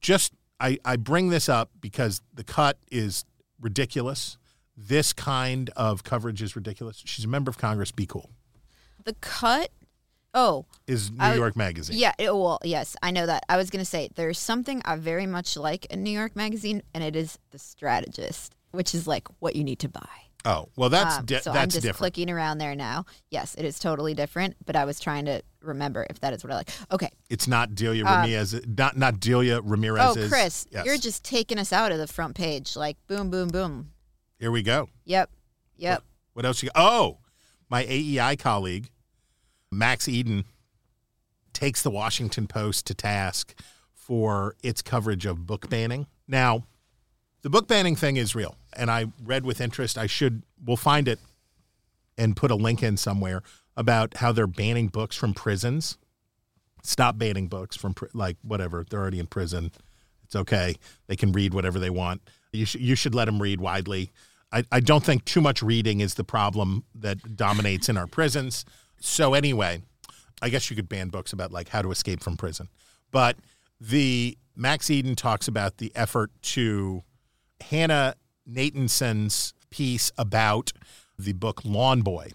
just 0.00 0.32
I, 0.60 0.78
I 0.84 0.96
bring 0.96 1.30
this 1.30 1.48
up 1.48 1.70
because 1.80 2.20
the 2.32 2.44
cut 2.44 2.78
is 2.90 3.24
ridiculous. 3.60 4.38
This 4.76 5.12
kind 5.12 5.70
of 5.76 6.04
coverage 6.04 6.40
is 6.40 6.56
ridiculous. 6.56 7.02
She's 7.04 7.24
a 7.24 7.28
member 7.28 7.50
of 7.50 7.58
Congress. 7.58 7.90
Be 7.90 8.06
cool. 8.06 8.30
The 9.04 9.14
cut. 9.14 9.70
Oh, 10.34 10.64
Is 10.86 11.10
New 11.10 11.18
I- 11.20 11.34
York 11.34 11.56
Magazine. 11.56 11.98
Yeah, 11.98 12.12
it, 12.18 12.34
well, 12.34 12.58
yes, 12.64 12.96
I 13.02 13.10
know 13.10 13.26
that. 13.26 13.44
I 13.48 13.56
was 13.58 13.68
going 13.70 13.84
to 13.84 13.88
say 13.90 14.08
there's 14.14 14.38
something 14.38 14.80
I 14.84 14.96
very 14.96 15.26
much 15.26 15.56
like 15.56 15.84
in 15.86 16.02
New 16.02 16.10
York 16.10 16.34
Magazine, 16.36 16.82
and 16.94 17.04
it 17.04 17.14
is 17.16 17.38
The 17.50 17.58
Strategist, 17.58 18.54
which 18.70 18.94
is 18.94 19.06
like 19.06 19.28
what 19.40 19.56
you 19.56 19.62
need 19.64 19.78
to 19.80 19.88
buy. 19.88 20.08
Oh 20.44 20.70
well, 20.74 20.88
that's 20.88 21.18
Um, 21.18 21.24
di- 21.26 21.38
so 21.40 21.52
I'm 21.52 21.68
just 21.68 21.82
different. 21.82 21.98
clicking 21.98 22.28
around 22.30 22.58
there 22.58 22.74
now. 22.74 23.04
Yes, 23.30 23.54
it 23.56 23.64
is 23.64 23.78
totally 23.78 24.12
different, 24.12 24.56
but 24.64 24.74
I 24.74 24.84
was 24.86 24.98
trying 24.98 25.26
to 25.26 25.40
remember 25.60 26.04
if 26.10 26.18
that 26.18 26.32
is 26.32 26.42
what 26.42 26.52
I 26.52 26.56
like. 26.56 26.70
Okay. 26.90 27.10
It's 27.30 27.46
not 27.46 27.76
Delia 27.76 28.04
Uh, 28.04 28.22
Ramirez. 28.22 28.60
Not 28.66 28.96
not 28.96 29.20
Delia 29.20 29.60
Ramirez. 29.60 30.16
oh, 30.16 30.28
Chris, 30.28 30.66
yes. 30.72 30.84
you're 30.84 30.96
just 30.98 31.22
taking 31.22 31.58
us 31.58 31.72
out 31.72 31.92
of 31.92 31.98
the 31.98 32.08
front 32.08 32.34
page. 32.34 32.74
Like 32.74 32.96
boom, 33.06 33.30
boom, 33.30 33.48
boom. 33.48 33.92
Here 34.40 34.50
we 34.50 34.64
go. 34.64 34.88
Yep. 35.04 35.30
Yep. 35.76 36.02
What 36.32 36.44
else 36.44 36.60
you 36.60 36.70
got? 36.74 36.82
Oh, 36.92 37.18
my 37.70 37.84
AEI 37.88 38.34
colleague, 38.34 38.90
Max 39.72 40.08
Eden, 40.08 40.44
takes 41.52 41.82
the 41.82 41.90
Washington 41.90 42.46
Post 42.46 42.86
to 42.86 42.94
task 42.94 43.54
for 43.94 44.56
its 44.62 44.82
coverage 44.82 45.26
of 45.26 45.46
book 45.46 45.68
banning. 45.68 46.06
Now, 46.28 46.64
the 47.42 47.50
book 47.50 47.66
banning 47.68 47.96
thing 47.96 48.16
is 48.16 48.34
real, 48.34 48.56
and 48.74 48.90
I 48.90 49.06
read 49.22 49.44
with 49.44 49.60
interest. 49.60 49.98
I 49.98 50.06
should, 50.06 50.42
we'll 50.64 50.76
find 50.76 51.08
it 51.08 51.18
and 52.16 52.36
put 52.36 52.50
a 52.50 52.54
link 52.54 52.82
in 52.82 52.96
somewhere 52.96 53.42
about 53.76 54.18
how 54.18 54.32
they're 54.32 54.46
banning 54.46 54.88
books 54.88 55.16
from 55.16 55.34
prisons. 55.34 55.98
Stop 56.82 57.16
banning 57.16 57.48
books 57.48 57.76
from, 57.76 57.94
like, 58.12 58.36
whatever. 58.42 58.84
They're 58.88 59.00
already 59.00 59.18
in 59.18 59.26
prison. 59.26 59.72
It's 60.24 60.36
okay. 60.36 60.76
They 61.06 61.16
can 61.16 61.32
read 61.32 61.54
whatever 61.54 61.78
they 61.78 61.90
want. 61.90 62.22
You, 62.52 62.66
sh- 62.66 62.76
you 62.76 62.94
should 62.94 63.14
let 63.14 63.24
them 63.24 63.40
read 63.40 63.60
widely. 63.60 64.12
I, 64.52 64.64
I 64.70 64.80
don't 64.80 65.04
think 65.04 65.24
too 65.24 65.40
much 65.40 65.62
reading 65.62 66.00
is 66.00 66.14
the 66.14 66.24
problem 66.24 66.84
that 66.94 67.36
dominates 67.36 67.88
in 67.88 67.96
our 67.96 68.06
prisons. 68.06 68.64
So, 69.04 69.34
anyway, 69.34 69.82
I 70.40 70.48
guess 70.48 70.70
you 70.70 70.76
could 70.76 70.88
ban 70.88 71.08
books 71.08 71.32
about 71.32 71.50
like 71.50 71.68
how 71.68 71.82
to 71.82 71.90
escape 71.90 72.22
from 72.22 72.36
prison. 72.36 72.68
But 73.10 73.36
the 73.80 74.38
Max 74.54 74.90
Eden 74.90 75.16
talks 75.16 75.48
about 75.48 75.78
the 75.78 75.90
effort 75.96 76.30
to 76.42 77.02
Hannah 77.60 78.14
Natanson's 78.48 79.54
piece 79.70 80.12
about 80.16 80.72
the 81.18 81.32
book 81.32 81.64
Lawn 81.64 82.02
Boy. 82.02 82.30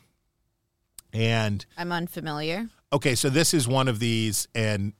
And 1.13 1.65
I'm 1.77 1.93
unfamiliar. 1.93 2.67
Okay, 2.91 3.15
so 3.15 3.29
this 3.29 3.53
is 3.53 3.65
one 3.67 3.87
of 3.87 3.99
these, 3.99 4.47
and 4.53 4.91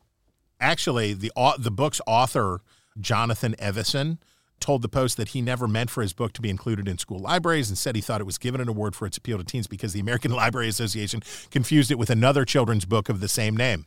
actually, 0.61 1.13
the 1.13 1.31
the 1.59 1.71
book's 1.71 1.99
author, 2.07 2.61
Jonathan 2.99 3.55
Evison, 3.59 4.19
told 4.59 4.81
the 4.81 4.89
Post 4.89 5.17
that 5.17 5.29
he 5.29 5.41
never 5.41 5.67
meant 5.67 5.89
for 5.89 6.01
his 6.01 6.13
book 6.13 6.33
to 6.33 6.41
be 6.41 6.49
included 6.49 6.87
in 6.87 6.97
school 6.97 7.19
libraries 7.19 7.69
and 7.69 7.77
said 7.77 7.95
he 7.95 8.01
thought 8.01 8.21
it 8.21 8.25
was 8.25 8.37
given 8.37 8.59
an 8.61 8.67
award 8.67 8.95
for 8.95 9.05
its 9.05 9.17
appeal 9.17 9.37
to 9.37 9.43
teens 9.43 9.67
because 9.67 9.93
the 9.93 9.99
American 9.99 10.31
Library 10.43 10.67
Association 10.67 11.21
confused 11.51 11.91
it 11.91 11.97
with 11.99 12.09
another 12.09 12.45
children's 12.45 12.85
book 12.85 13.09
of 13.09 13.19
the 13.19 13.27
same 13.27 13.55
name. 13.55 13.85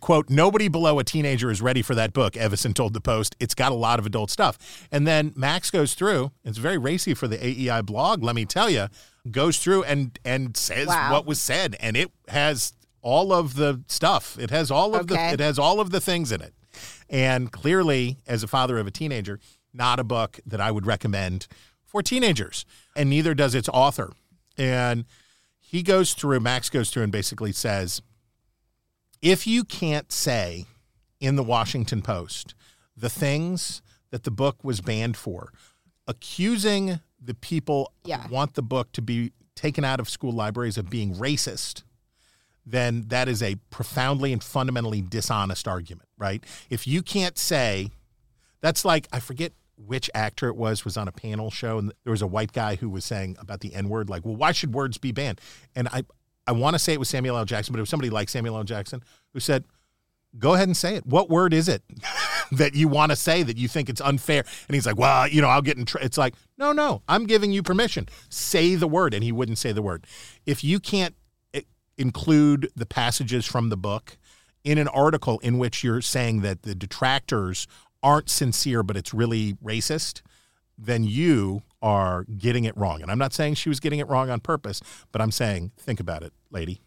Quote, 0.00 0.28
nobody 0.28 0.68
below 0.68 0.98
a 0.98 1.04
teenager 1.04 1.50
is 1.50 1.62
ready 1.62 1.80
for 1.80 1.94
that 1.94 2.12
book, 2.12 2.36
Evison 2.36 2.74
told 2.74 2.92
the 2.92 3.00
Post. 3.00 3.34
It's 3.40 3.54
got 3.54 3.72
a 3.72 3.74
lot 3.74 3.98
of 3.98 4.04
adult 4.04 4.30
stuff. 4.30 4.86
And 4.92 5.06
then 5.06 5.32
Max 5.34 5.70
goes 5.70 5.94
through, 5.94 6.30
it's 6.44 6.58
very 6.58 6.76
racy 6.76 7.14
for 7.14 7.26
the 7.26 7.42
AEI 7.42 7.80
blog, 7.82 8.22
let 8.22 8.34
me 8.34 8.44
tell 8.44 8.68
you, 8.68 8.88
goes 9.30 9.56
through 9.58 9.84
and 9.84 10.18
and 10.24 10.56
says 10.56 10.88
Wow. 10.88 11.12
what 11.12 11.24
was 11.26 11.40
said. 11.40 11.76
And 11.80 11.96
it 11.96 12.10
has 12.28 12.74
all 13.00 13.32
of 13.32 13.54
the 13.54 13.82
stuff. 13.86 14.38
It 14.38 14.50
has 14.50 14.70
all 14.70 14.94
of 14.94 15.10
Okay. 15.10 15.28
the 15.28 15.32
it 15.34 15.40
has 15.40 15.58
all 15.58 15.80
of 15.80 15.88
the 15.90 16.00
things 16.00 16.30
in 16.32 16.42
it. 16.42 16.52
And 17.08 17.50
clearly, 17.50 18.18
as 18.26 18.42
a 18.42 18.46
father 18.46 18.78
of 18.78 18.86
a 18.86 18.90
teenager, 18.90 19.40
not 19.74 19.98
a 19.98 20.04
book 20.04 20.40
that 20.46 20.60
I 20.60 20.70
would 20.70 20.86
recommend 20.86 21.46
for 21.84 22.02
teenagers. 22.02 22.64
And 22.96 23.10
neither 23.10 23.34
does 23.34 23.54
its 23.54 23.68
author. 23.68 24.12
And 24.56 25.04
he 25.60 25.82
goes 25.82 26.14
through, 26.14 26.40
Max 26.40 26.70
goes 26.70 26.90
through 26.90 27.02
and 27.02 27.12
basically 27.12 27.52
says, 27.52 28.00
if 29.20 29.46
you 29.46 29.64
can't 29.64 30.12
say 30.12 30.66
in 31.20 31.36
the 31.36 31.42
Washington 31.42 32.02
Post 32.02 32.54
the 32.96 33.10
things 33.10 33.82
that 34.10 34.22
the 34.22 34.30
book 34.30 34.62
was 34.62 34.80
banned 34.80 35.16
for, 35.16 35.52
accusing 36.06 37.00
the 37.20 37.34
people 37.34 37.92
Yeah. 38.04 38.22
who 38.22 38.34
want 38.34 38.54
the 38.54 38.62
book 38.62 38.92
to 38.92 39.02
be 39.02 39.32
taken 39.56 39.84
out 39.84 39.98
of 39.98 40.08
school 40.08 40.32
libraries 40.32 40.76
of 40.78 40.90
being 40.90 41.14
racist, 41.14 41.82
then 42.66 43.04
that 43.08 43.28
is 43.28 43.42
a 43.42 43.56
profoundly 43.70 44.32
and 44.32 44.42
fundamentally 44.42 45.00
dishonest 45.02 45.66
argument, 45.66 46.08
right? 46.18 46.44
If 46.70 46.86
you 46.86 47.02
can't 47.02 47.38
say, 47.38 47.90
that's 48.60 48.84
like, 48.84 49.08
I 49.12 49.20
forget 49.20 49.52
which 49.76 50.10
actor 50.14 50.48
it 50.48 50.56
was, 50.56 50.84
was 50.84 50.96
on 50.96 51.08
a 51.08 51.12
panel 51.12 51.50
show, 51.50 51.78
and 51.78 51.92
there 52.04 52.10
was 52.12 52.22
a 52.22 52.26
white 52.26 52.52
guy 52.52 52.76
who 52.76 52.88
was 52.88 53.04
saying 53.04 53.36
about 53.38 53.60
the 53.60 53.74
N 53.74 53.88
word, 53.88 54.08
like, 54.08 54.24
well, 54.24 54.36
why 54.36 54.52
should 54.52 54.74
words 54.74 54.98
be 54.98 55.12
banned? 55.12 55.40
And 55.74 55.88
I, 55.88 56.04
I 56.46 56.52
want 56.52 56.74
to 56.74 56.78
say 56.78 56.92
it 56.92 56.98
was 56.98 57.08
Samuel 57.08 57.36
L. 57.36 57.44
Jackson, 57.44 57.72
but 57.72 57.78
it 57.78 57.82
was 57.82 57.90
somebody 57.90 58.10
like 58.10 58.28
Samuel 58.28 58.56
L. 58.56 58.64
Jackson 58.64 59.02
who 59.32 59.40
said, 59.40 59.64
go 60.38 60.54
ahead 60.54 60.68
and 60.68 60.76
say 60.76 60.96
it. 60.96 61.06
What 61.06 61.30
word 61.30 61.54
is 61.54 61.68
it 61.68 61.82
that 62.52 62.74
you 62.74 62.88
want 62.88 63.10
to 63.10 63.16
say 63.16 63.42
that 63.42 63.56
you 63.56 63.68
think 63.68 63.88
it's 63.88 64.00
unfair? 64.00 64.44
And 64.68 64.74
he's 64.74 64.86
like, 64.86 64.98
well, 64.98 65.28
you 65.28 65.40
know, 65.40 65.48
I'll 65.48 65.62
get 65.62 65.76
in. 65.78 65.84
Tr-. 65.84 65.98
It's 65.98 66.18
like, 66.18 66.34
no, 66.58 66.72
no, 66.72 67.02
I'm 67.08 67.26
giving 67.26 67.52
you 67.52 67.62
permission. 67.62 68.08
Say 68.28 68.74
the 68.74 68.88
word, 68.88 69.14
and 69.14 69.24
he 69.24 69.32
wouldn't 69.32 69.58
say 69.58 69.72
the 69.72 69.82
word. 69.82 70.06
If 70.46 70.64
you 70.64 70.80
can't 70.80 71.14
eh, 71.52 71.62
include 71.96 72.70
the 72.74 72.86
passages 72.86 73.46
from 73.46 73.68
the 73.68 73.76
book 73.76 74.18
in 74.64 74.78
an 74.78 74.88
article 74.88 75.38
in 75.40 75.58
which 75.58 75.84
you're 75.84 76.00
saying 76.00 76.40
that 76.40 76.62
the 76.62 76.74
detractors 76.74 77.66
aren't 78.04 78.28
sincere, 78.28 78.82
but 78.84 78.96
it's 78.96 79.14
really 79.14 79.54
racist, 79.64 80.20
then 80.76 81.02
you 81.02 81.62
are 81.82 82.24
getting 82.24 82.64
it 82.64 82.76
wrong. 82.76 83.02
And 83.02 83.10
I'm 83.10 83.18
not 83.18 83.32
saying 83.32 83.54
she 83.54 83.70
was 83.70 83.80
getting 83.80 83.98
it 83.98 84.08
wrong 84.08 84.30
on 84.30 84.40
purpose, 84.40 84.80
but 85.10 85.20
I'm 85.20 85.30
saying, 85.30 85.72
think 85.78 85.98
about 85.98 86.22
it, 86.22 86.32
lady. 86.50 86.80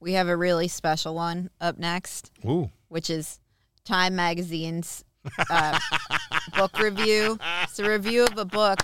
We 0.00 0.12
have 0.12 0.28
a 0.28 0.36
really 0.36 0.68
special 0.68 1.14
one 1.14 1.50
up 1.60 1.78
next, 1.78 2.32
Ooh. 2.44 2.70
which 2.88 3.08
is 3.08 3.38
Time 3.84 4.16
Magazine's 4.16 5.04
uh, 5.48 5.78
book 6.56 6.78
review. 6.80 7.38
It's 7.62 7.78
a 7.78 7.88
review 7.88 8.24
of 8.24 8.36
a 8.36 8.44
book, 8.44 8.80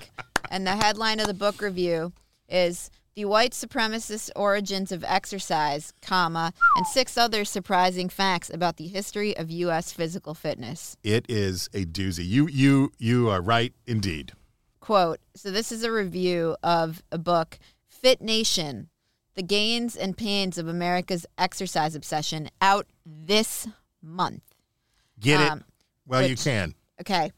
and 0.51 0.67
the 0.67 0.77
headline 0.77 1.21
of 1.21 1.27
the 1.27 1.35
book 1.35 1.61
review 1.61 2.13
is 2.49 2.91
"The 3.15 3.25
White 3.27 3.53
Supremacist 3.53 4.31
Origins 4.35 4.91
of 4.93 5.05
Exercise, 5.05 5.93
comma, 6.01 6.53
and 6.77 6.87
six 6.87 7.19
other 7.19 7.45
surprising 7.45 8.09
facts 8.09 8.49
about 8.51 8.77
the 8.79 8.89
history 8.89 9.37
of 9.37 9.51
U.S. 9.51 9.93
physical 9.93 10.35
fitness." 10.35 10.97
It 11.03 11.27
is 11.29 11.69
a 11.75 11.85
doozy. 11.85 12.27
You 12.27 12.49
you 12.49 12.93
you 12.99 13.29
are 13.31 13.41
right 13.43 13.75
indeed. 13.87 14.33
quote 14.81 15.21
so 15.37 15.51
this 15.51 15.71
is 15.71 15.85
a 15.85 15.93
review 15.93 16.57
of 16.63 17.03
a 17.13 17.19
book 17.19 17.59
fit 17.89 18.21
nation 18.21 18.89
the 19.35 19.43
gains 19.43 19.95
and 19.97 20.17
pains 20.17 20.59
of 20.59 20.67
america's 20.67 21.25
exercise 21.39 21.95
obsession 21.95 22.49
out 22.61 22.87
this 23.07 23.69
month 24.03 24.43
Get 25.21 25.41
Um, 25.41 25.59
it? 25.61 25.65
Well, 26.07 26.27
you 26.27 26.35
can. 26.37 26.75
okay 27.01 27.31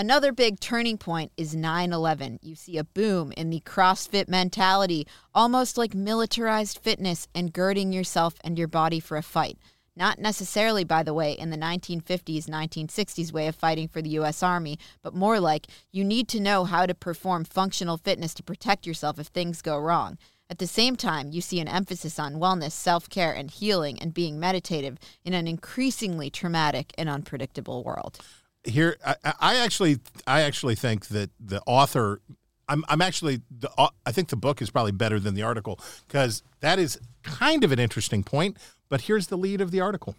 Another 0.00 0.32
big 0.32 0.60
turning 0.60 0.96
point 0.96 1.30
is 1.36 1.54
9 1.54 1.92
11. 1.92 2.38
You 2.40 2.54
see 2.54 2.78
a 2.78 2.84
boom 2.84 3.32
in 3.32 3.50
the 3.50 3.60
CrossFit 3.60 4.28
mentality, 4.28 5.06
almost 5.34 5.76
like 5.76 5.92
militarized 5.92 6.78
fitness 6.78 7.28
and 7.34 7.52
girding 7.52 7.92
yourself 7.92 8.36
and 8.42 8.58
your 8.58 8.66
body 8.66 8.98
for 8.98 9.18
a 9.18 9.22
fight. 9.22 9.58
Not 9.94 10.18
necessarily, 10.18 10.84
by 10.84 11.02
the 11.02 11.12
way, 11.12 11.32
in 11.32 11.50
the 11.50 11.58
1950s, 11.58 12.48
1960s 12.48 13.30
way 13.30 13.46
of 13.46 13.54
fighting 13.54 13.88
for 13.88 14.00
the 14.00 14.08
U.S. 14.20 14.42
Army, 14.42 14.78
but 15.02 15.12
more 15.12 15.38
like 15.38 15.66
you 15.92 16.02
need 16.02 16.28
to 16.28 16.40
know 16.40 16.64
how 16.64 16.86
to 16.86 16.94
perform 16.94 17.44
functional 17.44 17.98
fitness 17.98 18.32
to 18.32 18.42
protect 18.42 18.86
yourself 18.86 19.18
if 19.18 19.26
things 19.26 19.60
go 19.60 19.78
wrong. 19.78 20.16
At 20.48 20.60
the 20.60 20.66
same 20.66 20.96
time, 20.96 21.30
you 21.30 21.42
see 21.42 21.60
an 21.60 21.68
emphasis 21.68 22.18
on 22.18 22.36
wellness, 22.36 22.72
self 22.72 23.10
care, 23.10 23.34
and 23.34 23.50
healing 23.50 24.00
and 24.00 24.14
being 24.14 24.40
meditative 24.40 24.96
in 25.26 25.34
an 25.34 25.46
increasingly 25.46 26.30
traumatic 26.30 26.94
and 26.96 27.10
unpredictable 27.10 27.84
world. 27.84 28.18
Here, 28.64 28.96
I, 29.04 29.16
I 29.40 29.56
actually, 29.56 29.98
I 30.26 30.42
actually 30.42 30.74
think 30.74 31.08
that 31.08 31.30
the 31.40 31.62
author, 31.66 32.20
I'm, 32.68 32.84
I'm 32.88 33.00
actually, 33.00 33.40
the, 33.50 33.70
uh, 33.78 33.88
I 34.04 34.12
think 34.12 34.28
the 34.28 34.36
book 34.36 34.60
is 34.60 34.70
probably 34.70 34.92
better 34.92 35.18
than 35.18 35.34
the 35.34 35.42
article 35.42 35.80
because 36.06 36.42
that 36.60 36.78
is 36.78 36.98
kind 37.22 37.64
of 37.64 37.72
an 37.72 37.78
interesting 37.78 38.22
point. 38.22 38.56
But 38.88 39.02
here's 39.02 39.28
the 39.28 39.38
lead 39.38 39.60
of 39.60 39.70
the 39.70 39.80
article. 39.80 40.16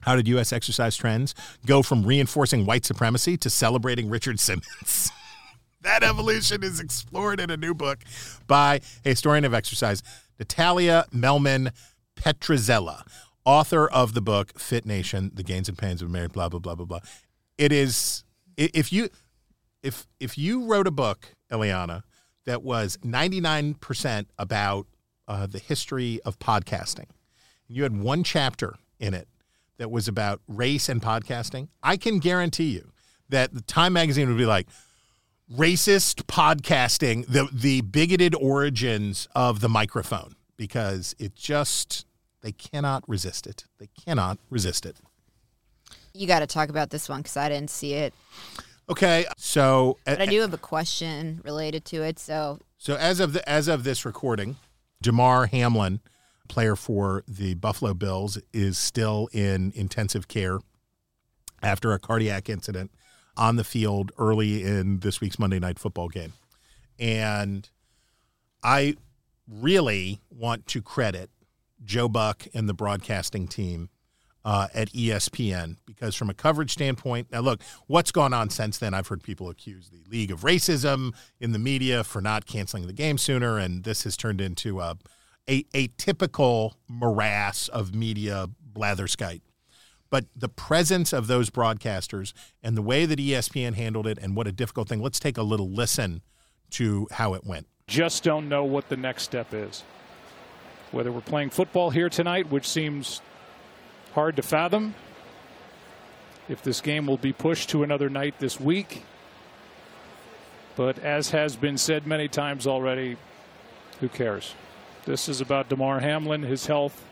How 0.00 0.16
did 0.16 0.28
U.S. 0.28 0.52
exercise 0.52 0.96
trends 0.96 1.34
go 1.66 1.82
from 1.82 2.04
reinforcing 2.04 2.64
white 2.64 2.84
supremacy 2.84 3.36
to 3.38 3.50
celebrating 3.50 4.08
Richard 4.08 4.38
Simmons? 4.38 5.10
that 5.82 6.02
evolution 6.02 6.62
is 6.62 6.80
explored 6.80 7.40
in 7.40 7.50
a 7.50 7.56
new 7.56 7.74
book 7.74 7.98
by 8.46 8.80
a 9.04 9.08
historian 9.10 9.44
of 9.44 9.54
exercise, 9.54 10.02
Natalia 10.38 11.04
Mehlman 11.12 11.72
Petrzela, 12.16 13.02
author 13.48 13.88
of 13.88 14.12
the 14.12 14.20
book 14.20 14.58
Fit 14.58 14.84
Nation: 14.84 15.32
The 15.32 15.42
Gains 15.42 15.68
and 15.70 15.78
Pains 15.78 16.02
of 16.02 16.10
Marriage. 16.10 16.32
Blah 16.32 16.50
blah 16.50 16.60
blah 16.60 16.74
blah 16.74 16.84
blah. 16.84 17.00
It 17.56 17.72
is 17.72 18.22
if 18.56 18.92
you 18.92 19.08
if 19.82 20.06
if 20.20 20.36
you 20.36 20.66
wrote 20.66 20.86
a 20.86 20.90
book, 20.90 21.34
Eliana, 21.50 22.02
that 22.44 22.62
was 22.62 22.98
ninety 23.02 23.40
nine 23.40 23.74
percent 23.74 24.28
about 24.38 24.86
uh, 25.26 25.46
the 25.46 25.58
history 25.58 26.20
of 26.26 26.38
podcasting, 26.38 27.06
you 27.66 27.84
had 27.84 27.96
one 27.96 28.22
chapter 28.22 28.76
in 29.00 29.14
it 29.14 29.28
that 29.78 29.90
was 29.90 30.08
about 30.08 30.40
race 30.46 30.88
and 30.88 31.00
podcasting, 31.00 31.68
I 31.82 31.96
can 31.96 32.18
guarantee 32.18 32.70
you 32.70 32.92
that 33.28 33.54
the 33.54 33.62
Time 33.62 33.94
magazine 33.94 34.28
would 34.28 34.38
be 34.38 34.46
like 34.46 34.68
racist 35.50 36.24
podcasting, 36.24 37.26
the 37.26 37.48
the 37.50 37.80
bigoted 37.80 38.34
origins 38.34 39.26
of 39.34 39.60
the 39.60 39.70
microphone 39.70 40.34
because 40.58 41.14
it 41.18 41.34
just 41.34 42.04
they 42.42 42.52
cannot 42.52 43.08
resist 43.08 43.46
it. 43.46 43.64
They 43.78 43.88
cannot 44.04 44.38
resist 44.50 44.86
it. 44.86 44.96
You 46.14 46.26
got 46.26 46.40
to 46.40 46.46
talk 46.46 46.68
about 46.68 46.90
this 46.90 47.08
one 47.08 47.20
because 47.20 47.36
I 47.36 47.48
didn't 47.48 47.70
see 47.70 47.94
it. 47.94 48.14
Okay, 48.90 49.26
so 49.36 49.98
but 50.06 50.20
I 50.20 50.26
do 50.26 50.40
have 50.40 50.54
a 50.54 50.58
question 50.58 51.40
related 51.44 51.84
to 51.86 52.02
it. 52.02 52.18
So, 52.18 52.58
so 52.78 52.96
as 52.96 53.20
of 53.20 53.34
the, 53.34 53.46
as 53.48 53.68
of 53.68 53.84
this 53.84 54.04
recording, 54.04 54.56
Damar 55.02 55.46
Hamlin, 55.46 56.00
player 56.48 56.74
for 56.74 57.22
the 57.28 57.54
Buffalo 57.54 57.92
Bills, 57.92 58.38
is 58.52 58.78
still 58.78 59.28
in 59.32 59.72
intensive 59.74 60.26
care 60.26 60.60
after 61.62 61.92
a 61.92 61.98
cardiac 61.98 62.48
incident 62.48 62.90
on 63.36 63.56
the 63.56 63.64
field 63.64 64.10
early 64.18 64.64
in 64.64 65.00
this 65.00 65.20
week's 65.20 65.38
Monday 65.38 65.58
Night 65.58 65.78
Football 65.78 66.08
game, 66.08 66.32
and 66.98 67.68
I 68.62 68.96
really 69.46 70.20
want 70.30 70.66
to 70.68 70.80
credit 70.80 71.30
Joe 71.84 72.08
Buck 72.08 72.46
and 72.54 72.68
the 72.68 72.74
broadcasting 72.74 73.48
team 73.48 73.90
uh, 74.44 74.68
at 74.74 74.90
ESPN 74.92 75.76
because, 75.84 76.14
from 76.14 76.30
a 76.30 76.34
coverage 76.34 76.72
standpoint, 76.72 77.28
now 77.30 77.40
look, 77.40 77.62
what's 77.86 78.12
gone 78.12 78.32
on 78.32 78.50
since 78.50 78.78
then? 78.78 78.94
I've 78.94 79.08
heard 79.08 79.22
people 79.22 79.50
accuse 79.50 79.90
the 79.90 80.02
league 80.08 80.30
of 80.30 80.40
racism 80.40 81.14
in 81.40 81.52
the 81.52 81.58
media 81.58 82.04
for 82.04 82.20
not 82.20 82.46
canceling 82.46 82.86
the 82.86 82.92
game 82.92 83.18
sooner, 83.18 83.58
and 83.58 83.84
this 83.84 84.04
has 84.04 84.16
turned 84.16 84.40
into 84.40 84.80
a 84.80 84.96
a, 85.48 85.64
a 85.74 85.88
typical 85.96 86.76
morass 86.88 87.68
of 87.68 87.94
media 87.94 88.48
blatherskite. 88.72 89.40
But 90.10 90.26
the 90.36 90.48
presence 90.48 91.12
of 91.12 91.26
those 91.26 91.50
broadcasters 91.50 92.32
and 92.62 92.76
the 92.76 92.82
way 92.82 93.06
that 93.06 93.18
ESPN 93.18 93.74
handled 93.74 94.06
it, 94.06 94.18
and 94.18 94.36
what 94.36 94.46
a 94.46 94.52
difficult 94.52 94.88
thing. 94.88 95.02
Let's 95.02 95.20
take 95.20 95.36
a 95.36 95.42
little 95.42 95.70
listen 95.70 96.22
to 96.70 97.08
how 97.10 97.34
it 97.34 97.44
went. 97.44 97.66
Just 97.86 98.24
don't 98.24 98.48
know 98.48 98.64
what 98.64 98.88
the 98.88 98.96
next 98.96 99.24
step 99.24 99.52
is. 99.52 99.82
Whether 100.90 101.12
we're 101.12 101.20
playing 101.20 101.50
football 101.50 101.90
here 101.90 102.08
tonight, 102.08 102.50
which 102.50 102.66
seems 102.66 103.20
hard 104.14 104.36
to 104.36 104.42
fathom. 104.42 104.94
If 106.48 106.62
this 106.62 106.80
game 106.80 107.06
will 107.06 107.18
be 107.18 107.32
pushed 107.32 107.68
to 107.70 107.82
another 107.82 108.08
night 108.08 108.38
this 108.38 108.58
week. 108.58 109.04
But 110.76 110.98
as 111.00 111.30
has 111.30 111.56
been 111.56 111.76
said 111.76 112.06
many 112.06 112.28
times 112.28 112.66
already, 112.66 113.16
who 114.00 114.08
cares? 114.08 114.54
This 115.04 115.28
is 115.28 115.40
about 115.40 115.68
Damar 115.68 116.00
Hamlin, 116.00 116.42
his 116.42 116.66
health, 116.66 117.04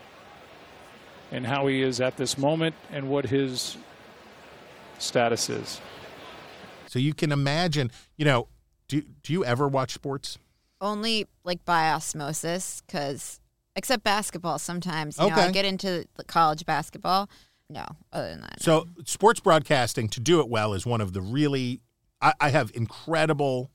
and 1.31 1.45
how 1.45 1.67
he 1.67 1.81
is 1.81 1.99
at 1.99 2.17
this 2.17 2.37
moment 2.37 2.75
and 2.91 3.09
what 3.09 3.25
his 3.25 3.77
status 4.97 5.49
is. 5.49 5.81
So 6.87 6.99
you 6.99 7.13
can 7.13 7.31
imagine, 7.31 7.91
you 8.15 8.25
know, 8.25 8.47
do, 8.87 9.03
do 9.21 9.33
you 9.33 9.43
ever 9.43 9.67
watch 9.67 9.93
sports? 9.93 10.37
Only 10.79 11.27
like 11.43 11.65
by 11.65 11.91
osmosis, 11.91 12.81
because 12.85 13.39
except 13.77 14.03
basketball 14.03 14.59
sometimes. 14.59 15.17
You 15.17 15.27
okay. 15.27 15.35
know, 15.35 15.41
I 15.43 15.51
get 15.51 15.63
into 15.63 16.05
college 16.27 16.65
basketball. 16.65 17.29
No, 17.69 17.85
other 18.11 18.29
than 18.29 18.41
that. 18.41 18.61
So 18.61 18.87
no. 18.97 19.03
sports 19.05 19.39
broadcasting, 19.39 20.09
to 20.09 20.19
do 20.19 20.41
it 20.41 20.49
well, 20.49 20.73
is 20.73 20.85
one 20.85 20.99
of 20.99 21.13
the 21.13 21.21
really. 21.21 21.79
I, 22.19 22.33
I 22.41 22.49
have 22.49 22.71
incredible 22.73 23.69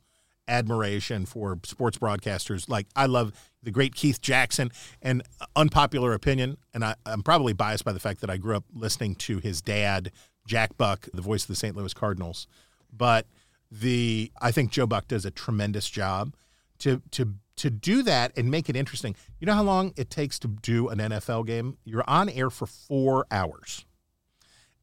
admiration 0.49 1.25
for 1.25 1.59
sports 1.65 1.99
broadcasters. 1.99 2.69
Like 2.69 2.89
I 2.97 3.07
love 3.07 3.33
the 3.63 3.71
great 3.71 3.95
Keith 3.95 4.21
Jackson, 4.21 4.71
and 5.01 5.23
unpopular 5.55 6.13
opinion, 6.13 6.59
and 6.75 6.85
I, 6.85 6.97
I'm 7.07 7.23
probably 7.23 7.53
biased 7.53 7.85
by 7.85 7.93
the 7.93 8.01
fact 8.01 8.21
that 8.23 8.31
I 8.31 8.37
grew 8.37 8.57
up 8.57 8.65
listening 8.75 9.15
to 9.17 9.39
his 9.39 9.63
dad, 9.63 10.11
Jack 10.47 10.77
Buck, 10.77 11.09
the 11.15 11.23
voice 11.23 11.45
of 11.45 11.49
the 11.49 11.55
St. 11.55 11.77
Louis 11.77 11.95
Cardinals. 11.95 12.49
But 12.93 13.27
the 13.71 14.33
I 14.41 14.51
think 14.51 14.73
Joe 14.73 14.87
Buck 14.87 15.07
does 15.07 15.25
a 15.25 15.31
tremendous 15.31 15.89
job 15.89 16.35
to 16.81 17.01
to 17.13 17.35
to 17.57 17.71
do 17.71 18.03
that 18.03 18.37
and 18.37 18.51
make 18.51 18.69
it 18.69 18.77
interesting. 18.77 19.15
You 19.39 19.47
know 19.47 19.55
how 19.55 19.63
long 19.63 19.93
it 19.97 20.11
takes 20.11 20.39
to 20.41 20.49
do 20.49 20.89
an 20.89 20.99
NFL 20.99 21.47
game? 21.47 21.79
You're 21.85 22.05
on 22.09 22.29
air 22.29 22.51
for 22.51 22.67
four 22.67 23.27
hours, 23.31 23.85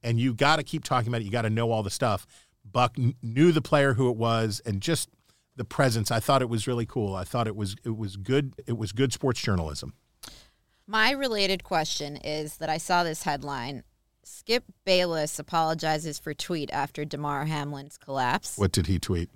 and 0.03 0.19
you 0.19 0.33
got 0.33 0.57
to 0.57 0.63
keep 0.63 0.83
talking 0.83 1.09
about 1.09 1.21
it. 1.21 1.25
You 1.25 1.31
got 1.31 1.43
to 1.43 1.49
know 1.49 1.71
all 1.71 1.83
the 1.83 1.89
stuff. 1.89 2.25
Buck 2.69 2.95
knew 3.21 3.51
the 3.51 3.61
player 3.61 3.93
who 3.93 4.09
it 4.09 4.17
was, 4.17 4.61
and 4.65 4.81
just 4.81 5.09
the 5.55 5.65
presence. 5.65 6.09
I 6.11 6.19
thought 6.19 6.41
it 6.41 6.49
was 6.49 6.67
really 6.67 6.85
cool. 6.85 7.15
I 7.15 7.23
thought 7.23 7.47
it 7.47 7.55
was 7.55 7.75
it 7.83 7.97
was 7.97 8.15
good. 8.15 8.53
It 8.65 8.77
was 8.77 8.91
good 8.91 9.13
sports 9.13 9.41
journalism. 9.41 9.93
My 10.87 11.11
related 11.11 11.63
question 11.63 12.17
is 12.17 12.57
that 12.57 12.69
I 12.69 12.77
saw 12.77 13.03
this 13.03 13.23
headline. 13.23 13.83
Skip 14.23 14.63
Bayless 14.85 15.37
apologizes 15.37 16.17
for 16.17 16.33
tweet 16.33 16.71
after 16.71 17.05
Damar 17.05 17.45
Hamlin's 17.45 17.97
collapse. 17.97 18.57
What 18.57 18.71
did 18.71 18.87
he 18.87 18.99
tweet? 18.99 19.29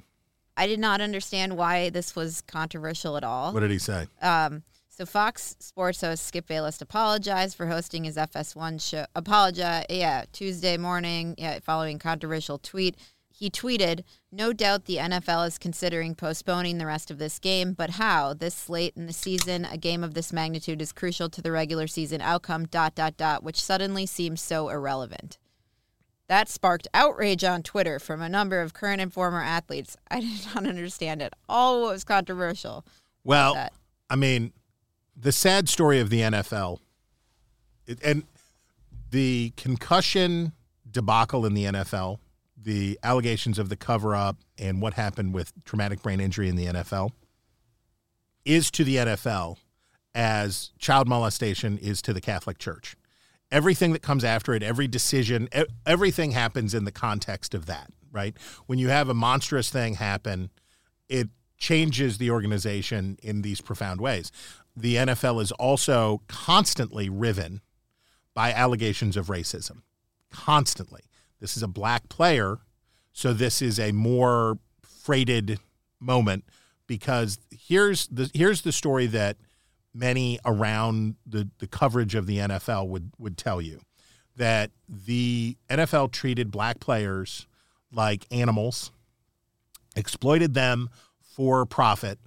I 0.55 0.67
did 0.67 0.79
not 0.79 1.01
understand 1.01 1.57
why 1.57 1.89
this 1.89 2.15
was 2.15 2.41
controversial 2.41 3.17
at 3.17 3.23
all. 3.23 3.53
What 3.53 3.61
did 3.61 3.71
he 3.71 3.79
say? 3.79 4.07
Um, 4.21 4.63
so 4.89 5.07
Fox 5.07 5.55
Sports 5.59 6.01
host 6.01 6.25
Skip 6.25 6.47
Bayless 6.47 6.79
apologized 6.79 7.57
for 7.57 7.65
hosting 7.65 8.03
his 8.03 8.15
FS1 8.15 8.79
show. 8.79 9.05
Apologize, 9.15 9.85
yeah, 9.89 10.25
Tuesday 10.31 10.77
morning, 10.77 11.33
yeah, 11.37 11.57
following 11.59 11.97
controversial 11.97 12.59
tweet. 12.59 12.95
He 13.31 13.49
tweeted, 13.49 14.03
"No 14.31 14.53
doubt 14.53 14.85
the 14.85 14.99
NFL 14.99 15.47
is 15.47 15.57
considering 15.57 16.13
postponing 16.13 16.77
the 16.77 16.85
rest 16.85 17.09
of 17.09 17.17
this 17.17 17.39
game, 17.39 17.73
but 17.73 17.91
how? 17.91 18.35
This 18.35 18.69
late 18.69 18.93
in 18.95 19.07
the 19.07 19.13
season, 19.13 19.65
a 19.65 19.77
game 19.77 20.03
of 20.03 20.13
this 20.13 20.31
magnitude 20.31 20.79
is 20.83 20.91
crucial 20.91 21.27
to 21.31 21.41
the 21.41 21.51
regular 21.51 21.87
season 21.87 22.21
outcome. 22.21 22.65
Dot 22.65 22.93
dot 22.93 23.17
dot, 23.17 23.43
which 23.43 23.59
suddenly 23.59 24.05
seems 24.05 24.41
so 24.41 24.69
irrelevant." 24.69 25.39
That 26.33 26.49
sparked 26.49 26.87
outrage 26.95 27.43
on 27.43 27.61
Twitter 27.61 27.99
from 27.99 28.19
a 28.19 28.27
number 28.27 28.59
of 28.59 28.73
current 28.73 28.99
and 28.99 29.13
former 29.13 29.39
athletes. 29.39 29.95
I 30.09 30.19
did 30.19 30.47
not 30.55 30.65
understand 30.65 31.21
at 31.21 31.31
all 31.47 31.83
what 31.83 31.91
was 31.91 32.03
controversial. 32.03 32.83
Well, 33.23 33.69
I 34.09 34.15
mean, 34.15 34.51
the 35.15 35.31
sad 35.31 35.69
story 35.69 35.99
of 35.99 36.09
the 36.09 36.21
NFL 36.21 36.79
and 38.03 38.23
the 39.11 39.53
concussion 39.57 40.53
debacle 40.89 41.45
in 41.45 41.53
the 41.53 41.65
NFL, 41.65 42.17
the 42.57 42.97
allegations 43.03 43.59
of 43.59 43.69
the 43.69 43.75
cover 43.75 44.15
up, 44.15 44.37
and 44.57 44.81
what 44.81 44.95
happened 44.95 45.35
with 45.35 45.53
traumatic 45.65 46.01
brain 46.01 46.19
injury 46.19 46.49
in 46.49 46.55
the 46.55 46.65
NFL 46.65 47.11
is 48.43 48.71
to 48.71 48.83
the 48.83 48.95
NFL 48.95 49.57
as 50.15 50.71
child 50.79 51.07
molestation 51.07 51.77
is 51.77 52.01
to 52.01 52.11
the 52.11 52.21
Catholic 52.21 52.57
Church 52.57 52.95
everything 53.53 53.93
that 53.93 54.01
comes 54.01 54.23
after 54.23 54.53
it, 54.53 54.63
every 54.63 54.87
decision, 54.87 55.47
everything 55.85 56.31
happens 56.31 56.73
in 56.73 56.85
the 56.85 56.91
context 56.91 57.53
of 57.53 57.67
that, 57.67 57.91
right? 58.11 58.35
When 58.65 58.79
you 58.79 58.89
have 58.89 59.07
a 59.07 59.13
monstrous 59.13 59.69
thing 59.69 59.93
happen, 59.95 60.49
it 61.07 61.29
changes 61.57 62.17
the 62.17 62.31
organization 62.31 63.17
in 63.21 63.43
these 63.43 63.61
profound 63.61 64.01
ways. 64.01 64.31
The 64.75 64.95
NFL 64.95 65.41
is 65.41 65.51
also 65.53 66.23
constantly 66.27 67.09
riven 67.09 67.61
by 68.33 68.51
allegations 68.51 69.15
of 69.15 69.27
racism. 69.27 69.83
Constantly. 70.31 71.03
This 71.39 71.55
is 71.55 71.63
a 71.63 71.67
black 71.67 72.09
player 72.09 72.59
So 73.15 73.31
this 73.31 73.61
is 73.61 73.79
a 73.79 73.91
more 73.91 74.57
freighted 74.81 75.59
moment 75.99 76.45
because 76.87 77.37
here's 77.51 78.07
the 78.07 78.31
here's 78.33 78.63
the 78.63 78.71
story 78.71 79.05
that 79.05 79.37
many 79.93 80.39
around 80.45 81.15
the, 81.25 81.49
the 81.59 81.67
coverage 81.67 82.15
of 82.15 82.25
the 82.25 82.37
NFL 82.37 82.87
would 82.87 83.11
would 83.17 83.37
tell 83.37 83.61
you 83.61 83.79
that 84.35 84.71
the 84.87 85.57
NFL 85.69 86.11
treated 86.11 86.51
black 86.51 86.79
players 86.79 87.47
like 87.91 88.25
animals, 88.31 88.91
exploited 89.95 90.53
them 90.53 90.89
for 91.21 91.65
profit, 91.65 92.19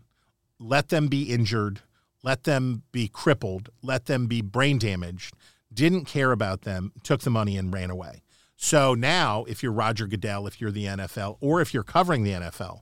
let 0.58 0.88
them 0.88 1.08
be 1.08 1.24
injured, 1.24 1.80
let 2.22 2.44
them 2.44 2.82
be 2.92 3.08
crippled, 3.08 3.70
let 3.82 4.06
them 4.06 4.26
be 4.26 4.40
brain 4.40 4.78
damaged, 4.78 5.34
didn't 5.72 6.04
care 6.04 6.32
about 6.32 6.62
them, 6.62 6.92
took 7.02 7.20
the 7.20 7.30
money 7.30 7.56
and 7.56 7.74
ran 7.74 7.90
away. 7.90 8.22
So 8.56 8.94
now, 8.94 9.44
if 9.44 9.62
you're 9.62 9.72
Roger 9.72 10.06
Goodell, 10.06 10.46
if 10.46 10.60
you're 10.60 10.70
the 10.70 10.86
NFL, 10.86 11.36
or 11.40 11.60
if 11.60 11.74
you're 11.74 11.82
covering 11.82 12.22
the 12.22 12.32
NFL, 12.32 12.80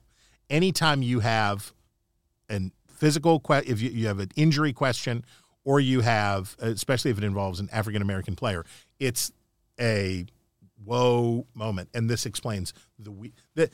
anytime 0.49 1.01
you 1.01 1.19
have 1.19 1.73
an 2.47 2.71
physical, 3.05 3.39
que- 3.39 3.61
if 3.67 3.83
you, 3.83 3.91
you 3.91 4.07
have 4.07 4.17
an 4.17 4.31
injury 4.35 4.73
question, 4.73 5.23
or 5.63 5.79
you 5.79 6.01
have, 6.01 6.55
especially 6.59 7.11
if 7.11 7.19
it 7.19 7.23
involves 7.23 7.59
an 7.59 7.69
African 7.71 8.01
American 8.01 8.35
player, 8.35 8.65
it's 8.99 9.31
a 9.79 10.25
whoa 10.83 11.45
moment. 11.53 11.89
And 11.93 12.09
this 12.09 12.25
explains 12.25 12.73
the, 12.97 13.31
the 13.53 13.69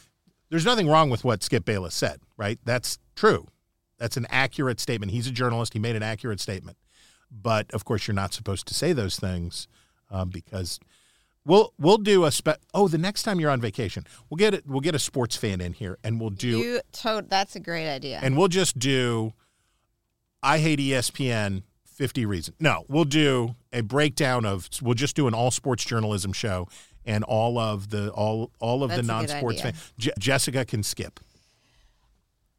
there's 0.49 0.65
nothing 0.65 0.89
wrong 0.89 1.09
with 1.09 1.23
what 1.23 1.43
Skip 1.43 1.63
Bayless 1.63 1.95
said, 1.95 2.19
right? 2.36 2.59
That's 2.65 2.99
true. 3.15 3.47
That's 3.97 4.17
an 4.17 4.27
accurate 4.29 4.82
statement. 4.82 5.13
He's 5.13 5.27
a 5.27 5.32
journalist. 5.32 5.71
He 5.71 5.79
made 5.79 5.95
an 5.95 6.03
accurate 6.03 6.41
statement. 6.41 6.75
But 7.32 7.71
of 7.71 7.86
course, 7.86 8.07
you're 8.07 8.15
not 8.15 8.34
supposed 8.34 8.67
to 8.67 8.73
say 8.73 8.91
those 8.91 9.17
things 9.17 9.69
um, 10.09 10.29
because 10.29 10.77
we'll 11.45 11.73
we'll 11.79 11.97
do 11.97 12.25
a 12.25 12.31
spe- 12.31 12.59
oh 12.73 12.87
the 12.87 12.97
next 12.97 13.23
time 13.23 13.39
you're 13.39 13.49
on 13.51 13.59
vacation 13.61 14.05
we'll 14.29 14.37
get 14.37 14.53
it 14.53 14.63
we'll 14.67 14.79
get 14.81 14.93
a 14.95 14.99
sports 14.99 15.35
fan 15.35 15.59
in 15.61 15.73
here 15.73 15.97
and 16.03 16.19
we'll 16.21 16.29
do 16.29 16.47
You 16.59 16.81
to- 17.03 17.25
that's 17.27 17.55
a 17.55 17.59
great 17.59 17.89
idea. 17.89 18.19
and 18.21 18.37
we'll 18.37 18.47
just 18.47 18.77
do 18.79 19.33
I 20.43 20.57
hate 20.59 20.79
ESPN 20.79 21.63
50 21.85 22.25
reasons. 22.25 22.57
No, 22.59 22.83
we'll 22.87 23.03
do 23.03 23.55
a 23.71 23.81
breakdown 23.81 24.43
of 24.43 24.67
we'll 24.81 24.95
just 24.95 25.15
do 25.15 25.27
an 25.27 25.35
all 25.35 25.51
sports 25.51 25.85
journalism 25.85 26.33
show 26.33 26.67
and 27.05 27.23
all 27.23 27.59
of 27.59 27.89
the 27.91 28.09
all 28.11 28.49
all 28.59 28.83
of 28.83 28.89
That's 28.89 29.01
the 29.01 29.07
non-sports 29.07 29.59
idea. 29.59 29.73
fan. 29.73 29.81
Je- 29.99 30.11
Jessica 30.17 30.65
can 30.65 30.81
skip. 30.81 31.19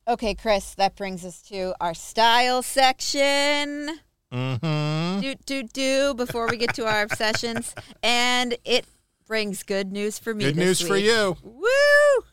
Okay, 0.06 0.34
Chris, 0.34 0.74
that 0.74 0.94
brings 0.96 1.24
us 1.24 1.42
to 1.42 1.74
our 1.80 1.94
style 1.94 2.62
section. 2.62 3.98
Mhm. 4.32 5.20
Do 5.20 5.34
do 5.34 5.62
do 5.62 6.14
before 6.14 6.48
we 6.48 6.56
get 6.56 6.74
to 6.76 6.86
our 6.86 7.02
obsessions, 7.02 7.74
and 8.02 8.56
it 8.64 8.86
brings 9.26 9.62
good 9.62 9.92
news 9.92 10.18
for 10.18 10.32
me. 10.34 10.44
Good 10.44 10.56
news 10.56 10.80
for 10.80 10.96
you. 10.96 11.36
Woo! 11.42 12.24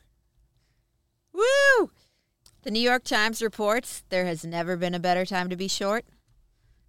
Woo! 1.33 1.91
The 2.63 2.71
New 2.71 2.79
York 2.79 3.03
Times 3.03 3.41
reports 3.41 4.03
there 4.09 4.25
has 4.25 4.45
never 4.45 4.77
been 4.77 4.93
a 4.93 4.99
better 4.99 5.25
time 5.25 5.49
to 5.49 5.55
be 5.55 5.67
short. 5.67 6.05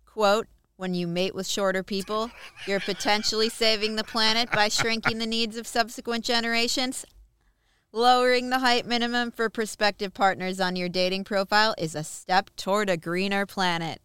Quote, 0.04 0.46
when 0.76 0.94
you 0.94 1.06
mate 1.06 1.34
with 1.34 1.46
shorter 1.46 1.82
people, 1.82 2.30
you're 2.66 2.80
potentially 2.80 3.48
saving 3.48 3.96
the 3.96 4.04
planet 4.04 4.50
by 4.50 4.68
shrinking 4.68 5.18
the 5.18 5.26
needs 5.26 5.56
of 5.56 5.66
subsequent 5.66 6.24
generations. 6.24 7.04
Lowering 7.92 8.50
the 8.50 8.60
height 8.60 8.86
minimum 8.86 9.30
for 9.30 9.50
prospective 9.50 10.14
partners 10.14 10.60
on 10.60 10.76
your 10.76 10.88
dating 10.88 11.24
profile 11.24 11.74
is 11.76 11.94
a 11.94 12.04
step 12.04 12.50
toward 12.56 12.88
a 12.88 12.96
greener 12.96 13.44
planet. 13.46 14.00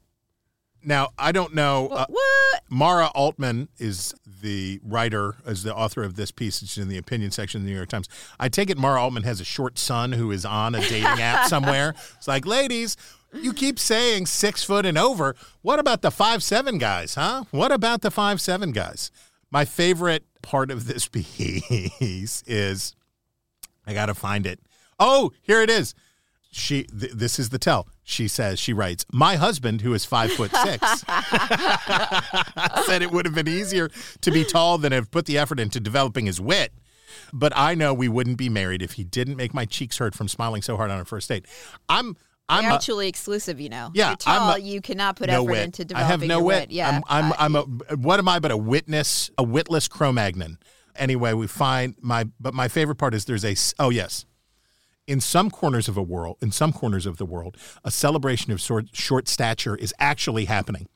Now, 0.85 1.09
I 1.17 1.31
don't 1.31 1.53
know 1.55 1.87
uh, 1.87 2.05
What? 2.07 2.63
Mara 2.69 3.07
Altman 3.15 3.69
is 3.79 4.13
the 4.41 4.79
writer, 4.83 5.35
is 5.45 5.63
the 5.63 5.75
author 5.75 6.03
of 6.03 6.15
this 6.15 6.31
piece. 6.31 6.61
It's 6.61 6.77
in 6.77 6.87
the 6.87 6.97
opinion 6.97 7.31
section 7.31 7.61
of 7.61 7.65
the 7.65 7.71
New 7.71 7.75
York 7.75 7.89
Times. 7.89 8.07
I 8.39 8.49
take 8.49 8.69
it 8.69 8.77
Mara 8.77 9.01
Altman 9.01 9.23
has 9.23 9.41
a 9.41 9.45
short 9.45 9.79
son 9.79 10.11
who 10.11 10.31
is 10.31 10.45
on 10.45 10.75
a 10.75 10.81
dating 10.81 11.05
app 11.05 11.45
somewhere. 11.49 11.95
It's 12.17 12.27
like, 12.27 12.45
ladies, 12.45 12.95
you 13.33 13.53
keep 13.53 13.79
saying 13.79 14.27
six 14.27 14.63
foot 14.63 14.85
and 14.85 14.97
over. 14.97 15.35
What 15.61 15.79
about 15.79 16.01
the 16.01 16.11
five 16.11 16.43
seven 16.43 16.77
guys, 16.77 17.15
huh? 17.15 17.45
What 17.51 17.71
about 17.71 18.01
the 18.01 18.11
five 18.11 18.39
seven 18.39 18.71
guys? 18.71 19.11
My 19.51 19.65
favorite 19.65 20.23
part 20.41 20.69
of 20.69 20.85
this 20.85 21.07
piece 21.07 22.43
is 22.45 22.95
I 23.87 23.93
got 23.93 24.07
to 24.07 24.13
find 24.13 24.45
it. 24.45 24.59
Oh, 24.99 25.31
here 25.41 25.61
it 25.61 25.69
is. 25.69 25.93
She. 26.57 26.83
Th- 26.83 27.11
this 27.11 27.37
is 27.37 27.49
the 27.49 27.59
tell. 27.59 27.87
She 28.03 28.27
says. 28.27 28.59
She 28.59 28.71
writes. 28.73 29.05
My 29.11 29.35
husband, 29.35 29.81
who 29.81 29.93
is 29.93 30.05
five 30.05 30.31
foot 30.31 30.51
six, 30.55 31.01
said 32.85 33.01
it 33.01 33.11
would 33.11 33.25
have 33.25 33.35
been 33.35 33.47
easier 33.47 33.89
to 34.21 34.31
be 34.31 34.43
tall 34.43 34.77
than 34.77 34.91
have 34.91 35.11
put 35.11 35.25
the 35.25 35.37
effort 35.37 35.59
into 35.59 35.79
developing 35.79 36.25
his 36.25 36.39
wit. 36.39 36.71
But 37.33 37.53
I 37.55 37.75
know 37.75 37.93
we 37.93 38.07
wouldn't 38.07 38.37
be 38.37 38.49
married 38.49 38.81
if 38.81 38.93
he 38.93 39.03
didn't 39.03 39.35
make 39.35 39.53
my 39.53 39.65
cheeks 39.65 39.97
hurt 39.97 40.15
from 40.15 40.27
smiling 40.27 40.61
so 40.61 40.77
hard 40.77 40.91
on 40.91 40.97
our 40.99 41.05
first 41.05 41.29
date. 41.29 41.45
I'm. 41.89 42.15
I'm 42.47 42.61
You're 42.63 42.73
mutually 42.73 43.07
exclusive, 43.07 43.59
you 43.59 43.69
know. 43.69 43.89
yeah, 43.95 44.09
You're 44.09 44.17
tall, 44.17 44.51
a- 44.53 44.59
you 44.59 44.79
cannot 44.79 45.15
put 45.15 45.29
no 45.29 45.41
effort 45.41 45.51
wit. 45.51 45.63
into 45.65 45.81
I 45.81 45.85
developing 45.85 46.09
have 46.11 46.21
no 46.27 46.37
your 46.37 46.43
wit. 46.45 46.59
wit. 46.59 46.71
Yeah. 46.71 47.01
I'm, 47.09 47.31
uh, 47.31 47.35
I'm, 47.39 47.55
I'm 47.55 47.55
a, 47.89 47.95
what 47.95 48.19
am 48.19 48.27
I 48.27 48.37
but 48.37 48.51
a 48.51 48.57
witness, 48.57 49.31
a 49.39 49.43
witless 49.43 49.87
Cro-Magnon? 49.87 50.59
Anyway, 50.95 51.33
we 51.33 51.47
find 51.47 51.95
my, 52.01 52.25
but 52.39 52.53
my 52.53 52.67
favorite 52.67 52.97
part 52.97 53.15
is 53.15 53.25
there's 53.25 53.43
a 53.43 53.55
oh 53.83 53.89
yes, 53.89 54.25
in 55.07 55.19
some 55.19 55.51
corners 55.51 55.87
of 55.87 55.97
a 55.97 56.01
world, 56.01 56.37
in 56.41 56.51
some 56.51 56.73
corners 56.73 57.05
of 57.05 57.17
the 57.17 57.25
world, 57.25 57.57
a 57.83 57.91
celebration 57.91 58.51
of 58.51 58.59
short, 58.59 58.95
short 58.95 59.27
stature 59.27 59.75
is 59.75 59.93
actually 59.99 60.45
happening. 60.45 60.87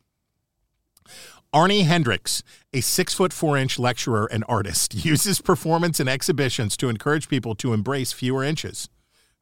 Arnie 1.53 1.85
Hendriks, 1.85 2.43
a 2.73 2.81
six 2.81 3.13
foot 3.13 3.33
four 3.33 3.57
inch 3.57 3.79
lecturer 3.79 4.27
and 4.31 4.43
artist, 4.47 4.93
uses 5.05 5.41
performance 5.41 5.99
and 5.99 6.09
exhibitions 6.09 6.77
to 6.77 6.89
encourage 6.89 7.27
people 7.27 7.55
to 7.55 7.73
embrace 7.73 8.11
fewer 8.11 8.43
inches. 8.43 8.89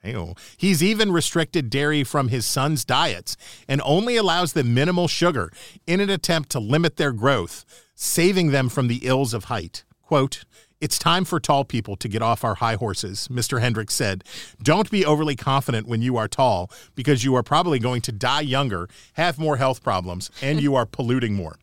Ew. 0.03 0.35
He's 0.55 0.83
even 0.83 1.11
restricted 1.11 1.69
dairy 1.69 2.03
from 2.03 2.29
his 2.29 2.45
son's 2.45 2.85
diets 2.85 3.35
and 3.67 3.81
only 3.83 4.15
allows 4.15 4.53
them 4.53 4.73
minimal 4.73 5.07
sugar 5.07 5.51
in 5.85 5.99
an 5.99 6.09
attempt 6.09 6.49
to 6.51 6.59
limit 6.59 6.95
their 6.95 7.11
growth, 7.11 7.65
saving 7.95 8.51
them 8.51 8.69
from 8.69 8.87
the 8.87 9.01
ills 9.03 9.33
of 9.33 9.45
height. 9.45 9.83
Quote, 10.01 10.45
it's 10.79 10.99
time 10.99 11.25
for 11.25 11.39
tall 11.39 11.65
people 11.65 11.95
to 11.97 12.07
get 12.07 12.21
off 12.21 12.43
our 12.43 12.55
high 12.55 12.75
horses, 12.75 13.27
Mr. 13.29 13.61
Hendriks 13.61 13.91
said. 13.91 14.23
Don't 14.61 14.91
be 14.91 15.05
overly 15.05 15.35
confident 15.35 15.87
when 15.87 16.01
you 16.01 16.17
are 16.17 16.27
tall 16.27 16.69
because 16.95 17.23
you 17.23 17.35
are 17.35 17.43
probably 17.43 17.79
going 17.79 18.01
to 18.01 18.11
die 18.11 18.41
younger, 18.41 18.87
have 19.13 19.39
more 19.39 19.57
health 19.57 19.83
problems, 19.83 20.29
and 20.41 20.61
you 20.61 20.75
are 20.75 20.85
polluting 20.85 21.33
more. 21.33 21.57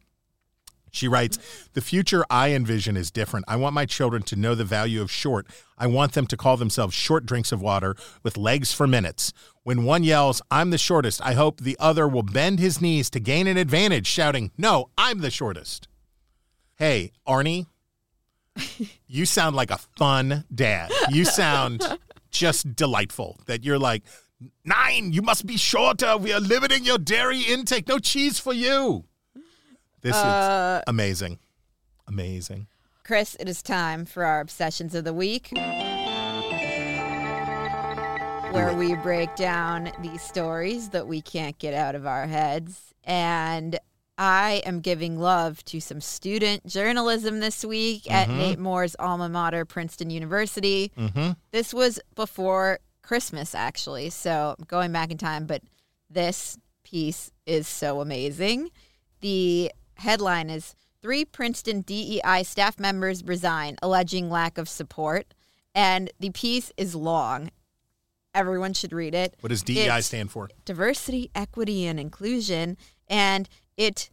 She 0.91 1.09
writes, 1.09 1.39
The 1.73 1.81
future 1.81 2.25
I 2.31 2.53
envision 2.53 2.97
is 2.97 3.11
different. 3.11 3.47
I 3.49 3.57
want 3.57 3.75
my 3.75 3.85
children 3.85 4.23
to 4.25 4.37
know 4.37 4.55
the 4.55 4.65
value 4.65 5.03
of 5.03 5.11
short. 5.11 5.47
I 5.77 5.89
want 5.89 6.13
them 6.13 6.27
to 6.29 6.37
call 6.37 6.57
themselves 6.57 6.95
short 6.95 7.27
drinks 7.27 7.51
of 7.51 7.61
water 7.61 7.97
with 8.23 8.37
legs 8.37 8.73
for 8.73 8.87
minutes. 8.87 9.33
When 9.65 9.85
one 9.85 10.05
yells, 10.05 10.41
I'm 10.53 10.71
the 10.71 10.79
shortest, 10.79 11.21
I 11.25 11.35
hope 11.35 11.61
the 11.61 11.77
other 11.81 12.07
will 12.07 12.23
bend 12.23 12.61
his 12.61 12.81
knees 12.81 13.11
to 13.11 13.21
gain 13.21 13.49
an 13.49 13.57
advantage, 13.57 14.07
shouting, 14.07 14.53
No, 14.57 14.91
I'm 14.97 15.19
the 15.19 15.33
shortest. 15.33 15.89
Hey, 16.77 17.11
Arnie, 17.27 17.67
you 19.07 19.25
sound 19.27 19.57
like 19.57 19.71
a 19.71 19.79
fun 19.99 20.45
dad. 20.55 20.91
You 21.11 21.25
sound 21.25 21.83
just 22.31 22.75
delightful. 22.77 23.39
That 23.47 23.65
you're 23.65 23.79
like, 23.79 24.03
Nine, 24.65 25.13
you 25.13 25.23
must 25.23 25.47
be 25.47 25.57
shorter. 25.57 26.17
We 26.19 26.33
are 26.33 26.41
limiting 26.41 26.85
your 26.85 26.99
dairy 26.99 27.41
intake. 27.43 27.89
No 27.89 27.99
cheese 27.99 28.39
for 28.39 28.53
you. 28.53 29.05
This 30.03 30.15
Uh, 30.15 30.81
is 30.81 30.85
amazing. 30.87 31.39
Amazing. 32.07 32.67
Chris, 33.05 33.37
it 33.41 33.49
is 33.49 33.63
time 33.63 34.05
for 34.05 34.25
our 34.25 34.41
obsessions 34.41 34.95
of 34.95 35.05
the 35.05 35.15
week, 35.15 35.49
where 38.53 38.73
we 38.75 38.95
break 38.97 39.35
down 39.37 39.91
these 40.01 40.23
stories 40.23 40.91
that 40.91 41.07
we 41.07 41.21
can't 41.21 41.59
get 41.59 41.75
out 41.75 41.95
of 41.95 42.07
our 42.07 42.27
heads. 42.27 42.95
And 43.05 43.79
I 44.17 44.63
am 44.65 44.81
giving 44.81 45.19
love 45.19 45.65
to 45.67 45.81
some 45.81 46.01
student 46.01 46.67
journalism 46.67 47.41
this 47.41 47.65
week 47.65 48.09
at 48.11 48.29
Mhm. 48.29 48.37
Nate 48.37 48.59
Moore's 48.59 48.95
alma 48.99 49.29
mater, 49.29 49.65
Princeton 49.65 50.11
University. 50.11 50.93
Mm-hmm. 50.97 51.33
This 51.51 51.75
was 51.75 51.99
before 52.15 52.79
Christmas, 53.03 53.55
actually. 53.55 54.11
So 54.11 54.55
I'm 54.59 54.65
going 54.67 54.93
back 54.93 55.11
in 55.11 55.19
time, 55.19 55.47
but 55.47 55.63
this 56.09 56.57
piece 56.85 57.33
is 57.45 57.67
so 57.67 58.01
amazing. 58.01 58.71
The 59.21 59.73
headline 59.97 60.49
is 60.51 60.75
Three 61.03 61.25
Princeton 61.27 61.83
DEI 61.83 62.43
staff 62.45 62.79
members 62.79 63.23
resign, 63.25 63.77
alleging 63.83 64.31
lack 64.31 64.57
of 64.57 64.69
support. 64.69 65.35
And 65.75 66.11
the 66.21 66.31
piece 66.31 66.73
is 66.79 66.95
long. 66.95 67.51
Everyone 68.33 68.73
should 68.73 68.93
read 68.93 69.15
it. 69.15 69.35
What 69.41 69.51
does 69.51 69.63
DEI 69.63 69.99
It's 69.99 70.07
stand 70.07 70.31
for? 70.31 70.49
Diversity, 70.65 71.31
equity, 71.35 71.85
and 71.87 72.01
inclusion. 72.01 72.77
And 73.07 73.49
it 73.77 74.11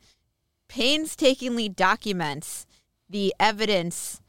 painstakingly 0.68 1.70
documents 1.70 2.66
the 3.10 3.34
evidence 3.40 4.22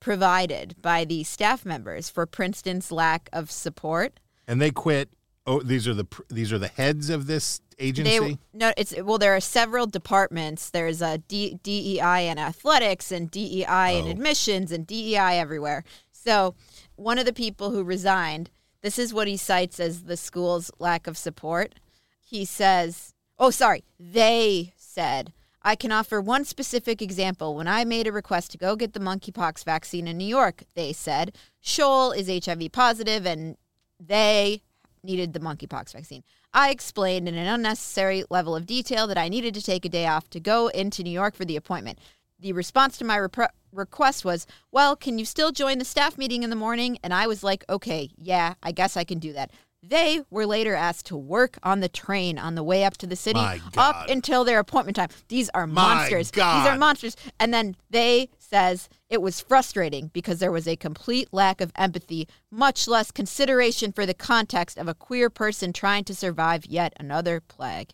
provided 0.00 0.74
by 0.80 1.04
the 1.04 1.24
staff 1.24 1.64
members 1.64 2.08
for 2.08 2.26
Princeton's 2.26 2.90
lack 2.92 3.28
of 3.32 3.50
support. 3.50 4.20
And 4.46 4.60
they 4.60 4.70
quit. 4.70 5.10
Oh, 5.46 5.60
these 5.60 5.88
are 5.88 5.94
the 5.94 6.06
these 6.28 6.52
are 6.52 6.58
the 6.58 6.68
heads 6.68 7.08
of 7.08 7.26
this 7.26 7.60
agency. 7.78 8.18
They 8.18 8.38
no, 8.52 8.72
it's 8.76 8.94
well. 9.02 9.18
There 9.18 9.34
are 9.34 9.40
several 9.40 9.86
departments. 9.86 10.70
There's 10.70 11.00
a 11.00 11.18
D, 11.18 11.58
DEI 11.62 12.28
in 12.28 12.38
athletics 12.38 13.10
and 13.10 13.30
DEI 13.30 13.98
in 13.98 14.06
Oh. 14.06 14.10
admissions 14.10 14.72
and 14.72 14.86
DEI 14.86 15.38
everywhere. 15.38 15.84
So, 16.12 16.54
one 16.96 17.18
of 17.18 17.24
the 17.24 17.32
people 17.32 17.70
who 17.70 17.82
resigned, 17.82 18.50
this 18.82 18.98
is 18.98 19.14
what 19.14 19.26
he 19.26 19.36
cites 19.38 19.80
as 19.80 20.04
the 20.04 20.16
school's 20.18 20.70
lack 20.78 21.06
of 21.06 21.16
support. 21.16 21.76
He 22.20 22.44
says, 22.44 23.14
Oh, 23.38 23.50
sorry, 23.50 23.84
they 24.00 24.72
said, 24.76 25.32
I 25.62 25.76
can 25.76 25.92
offer 25.92 26.20
one 26.20 26.44
specific 26.44 27.00
example. 27.00 27.54
When 27.54 27.68
I 27.68 27.84
made 27.84 28.08
a 28.08 28.12
request 28.12 28.50
to 28.52 28.58
go 28.58 28.74
get 28.74 28.94
the 28.94 29.00
monkeypox 29.00 29.64
vaccine 29.64 30.08
in 30.08 30.18
New 30.18 30.24
York, 30.24 30.64
they 30.74 30.92
said, 30.92 31.36
Shoal 31.60 32.10
is 32.10 32.28
HIV 32.28 32.72
positive 32.72 33.26
and 33.26 33.56
they 34.00 34.62
needed 35.04 35.34
the 35.34 35.40
monkeypox 35.40 35.92
vaccine. 35.92 36.24
I 36.52 36.70
explained 36.70 37.28
in 37.28 37.36
an 37.36 37.46
unnecessary 37.46 38.24
level 38.28 38.56
of 38.56 38.66
detail 38.66 39.06
that 39.06 39.18
I 39.18 39.28
needed 39.28 39.54
to 39.54 39.62
take 39.62 39.84
a 39.84 39.88
day 39.88 40.06
off 40.06 40.28
to 40.30 40.40
go 40.40 40.68
into 40.68 41.02
New 41.04 41.10
York 41.10 41.36
for 41.36 41.44
the 41.44 41.56
appointment. 41.56 41.98
The 42.40 42.52
response 42.52 42.98
to 42.98 43.04
my 43.04 43.18
repre- 43.18 43.50
request 43.72 44.24
was, 44.24 44.46
Well, 44.72 44.96
can 44.96 45.18
you 45.18 45.24
still 45.24 45.52
join 45.52 45.78
the 45.78 45.84
staff 45.84 46.18
meeting 46.18 46.42
in 46.42 46.50
the 46.50 46.56
morning? 46.56 46.98
And 47.04 47.12
I 47.12 47.26
was 47.26 47.44
like, 47.44 47.64
Okay, 47.68 48.10
yeah, 48.16 48.54
I 48.62 48.72
guess 48.72 48.96
I 48.96 49.04
can 49.04 49.18
do 49.18 49.32
that. 49.34 49.50
They 49.82 50.22
were 50.28 50.44
later 50.44 50.74
asked 50.74 51.06
to 51.06 51.16
work 51.16 51.56
on 51.62 51.80
the 51.80 51.88
train 51.88 52.36
on 52.38 52.56
the 52.56 52.64
way 52.64 52.84
up 52.84 52.96
to 52.98 53.06
the 53.06 53.14
city 53.14 53.40
up 53.76 54.08
until 54.08 54.44
their 54.44 54.58
appointment 54.58 54.96
time. 54.96 55.08
These 55.28 55.48
are 55.50 55.66
My 55.66 55.96
monsters. 55.96 56.30
God. 56.32 56.60
These 56.60 56.72
are 56.72 56.76
monsters. 56.76 57.16
And 57.38 57.54
then 57.54 57.76
they 57.88 58.28
says 58.38 58.88
it 59.08 59.22
was 59.22 59.40
frustrating 59.40 60.08
because 60.12 60.40
there 60.40 60.50
was 60.50 60.66
a 60.66 60.74
complete 60.74 61.28
lack 61.32 61.60
of 61.60 61.70
empathy, 61.76 62.26
much 62.50 62.88
less 62.88 63.12
consideration 63.12 63.92
for 63.92 64.04
the 64.04 64.14
context 64.14 64.78
of 64.78 64.88
a 64.88 64.94
queer 64.94 65.30
person 65.30 65.72
trying 65.72 66.02
to 66.04 66.14
survive 66.14 66.66
yet 66.66 66.92
another 66.98 67.40
plague. 67.40 67.90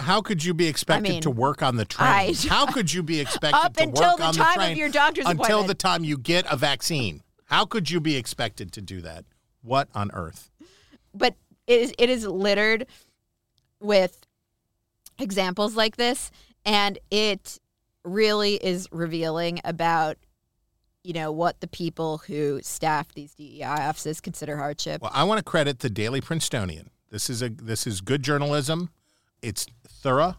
How 0.00 0.22
could 0.22 0.42
you 0.42 0.54
be 0.54 0.66
expected 0.66 1.10
mean, 1.10 1.22
to 1.22 1.30
work 1.30 1.62
on 1.62 1.76
the 1.76 1.84
train? 1.84 2.08
I- 2.08 2.34
How 2.48 2.66
could 2.72 2.92
you 2.92 3.02
be 3.04 3.20
expected 3.20 3.64
Up 3.64 3.76
to 3.76 3.84
until 3.84 4.10
work 4.10 4.16
the 4.18 4.24
on 4.24 4.32
time 4.34 4.34
the 4.34 4.38
time 4.38 4.58
of 4.58 4.64
train 4.64 4.76
your 4.78 4.88
doctor's 4.88 5.26
until 5.26 5.62
the 5.62 5.74
time 5.74 6.02
you 6.02 6.18
get 6.18 6.44
a 6.50 6.56
vaccine? 6.56 7.22
How 7.44 7.66
could 7.66 7.90
you 7.90 8.00
be 8.00 8.16
expected 8.16 8.72
to 8.72 8.80
do 8.80 9.00
that? 9.02 9.26
What 9.62 9.88
on 9.94 10.10
earth? 10.12 10.50
But 11.14 11.34
it 11.66 11.80
is 11.80 11.94
it 11.98 12.10
is 12.10 12.26
littered 12.26 12.86
with 13.80 14.26
examples 15.18 15.74
like 15.76 15.96
this 15.96 16.30
and 16.64 16.98
it 17.10 17.58
really 18.04 18.54
is 18.54 18.88
revealing 18.90 19.60
about 19.64 20.16
you 21.02 21.12
know 21.12 21.32
what 21.32 21.60
the 21.60 21.66
people 21.66 22.18
who 22.18 22.60
staff 22.62 23.12
these 23.14 23.32
DEI 23.34 23.62
offices 23.64 24.20
consider 24.20 24.56
hardship. 24.58 25.00
Well, 25.00 25.10
I 25.14 25.24
want 25.24 25.38
to 25.38 25.44
credit 25.44 25.78
the 25.78 25.88
Daily 25.88 26.20
Princetonian. 26.20 26.90
This 27.10 27.30
is 27.30 27.42
a 27.42 27.48
this 27.48 27.86
is 27.86 28.00
good 28.00 28.22
journalism. 28.22 28.90
It's 29.42 29.66
thorough. 29.88 30.36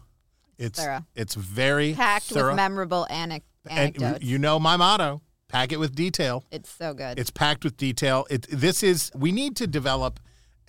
It's 0.58 0.78
Thorough. 0.80 1.04
it's 1.16 1.34
very 1.34 1.94
packed 1.94 2.26
thorough. 2.26 2.48
with 2.50 2.56
memorable 2.56 3.06
anec- 3.10 3.42
and 3.68 4.22
you 4.22 4.38
know 4.38 4.60
my 4.60 4.76
motto: 4.76 5.20
pack 5.48 5.72
it 5.72 5.78
with 5.80 5.94
detail. 5.96 6.44
it's 6.52 6.70
so 6.70 6.94
good. 6.94 7.18
It's 7.18 7.30
packed 7.30 7.64
with 7.64 7.76
detail. 7.76 8.26
It 8.30 8.46
this 8.48 8.84
is 8.84 9.10
we 9.16 9.32
need 9.32 9.56
to 9.56 9.66
develop 9.66 10.20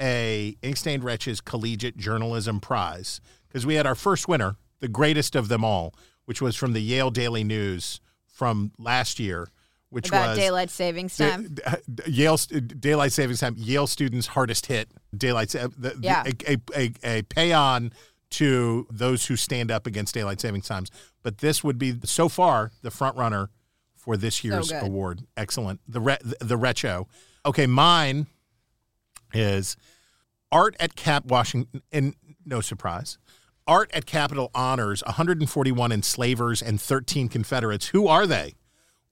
a 0.03 0.55
Inkstained 0.61 1.03
Wretches 1.03 1.39
Collegiate 1.41 1.97
Journalism 1.97 2.59
Prize 2.59 3.21
because 3.47 3.65
we 3.65 3.75
had 3.75 3.87
our 3.87 3.95
first 3.95 4.27
winner, 4.27 4.57
the 4.81 4.87
greatest 4.89 5.35
of 5.35 5.47
them 5.47 5.63
all, 5.63 5.95
which 6.25 6.41
was 6.41 6.55
from 6.57 6.73
the 6.73 6.81
Yale 6.81 7.09
Daily 7.09 7.43
News 7.43 8.01
from 8.27 8.71
last 8.77 9.17
year, 9.19 9.47
which 9.89 10.09
about 10.09 10.29
was 10.29 10.37
daylight 10.39 10.69
savings 10.69 11.15
Da- 11.15 11.29
time. 11.31 11.55
Uh, 11.65 11.75
d- 11.93 12.03
Yale 12.11 12.35
daylight 12.37 13.11
savings 13.13 13.39
time. 13.39 13.55
Yale 13.57 13.87
students' 13.87 14.27
hardest 14.27 14.65
hit. 14.65 14.89
Daylight 15.15 15.51
sa- 15.51 15.67
the, 15.67 15.91
the- 15.91 15.97
Yeah. 16.01 16.23
a, 16.47 16.53
a, 16.53 16.57
a, 16.75 17.17
a 17.19 17.21
pay 17.23 17.53
on 17.53 17.93
to 18.31 18.87
those 18.89 19.27
who 19.27 19.35
stand 19.35 19.69
up 19.71 19.85
against 19.87 20.13
daylight 20.15 20.41
savings 20.41 20.67
times. 20.67 20.89
But 21.21 21.37
this 21.37 21.63
would 21.63 21.77
be 21.77 21.93
so 22.03 22.27
far 22.27 22.71
the 22.81 22.91
front 22.91 23.15
runner 23.15 23.49
for 23.95 24.17
this 24.17 24.43
year's 24.43 24.69
good. 24.71 24.83
award. 24.83 25.21
Excellent. 25.37 25.79
The 25.87 26.01
re- 26.01 26.17
the, 26.23 26.37
the 26.43 26.57
Recho. 26.57 27.05
Okay, 27.45 27.67
mine 27.67 28.25
is 29.33 29.77
art 30.53 30.77
at 30.79 30.95
Cap 30.95 31.25
Washington. 31.25 31.81
And 31.91 32.15
no 32.45 32.61
surprise. 32.61 33.17
Art 33.65 33.89
at 33.93 34.05
Capitol 34.05 34.51
honors 34.53 35.03
141 35.05 35.91
enslavers 35.91 36.61
and 36.61 36.79
13 36.79 37.27
Confederates. 37.27 37.87
Who 37.87 38.07
are 38.07 38.27
they? 38.27 38.55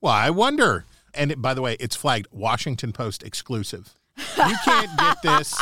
Well, 0.00 0.12
I 0.12 0.30
wonder. 0.30 0.84
And 1.14 1.32
it, 1.32 1.42
by 1.42 1.52
the 1.52 1.60
way, 1.60 1.76
it's 1.80 1.96
flagged 1.96 2.28
Washington 2.30 2.92
Post 2.92 3.22
exclusive. 3.22 3.94
You 4.16 4.56
can't 4.64 4.98
get 4.98 5.22
this. 5.22 5.60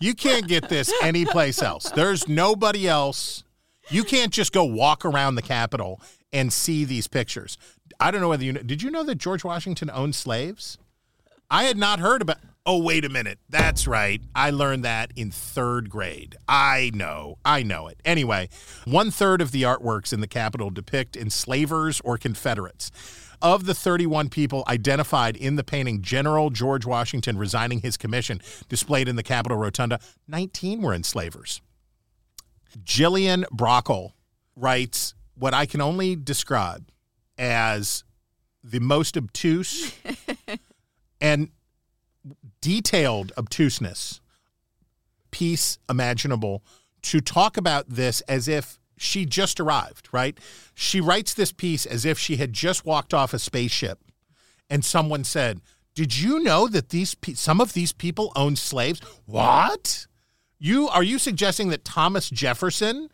You 0.00 0.14
can't 0.14 0.46
get 0.46 0.68
this 0.68 0.92
anyplace 1.02 1.62
else. 1.62 1.90
There's 1.90 2.28
nobody 2.28 2.86
else. 2.86 3.44
You 3.88 4.04
can't 4.04 4.32
just 4.32 4.52
go 4.52 4.64
walk 4.64 5.04
around 5.04 5.36
the 5.36 5.42
Capitol 5.42 6.00
and 6.32 6.52
see 6.52 6.84
these 6.84 7.06
pictures. 7.06 7.56
I 8.00 8.10
don't 8.10 8.20
know 8.20 8.28
whether 8.28 8.44
you 8.44 8.52
know. 8.52 8.62
Did 8.62 8.82
you 8.82 8.90
know 8.90 9.04
that 9.04 9.16
George 9.16 9.44
Washington 9.44 9.90
owned 9.90 10.14
slaves? 10.14 10.78
I 11.50 11.64
had 11.64 11.76
not 11.76 12.00
heard 12.00 12.22
about. 12.22 12.38
Oh, 12.66 12.82
wait 12.82 13.04
a 13.04 13.10
minute. 13.10 13.38
That's 13.50 13.86
right. 13.86 14.22
I 14.34 14.48
learned 14.48 14.86
that 14.86 15.12
in 15.16 15.30
third 15.30 15.90
grade. 15.90 16.34
I 16.48 16.90
know. 16.94 17.36
I 17.44 17.62
know 17.62 17.88
it. 17.88 18.00
Anyway, 18.06 18.48
one 18.86 19.10
third 19.10 19.42
of 19.42 19.52
the 19.52 19.62
artworks 19.64 20.14
in 20.14 20.20
the 20.20 20.26
Capitol 20.26 20.70
depict 20.70 21.14
enslavers 21.14 22.00
or 22.04 22.16
Confederates. 22.16 22.90
Of 23.42 23.66
the 23.66 23.74
31 23.74 24.30
people 24.30 24.64
identified 24.66 25.36
in 25.36 25.56
the 25.56 25.64
painting, 25.64 26.00
General 26.00 26.48
George 26.48 26.86
Washington 26.86 27.36
resigning 27.36 27.82
his 27.82 27.98
commission 27.98 28.40
displayed 28.70 29.08
in 29.08 29.16
the 29.16 29.22
Capitol 29.22 29.58
Rotunda, 29.58 30.00
19 30.28 30.80
were 30.80 30.94
enslavers. 30.94 31.60
Gillian 32.82 33.44
Brockell 33.52 34.14
writes 34.56 35.12
what 35.34 35.52
I 35.52 35.66
can 35.66 35.82
only 35.82 36.16
describe 36.16 36.88
as 37.36 38.04
the 38.62 38.80
most 38.80 39.18
obtuse 39.18 39.92
and 41.20 41.50
detailed 42.64 43.30
obtuseness 43.36 44.22
piece 45.30 45.78
imaginable 45.90 46.62
to 47.02 47.20
talk 47.20 47.58
about 47.58 47.84
this 47.88 48.22
as 48.22 48.48
if 48.48 48.78
she 48.96 49.26
just 49.26 49.60
arrived, 49.60 50.08
right? 50.12 50.38
She 50.74 50.98
writes 50.98 51.34
this 51.34 51.52
piece 51.52 51.84
as 51.84 52.06
if 52.06 52.18
she 52.18 52.36
had 52.36 52.54
just 52.54 52.86
walked 52.86 53.12
off 53.12 53.34
a 53.34 53.38
spaceship 53.38 53.98
and 54.70 54.82
someone 54.82 55.24
said, 55.24 55.60
"Did 55.94 56.16
you 56.16 56.40
know 56.42 56.66
that 56.68 56.88
these 56.88 57.14
pe- 57.14 57.34
some 57.34 57.60
of 57.60 57.74
these 57.74 57.92
people 57.92 58.32
own 58.34 58.56
slaves?" 58.56 59.00
What? 59.26 60.06
You 60.58 60.88
are 60.88 61.02
you 61.02 61.18
suggesting 61.18 61.68
that 61.68 61.84
Thomas 61.84 62.30
Jefferson 62.30 63.10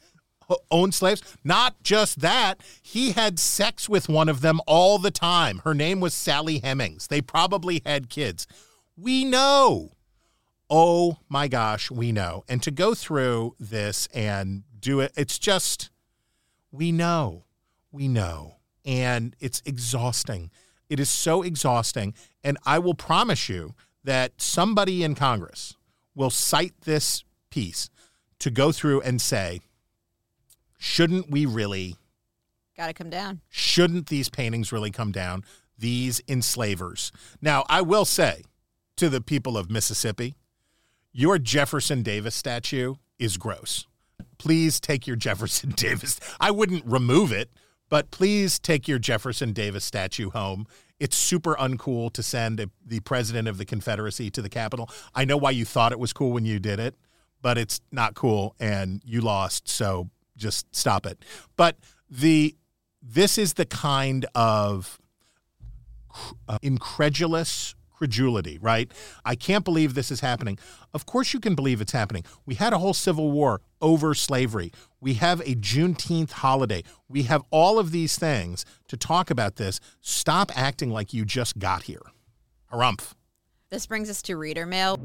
uh, 0.49 0.55
owned 0.71 0.95
slaves? 0.95 1.23
Not 1.43 1.83
just 1.83 2.21
that, 2.21 2.61
he 2.81 3.13
had 3.13 3.41
sex 3.41 3.89
with 3.89 4.09
one 4.09 4.29
of 4.29 4.41
them 4.43 4.61
all 4.69 4.99
the 4.99 5.11
time. 5.11 5.63
Her 5.65 5.75
name 5.75 5.99
was 5.99 6.15
Sally 6.15 6.61
Hemings. 6.61 7.09
They 7.09 7.21
probably 7.21 7.83
had 7.85 8.09
kids. 8.09 8.47
We 9.01 9.25
know. 9.25 9.93
Oh 10.69 11.19
my 11.29 11.49
gosh, 11.49 11.91
we 11.91 12.13
know. 12.13 12.45
And 12.49 12.63
to 12.63 12.71
go 12.71 12.95
through 12.95 13.57
this 13.59 14.09
and 14.13 14.65
do 14.79 15.01
it, 15.01 15.13
it's 15.17 15.39
just, 15.39 15.91
we 16.71 16.93
know. 16.93 17.45
We 17.91 18.09
know. 18.09 18.57
And 18.85 19.35
it's 19.41 19.63
exhausting. 19.65 20.51
It 20.89 21.01
is 21.01 21.09
so 21.09 21.43
exhausting. 21.43 22.15
And 22.45 22.59
I 22.67 22.79
will 22.79 22.95
promise 22.95 23.49
you 23.49 23.75
that 24.05 24.33
somebody 24.41 25.03
in 25.03 25.15
Congress 25.15 25.77
will 26.15 26.31
cite 26.31 26.75
this 26.83 27.25
piece 27.51 27.89
to 28.39 28.51
go 28.51 28.71
through 28.71 29.01
and 29.01 29.21
say, 29.21 29.61
shouldn't 30.79 31.31
we 31.31 31.47
really 31.47 31.97
Got 32.77 32.89
to 32.89 32.95
come 32.95 33.11
down. 33.11 33.41
shouldn't 33.49 34.09
these 34.09 34.29
paintings 34.29 34.73
really 34.73 34.91
come 34.91 35.13
down? 35.13 35.45
These 35.79 36.21
enslavers. 36.29 37.13
Now, 37.41 37.65
I 37.69 37.81
will 37.83 38.05
say 38.05 38.43
to 39.01 39.09
the 39.09 39.23
people 39.23 39.57
of 39.57 39.71
Mississippi, 39.71 40.37
your 41.11 41.39
Jefferson 41.39 42.03
Davis 42.03 42.35
statue 42.35 42.97
is 43.19 43.39
gross. 43.39 43.87
Please 44.37 44.79
take 44.79 45.07
your 45.07 45.17
Jefferson 45.17 45.71
Davis. 45.75 46.21
I 46.39 46.51
wouldn't 46.51 46.85
remove 46.85 47.33
it, 47.33 47.49
but 47.89 48.11
please 48.11 48.59
take 48.59 48.87
your 48.87 48.99
Jefferson 48.99 49.55
Davis 49.55 49.87
statue 49.87 50.29
home. 50.29 50.67
It's 50.99 51.17
super 51.17 51.55
uncool 51.55 52.13
to 52.13 52.23
send 52.23 52.61
a, 52.61 52.69
the 52.85 53.01
president 53.01 53.49
of 53.49 53.57
the 53.57 53.65
Confederacy 53.65 54.31
to 54.33 54.43
the 54.43 54.51
Capitol. 54.51 54.91
I 55.15 55.25
know 55.25 55.39
why 55.39 55.53
you 55.53 55.65
thought 55.65 55.93
it 55.93 55.99
was 55.99 56.13
cool 56.13 56.33
when 56.33 56.45
you 56.45 56.59
did 56.59 56.79
it, 56.79 56.95
but 57.41 57.57
it's 57.57 57.81
not 57.91 58.15
cool 58.15 58.55
and 58.61 59.01
you 59.07 59.23
lost, 59.23 59.67
so 59.67 60.11
just 60.37 60.77
stop 60.77 61.07
it. 61.07 61.25
But 61.57 61.79
the 62.11 62.55
this 63.01 63.39
is 63.39 63.55
the 63.55 63.65
kind 63.65 64.27
of 64.35 65.01
uh, 66.47 66.59
incredulous 66.61 67.75
credulity, 68.01 68.59
right? 68.63 68.91
I 69.27 69.35
can't 69.35 69.63
believe 69.63 69.93
this 69.93 70.11
is 70.11 70.21
happening. 70.21 70.59
Of 70.95 71.05
course, 71.05 71.35
you 71.35 71.39
can 71.39 71.55
believe 71.55 71.83
it's 71.83 71.93
happening. 71.93 72.25
We 72.47 72.55
had 72.55 72.73
a 72.73 72.79
whole 72.79 72.95
civil 72.95 73.31
war 73.31 73.61
over 73.83 74.15
slavery. 74.15 74.73
We 75.03 75.15
have 75.15 75.41
a 75.41 75.55
Juneteenth 75.55 76.31
holiday. 76.31 76.83
We 77.11 77.25
have 77.25 77.43
all 77.51 77.79
of 77.79 77.91
these 77.91 78.19
things 78.19 78.65
to 78.89 78.97
talk 78.97 79.31
about 79.31 79.57
this. 79.57 79.81
Stop 80.01 80.51
acting 80.57 80.89
like 80.89 81.13
you 81.13 81.27
just 81.27 81.59
got 81.59 81.83
here. 81.83 82.01
Harumph. 82.73 83.13
This 83.69 83.87
brings 83.87 84.09
us 84.09 84.23
to 84.23 84.37
reader 84.39 84.65
mail. 84.65 84.99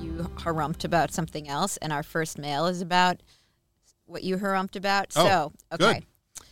You 0.00 0.30
harumped 0.36 0.84
about 0.84 1.12
something 1.12 1.48
else, 1.48 1.76
and 1.78 1.92
our 1.92 2.04
first 2.04 2.38
mail 2.38 2.66
is 2.66 2.80
about 2.80 3.20
what 4.06 4.22
you 4.22 4.36
harumped 4.36 4.76
about. 4.76 5.08
Oh, 5.16 5.26
so, 5.26 5.52
okay. 5.74 5.94
good. 5.94 6.06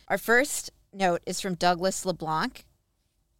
Our 0.09 0.17
first 0.17 0.71
note 0.91 1.21
is 1.25 1.39
from 1.39 1.55
Douglas 1.55 2.05
LeBlanc. 2.05 2.65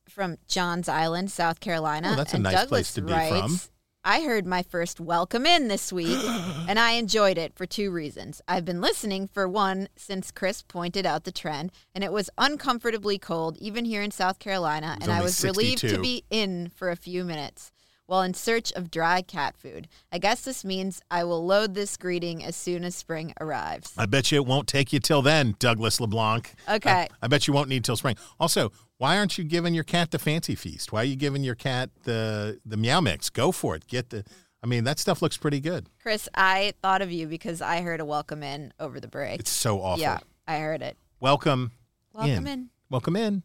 From 0.09 0.37
Johns 0.47 0.89
Island, 0.89 1.31
South 1.31 1.59
Carolina. 1.59 2.11
Oh, 2.13 2.15
that's 2.15 2.33
a 2.33 2.35
and 2.35 2.43
nice 2.43 2.53
Douglas 2.53 2.69
place 2.69 2.93
to 2.95 3.01
be 3.01 3.13
writes, 3.13 3.39
from. 3.39 3.71
I 4.03 4.21
heard 4.21 4.47
my 4.47 4.63
first 4.63 4.99
welcome 4.99 5.45
in 5.45 5.67
this 5.67 5.93
week, 5.93 6.17
and 6.67 6.79
I 6.79 6.91
enjoyed 6.91 7.37
it 7.37 7.53
for 7.55 7.65
two 7.65 7.91
reasons. 7.91 8.41
I've 8.47 8.65
been 8.65 8.81
listening 8.81 9.27
for 9.27 9.47
one 9.47 9.89
since 9.95 10.31
Chris 10.31 10.63
pointed 10.63 11.05
out 11.05 11.23
the 11.23 11.31
trend, 11.31 11.71
and 11.93 12.03
it 12.03 12.11
was 12.11 12.29
uncomfortably 12.37 13.19
cold 13.19 13.57
even 13.59 13.85
here 13.85 14.01
in 14.01 14.11
South 14.11 14.39
Carolina, 14.39 14.97
and 15.01 15.11
I 15.11 15.21
was 15.21 15.43
relieved 15.43 15.81
to 15.81 16.01
be 16.01 16.23
in 16.29 16.71
for 16.75 16.89
a 16.89 16.95
few 16.95 17.23
minutes 17.23 17.71
while 18.11 18.23
in 18.23 18.33
search 18.33 18.73
of 18.73 18.91
dry 18.91 19.21
cat 19.21 19.55
food. 19.55 19.87
I 20.11 20.17
guess 20.17 20.41
this 20.41 20.65
means 20.65 21.01
I 21.09 21.23
will 21.23 21.45
load 21.45 21.75
this 21.75 21.95
greeting 21.95 22.43
as 22.43 22.57
soon 22.57 22.83
as 22.83 22.93
spring 22.93 23.33
arrives. 23.39 23.93
I 23.97 24.05
bet 24.05 24.33
you 24.33 24.41
it 24.41 24.45
won't 24.45 24.67
take 24.67 24.91
you 24.91 24.99
till 24.99 25.21
then, 25.21 25.55
Douglas 25.59 26.01
LeBlanc. 26.01 26.53
Okay. 26.69 26.89
I, 26.89 27.07
I 27.21 27.27
bet 27.27 27.47
you 27.47 27.53
won't 27.53 27.69
need 27.69 27.85
till 27.85 27.95
spring. 27.95 28.17
Also, 28.37 28.73
why 29.01 29.17
aren't 29.17 29.35
you 29.35 29.43
giving 29.43 29.73
your 29.73 29.83
cat 29.83 30.11
the 30.11 30.19
fancy 30.19 30.53
feast? 30.53 30.91
Why 30.91 31.01
are 31.01 31.05
you 31.05 31.15
giving 31.15 31.43
your 31.43 31.55
cat 31.55 31.89
the 32.03 32.59
the 32.63 32.77
meow 32.77 33.01
mix? 33.01 33.31
Go 33.31 33.51
for 33.51 33.75
it. 33.75 33.87
Get 33.87 34.11
the. 34.11 34.23
I 34.63 34.67
mean, 34.67 34.83
that 34.83 34.99
stuff 34.99 35.23
looks 35.23 35.37
pretty 35.37 35.59
good. 35.59 35.87
Chris, 36.03 36.29
I 36.35 36.75
thought 36.83 37.01
of 37.01 37.11
you 37.11 37.25
because 37.25 37.63
I 37.63 37.81
heard 37.81 37.99
a 37.99 38.05
welcome 38.05 38.43
in 38.43 38.73
over 38.79 38.99
the 38.99 39.07
break. 39.07 39.39
It's 39.39 39.49
so 39.49 39.81
awful. 39.81 40.01
Yeah, 40.01 40.19
I 40.47 40.59
heard 40.59 40.83
it. 40.83 40.97
Welcome. 41.19 41.71
Welcome 42.13 42.45
in. 42.45 42.69
Welcome 42.91 43.15
in. 43.15 43.41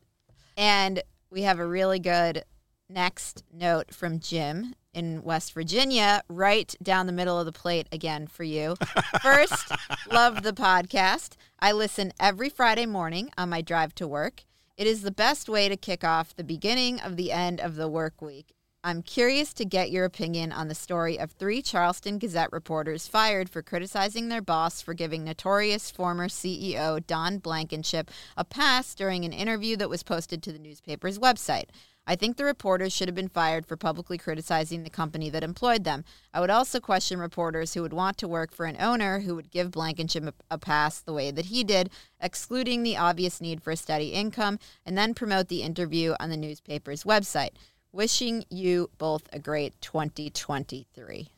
And 0.59 1.03
we 1.31 1.43
have 1.43 1.59
a 1.59 1.67
really 1.67 2.01
good 2.01 2.45
next 2.91 3.43
note 3.51 3.95
from 3.95 4.21
Jim 4.21 4.75
in 4.93 5.23
West 5.23 5.55
Virginia, 5.55 6.21
right 6.29 6.75
down 6.83 7.07
the 7.07 7.15
middle 7.15 7.41
of 7.41 7.47
the 7.47 7.53
plate 7.53 7.87
again 7.91 8.27
for 8.27 8.45
you. 8.45 8.77
First, 9.23 9.73
love 10.13 10.43
the 10.43 10.53
podcast. 10.53 11.37
I 11.61 11.73
listen 11.73 12.13
every 12.21 12.51
Friday 12.51 12.85
morning 12.85 13.31
on 13.39 13.49
my 13.49 13.63
drive 13.63 13.95
to 13.95 14.07
work. 14.07 14.45
It 14.77 14.87
is 14.87 15.01
the 15.01 15.11
best 15.11 15.49
way 15.49 15.71
to 15.71 15.77
kick 15.77 16.05
off 16.05 16.37
the 16.37 16.45
beginning 16.45 17.01
of 17.01 17.17
the 17.17 17.33
end 17.33 17.63
of 17.63 17.77
the 17.77 17.89
work 17.89 18.21
week. 18.21 18.53
I'm 18.85 19.03
curious 19.03 19.55
to 19.55 19.65
get 19.65 19.91
your 19.91 20.05
opinion 20.05 20.53
on 20.53 20.69
the 20.69 20.75
story 20.75 21.19
of 21.19 21.33
three 21.33 21.63
Charleston 21.63 22.19
Gazette 22.19 22.53
reporters 22.53 23.09
fired 23.09 23.49
for 23.49 23.63
criticizing 23.63 24.29
their 24.29 24.43
boss 24.43 24.83
for 24.83 24.93
giving 24.93 25.25
notorious 25.25 25.91
former 25.91 26.29
CEO 26.29 27.05
Don 27.07 27.39
Blankenship 27.39 28.11
a 28.37 28.45
pass 28.45 28.95
during 28.95 29.25
an 29.25 29.33
interview 29.33 29.79
that 29.79 29.89
was 29.89 30.03
posted 30.03 30.43
to 30.43 30.53
the 30.53 30.59
newspaper's 30.59 31.19
website. 31.19 31.71
I 32.07 32.15
think 32.15 32.37
the 32.37 32.45
reporters 32.45 32.93
should 32.93 33.09
have 33.09 33.15
been 33.15 33.29
fired 33.29 33.67
for 33.67 33.77
publicly 33.77 34.17
criticizing 34.17 34.85
the 34.85 34.91
company 34.91 35.29
that 35.31 35.43
employed 35.43 35.85
them. 35.85 36.05
I 36.33 36.41
would 36.41 36.51
also 36.51 36.79
question 36.79 37.19
reporters 37.19 37.75
who 37.75 37.83
would 37.83 37.93
want 37.93 38.17
to 38.19 38.29
work 38.29 38.55
for 38.55 38.65
an 38.65 38.77
owner 38.79 39.21
who 39.21 39.35
would 39.35 39.51
give 39.51 39.73
Blankenship 39.73 40.35
a, 40.51 40.59
pass 40.59 41.01
the 41.01 41.13
way 41.13 41.31
that 41.33 41.47
he 41.47 41.65
did, 41.65 41.91
excluding 42.21 42.83
the 42.83 42.97
obvious 42.97 43.41
need 43.41 43.63
for 43.63 43.73
a 43.73 43.77
steady 43.77 44.11
income, 44.11 44.59
and 44.85 44.97
then 44.97 45.15
promote 45.15 45.49
the 45.49 45.63
interview 45.63 46.15
on 46.21 46.31
the 46.31 46.37
newspaper's 46.37 47.05
website. 47.05 47.51
Wishing 47.93 48.45
you 48.51 48.91
both 48.99 49.29
a 49.33 49.39
great 49.39 49.81
2023. 49.81 51.29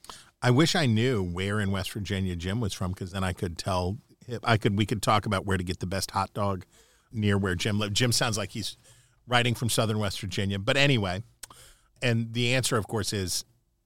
I 0.42 0.50
wish 0.50 0.74
I 0.74 0.86
knew 0.86 1.22
where 1.22 1.60
in 1.60 1.70
West 1.70 1.92
Virginia 1.92 2.36
Jim 2.36 2.60
was 2.60 2.72
from 2.72 2.92
because 2.92 3.12
then 3.12 3.24
I 3.24 3.32
could 3.32 3.58
tell. 3.58 3.98
I 4.44 4.56
could. 4.56 4.76
We 4.76 4.86
could 4.86 5.02
talk 5.02 5.24
about 5.24 5.46
where 5.46 5.56
to 5.56 5.64
get 5.64 5.80
the 5.80 5.86
best 5.86 6.10
hot 6.10 6.32
dog 6.34 6.64
near 7.12 7.38
where 7.38 7.54
Jim 7.54 7.78
lived. 7.78 7.94
Jim 7.94 8.12
sounds 8.12 8.36
like 8.36 8.50
he's 8.50 8.76
writing 9.28 9.54
from 9.54 9.68
Southern 9.68 9.98
West 9.98 10.20
Virginia, 10.20 10.58
but 10.58 10.76
anyway. 10.76 11.22
And 12.02 12.32
the 12.32 12.54
answer, 12.54 12.76
of 12.76 12.86
course, 12.86 13.12
is 13.12 13.44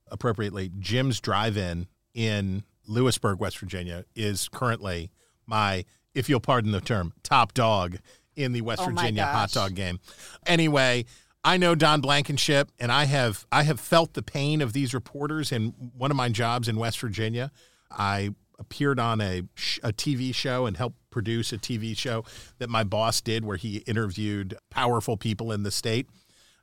appropriately 0.09 0.71
Jim's 0.79 1.19
Drive-In 1.19 1.87
in 2.13 2.63
Lewisburg, 2.87 3.39
West 3.39 3.57
Virginia, 3.57 4.05
is 4.15 4.47
currently 4.49 5.11
my, 5.47 5.83
if 6.13 6.29
you'll 6.29 6.39
pardon 6.39 6.71
the 6.71 6.81
term, 6.81 7.13
top 7.23 7.53
dog 7.53 7.97
in 8.35 8.51
the 8.51 8.61
West 8.61 8.81
Oh 8.83 8.85
Virginia 8.85 9.25
hot 9.25 9.51
dog 9.51 9.75
game. 9.75 9.99
Anyway, 10.45 11.05
I 11.43 11.57
know 11.57 11.75
Don 11.75 12.01
Blankenship, 12.01 12.71
and 12.79 12.91
I 12.91 13.05
have 13.05 13.45
I 13.51 13.63
have 13.63 13.79
felt 13.79 14.13
the 14.13 14.23
pain 14.23 14.61
of 14.61 14.73
these 14.73 14.93
reporters. 14.93 15.51
In 15.51 15.73
one 15.97 16.09
of 16.09 16.17
my 16.17 16.29
jobs 16.29 16.67
in 16.67 16.77
West 16.77 16.99
Virginia, 16.99 17.51
I 17.91 18.29
appeared 18.59 18.99
on 18.99 19.19
a 19.19 19.43
sh- 19.55 19.79
a 19.83 19.91
TV 19.91 20.33
show 20.33 20.65
and 20.65 20.77
helped 20.77 20.97
produce 21.13 21.53
a 21.53 21.57
TV 21.57 21.95
show 21.95 22.25
that 22.57 22.69
my 22.69 22.83
boss 22.83 23.21
did, 23.21 23.45
where 23.45 23.55
he 23.55 23.77
interviewed 23.77 24.57
powerful 24.71 25.15
people 25.15 25.51
in 25.51 25.61
the 25.61 25.71
state. 25.71 26.07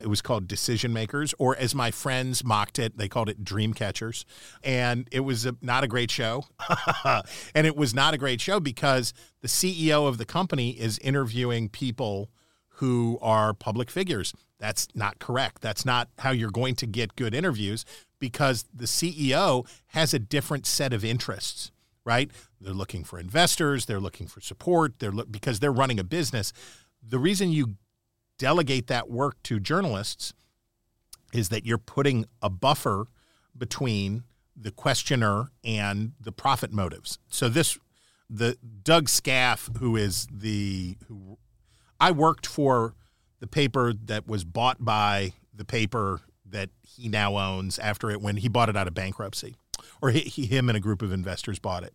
It 0.01 0.07
was 0.07 0.21
called 0.21 0.47
Decision 0.47 0.91
Makers, 0.91 1.33
or 1.39 1.55
as 1.55 1.73
my 1.73 1.89
friends 1.89 2.43
mocked 2.43 2.79
it, 2.79 2.97
they 2.97 3.07
called 3.07 3.29
it 3.29 3.45
Dream 3.45 3.73
Catchers. 3.73 4.25
And 4.63 5.07
it 5.11 5.21
was 5.21 5.45
a, 5.45 5.55
not 5.61 5.83
a 5.83 5.87
great 5.87 6.11
show. 6.11 6.45
and 7.55 7.65
it 7.65 7.77
was 7.77 7.93
not 7.93 8.13
a 8.13 8.17
great 8.17 8.41
show 8.41 8.59
because 8.59 9.13
the 9.41 9.47
CEO 9.47 10.07
of 10.07 10.17
the 10.17 10.25
company 10.25 10.71
is 10.71 10.99
interviewing 10.99 11.69
people 11.69 12.29
who 12.75 13.19
are 13.21 13.53
public 13.53 13.89
figures. 13.91 14.33
That's 14.57 14.87
not 14.95 15.19
correct. 15.19 15.61
That's 15.61 15.85
not 15.85 16.09
how 16.19 16.31
you're 16.31 16.51
going 16.51 16.75
to 16.75 16.87
get 16.87 17.15
good 17.15 17.33
interviews 17.33 17.85
because 18.19 18.65
the 18.73 18.85
CEO 18.85 19.67
has 19.87 20.13
a 20.13 20.19
different 20.19 20.65
set 20.65 20.93
of 20.93 21.05
interests, 21.05 21.71
right? 22.05 22.31
They're 22.61 22.73
looking 22.73 23.03
for 23.03 23.19
investors, 23.19 23.85
they're 23.87 23.99
looking 23.99 24.27
for 24.27 24.39
support, 24.39 24.99
they're 24.99 25.11
look, 25.11 25.31
because 25.31 25.59
they're 25.59 25.71
running 25.71 25.99
a 25.99 26.03
business. 26.03 26.53
The 27.05 27.19
reason 27.19 27.51
you 27.51 27.75
delegate 28.37 28.87
that 28.87 29.09
work 29.09 29.41
to 29.43 29.59
journalists 29.59 30.33
is 31.33 31.49
that 31.49 31.65
you're 31.65 31.77
putting 31.77 32.25
a 32.41 32.49
buffer 32.49 33.07
between 33.57 34.23
the 34.55 34.71
questioner 34.71 35.51
and 35.63 36.13
the 36.19 36.31
profit 36.31 36.71
motives. 36.71 37.17
So 37.29 37.49
this 37.49 37.77
the 38.29 38.57
Doug 38.83 39.09
Skaff 39.09 39.69
who 39.79 39.95
is 39.95 40.27
the 40.31 40.97
who 41.07 41.37
I 41.99 42.11
worked 42.11 42.47
for 42.47 42.95
the 43.39 43.47
paper 43.47 43.93
that 44.05 44.27
was 44.27 44.43
bought 44.43 44.83
by 44.83 45.33
the 45.53 45.65
paper 45.65 46.21
that 46.51 46.69
he 46.83 47.07
now 47.09 47.37
owns 47.37 47.79
after 47.79 48.09
it 48.11 48.21
when 48.21 48.37
he 48.37 48.47
bought 48.47 48.69
it 48.69 48.77
out 48.77 48.87
of 48.87 48.93
bankruptcy 48.93 49.55
or 50.01 50.11
he, 50.11 50.19
he, 50.21 50.45
him 50.45 50.69
and 50.69 50.77
a 50.77 50.81
group 50.81 51.01
of 51.01 51.11
investors 51.11 51.59
bought 51.59 51.83
it. 51.83 51.93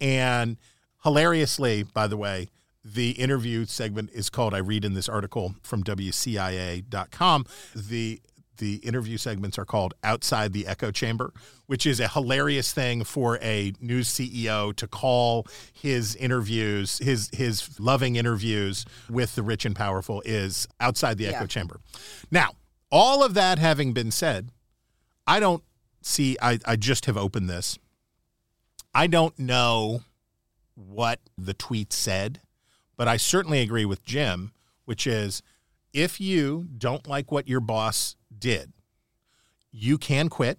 And 0.00 0.56
hilariously, 1.04 1.82
by 1.84 2.06
the 2.06 2.16
way, 2.16 2.48
the 2.84 3.10
interview 3.12 3.64
segment 3.64 4.10
is 4.12 4.28
called 4.28 4.54
I 4.54 4.58
read 4.58 4.84
in 4.84 4.94
this 4.94 5.08
article 5.08 5.54
from 5.62 5.84
WCIA.com. 5.84 7.46
The 7.74 8.20
the 8.58 8.76
interview 8.76 9.16
segments 9.16 9.58
are 9.58 9.64
called 9.64 9.94
Outside 10.04 10.52
the 10.52 10.66
Echo 10.68 10.90
Chamber, 10.92 11.32
which 11.66 11.84
is 11.86 11.98
a 11.98 12.06
hilarious 12.06 12.72
thing 12.72 13.02
for 13.02 13.38
a 13.38 13.72
news 13.80 14.08
CEO 14.08 14.76
to 14.76 14.86
call 14.86 15.46
his 15.72 16.14
interviews, 16.16 16.98
his 16.98 17.28
his 17.32 17.80
loving 17.80 18.16
interviews 18.16 18.84
with 19.10 19.34
the 19.34 19.42
rich 19.42 19.64
and 19.64 19.74
powerful 19.74 20.22
is 20.24 20.68
outside 20.80 21.18
the 21.18 21.26
echo 21.28 21.40
Yeah. 21.40 21.46
chamber. 21.46 21.80
Now, 22.30 22.50
all 22.92 23.24
of 23.24 23.34
that 23.34 23.58
having 23.58 23.94
been 23.94 24.10
said, 24.10 24.50
I 25.26 25.40
don't 25.40 25.64
see 26.02 26.36
I, 26.40 26.58
I 26.66 26.76
just 26.76 27.06
have 27.06 27.16
opened 27.16 27.48
this. 27.48 27.78
I 28.94 29.06
don't 29.06 29.36
know 29.38 30.02
what 30.74 31.18
the 31.38 31.54
tweet 31.54 31.92
said, 31.92 32.40
but 32.96 33.08
I 33.08 33.16
certainly 33.16 33.60
agree 33.60 33.86
with 33.86 34.04
Jim, 34.04 34.52
which 34.84 35.06
is 35.06 35.42
if 35.94 36.20
you 36.20 36.68
don't 36.76 37.08
like 37.08 37.32
what 37.32 37.48
your 37.48 37.60
boss 37.60 38.16
did, 38.38 38.72
you 39.70 39.96
can 39.96 40.28
quit. 40.28 40.58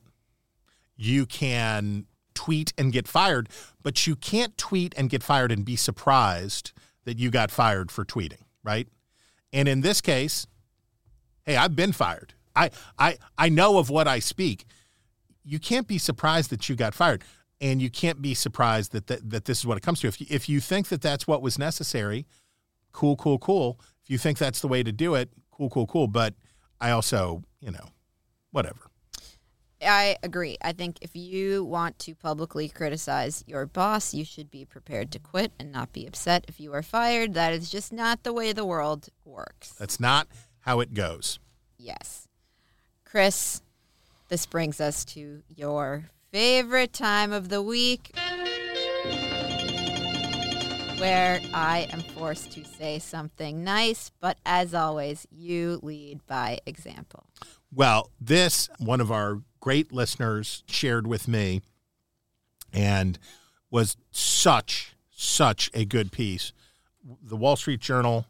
You 0.96 1.26
can 1.26 2.06
tweet 2.34 2.74
and 2.78 2.92
get 2.92 3.08
fired, 3.08 3.50
but 3.84 4.08
you 4.08 4.16
can't 4.16 4.58
tweet 4.58 4.94
and 4.98 5.10
get 5.10 5.22
fired 5.22 5.52
and 5.52 5.64
be 5.64 5.76
surprised 5.76 6.72
that 7.06 7.20
you 7.20 7.30
got 7.30 7.52
fired 7.52 7.92
for 7.92 8.06
tweeting, 8.06 8.42
right? 8.64 8.88
And 9.52 9.68
in 9.68 9.82
this 9.82 10.02
case, 10.02 10.48
hey, 11.46 11.56
I've 11.56 11.76
been 11.76 11.92
fired. 11.92 12.34
I 12.56 12.72
I 12.98 13.18
I 13.38 13.50
know 13.50 13.78
of 13.78 13.90
what 13.90 14.08
I 14.08 14.20
speak. 14.20 14.66
You 15.44 15.60
can't 15.60 15.88
be 15.88 15.98
surprised 15.98 16.50
that 16.52 16.70
you 16.70 16.76
got 16.76 16.94
fired, 16.94 17.24
and 17.60 17.82
you 17.82 17.90
can't 17.90 18.22
be 18.22 18.34
surprised 18.34 18.92
that 18.94 19.08
that, 19.08 19.30
that 19.30 19.46
this 19.46 19.60
is 19.60 19.66
what 19.66 19.78
it 19.78 19.82
comes 19.82 20.00
to. 20.02 20.08
If 20.08 20.22
you, 20.22 20.28
if 20.30 20.48
you 20.50 20.60
think 20.60 20.88
that 20.88 21.02
that's 21.02 21.28
what 21.28 21.42
was 21.42 21.60
necessary, 21.60 22.26
cool, 22.92 23.16
cool, 23.16 23.40
cool. 23.40 23.80
If 24.04 24.10
you 24.10 24.18
think 24.18 24.38
that's 24.38 24.60
the 24.60 24.68
way 24.68 24.84
to 24.84 24.92
do 24.92 25.16
it, 25.16 25.30
cool, 25.52 25.70
cool, 25.70 25.88
cool. 25.88 26.08
But 26.08 26.34
I 26.80 26.92
also, 26.92 27.44
you 27.60 27.72
know, 27.72 27.90
whatever. 28.52 28.90
I 29.86 30.16
agree. 30.24 30.58
I 30.62 30.72
think 30.72 31.00
if 31.02 31.16
you 31.16 31.66
want 31.66 32.00
to 32.00 32.16
publicly 32.16 32.70
criticize 32.70 33.44
your 33.48 33.66
boss, 33.66 34.14
you 34.14 34.24
should 34.24 34.50
be 34.50 34.66
prepared 34.66 35.12
to 35.12 35.20
quit 35.20 35.52
and 35.60 35.72
not 35.72 35.92
be 35.92 36.06
upset 36.06 36.46
if 36.48 36.60
you 36.60 36.74
are 36.74 36.84
fired. 36.84 37.34
That 37.34 37.54
is 37.54 37.70
just 37.70 37.92
not 37.92 38.24
the 38.24 38.34
way 38.34 38.54
the 38.54 38.66
world 38.66 39.10
works. 39.26 39.72
That's 39.72 40.00
not 40.00 40.28
how 40.64 40.80
it 40.80 40.94
goes. 40.94 41.40
Yes. 41.78 42.28
Chris, 43.06 43.62
this 44.30 44.46
brings 44.46 44.82
us 44.82 45.06
to 45.06 45.44
your 45.56 46.10
favorite 46.32 46.94
time 46.94 47.32
of 47.32 47.50
the 47.50 47.62
week 47.62 48.12
where 50.98 51.42
I 51.54 51.88
am 51.92 52.00
forced 52.00 52.54
to 52.54 52.64
say 52.64 52.98
something 52.98 53.64
nice, 53.64 54.10
but 54.22 54.38
as 54.46 54.74
always, 54.74 55.28
you 55.30 55.80
lead 55.84 56.26
by 56.28 56.60
example. 56.66 57.26
Well, 57.76 58.10
this 58.22 58.70
one 58.80 59.02
of 59.02 59.12
our 59.12 59.42
great 59.60 59.92
listeners 59.92 60.64
shared 60.68 61.06
with 61.06 61.28
me 61.28 61.62
and 62.72 63.20
was 63.70 63.98
such 64.12 64.96
such 65.12 65.70
a 65.74 65.84
good 65.86 66.12
piece. 66.12 66.54
The 67.22 67.36
Wall 67.36 67.56
Street 67.56 67.82
Journal. 67.82 68.26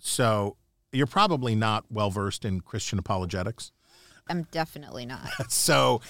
So 0.00 0.56
you're 0.92 1.06
probably 1.06 1.54
not 1.54 1.84
well 1.90 2.10
versed 2.10 2.44
in 2.44 2.60
Christian 2.60 2.98
apologetics. 2.98 3.72
I'm 4.28 4.44
definitely 4.50 5.06
not. 5.06 5.28
so 5.48 6.00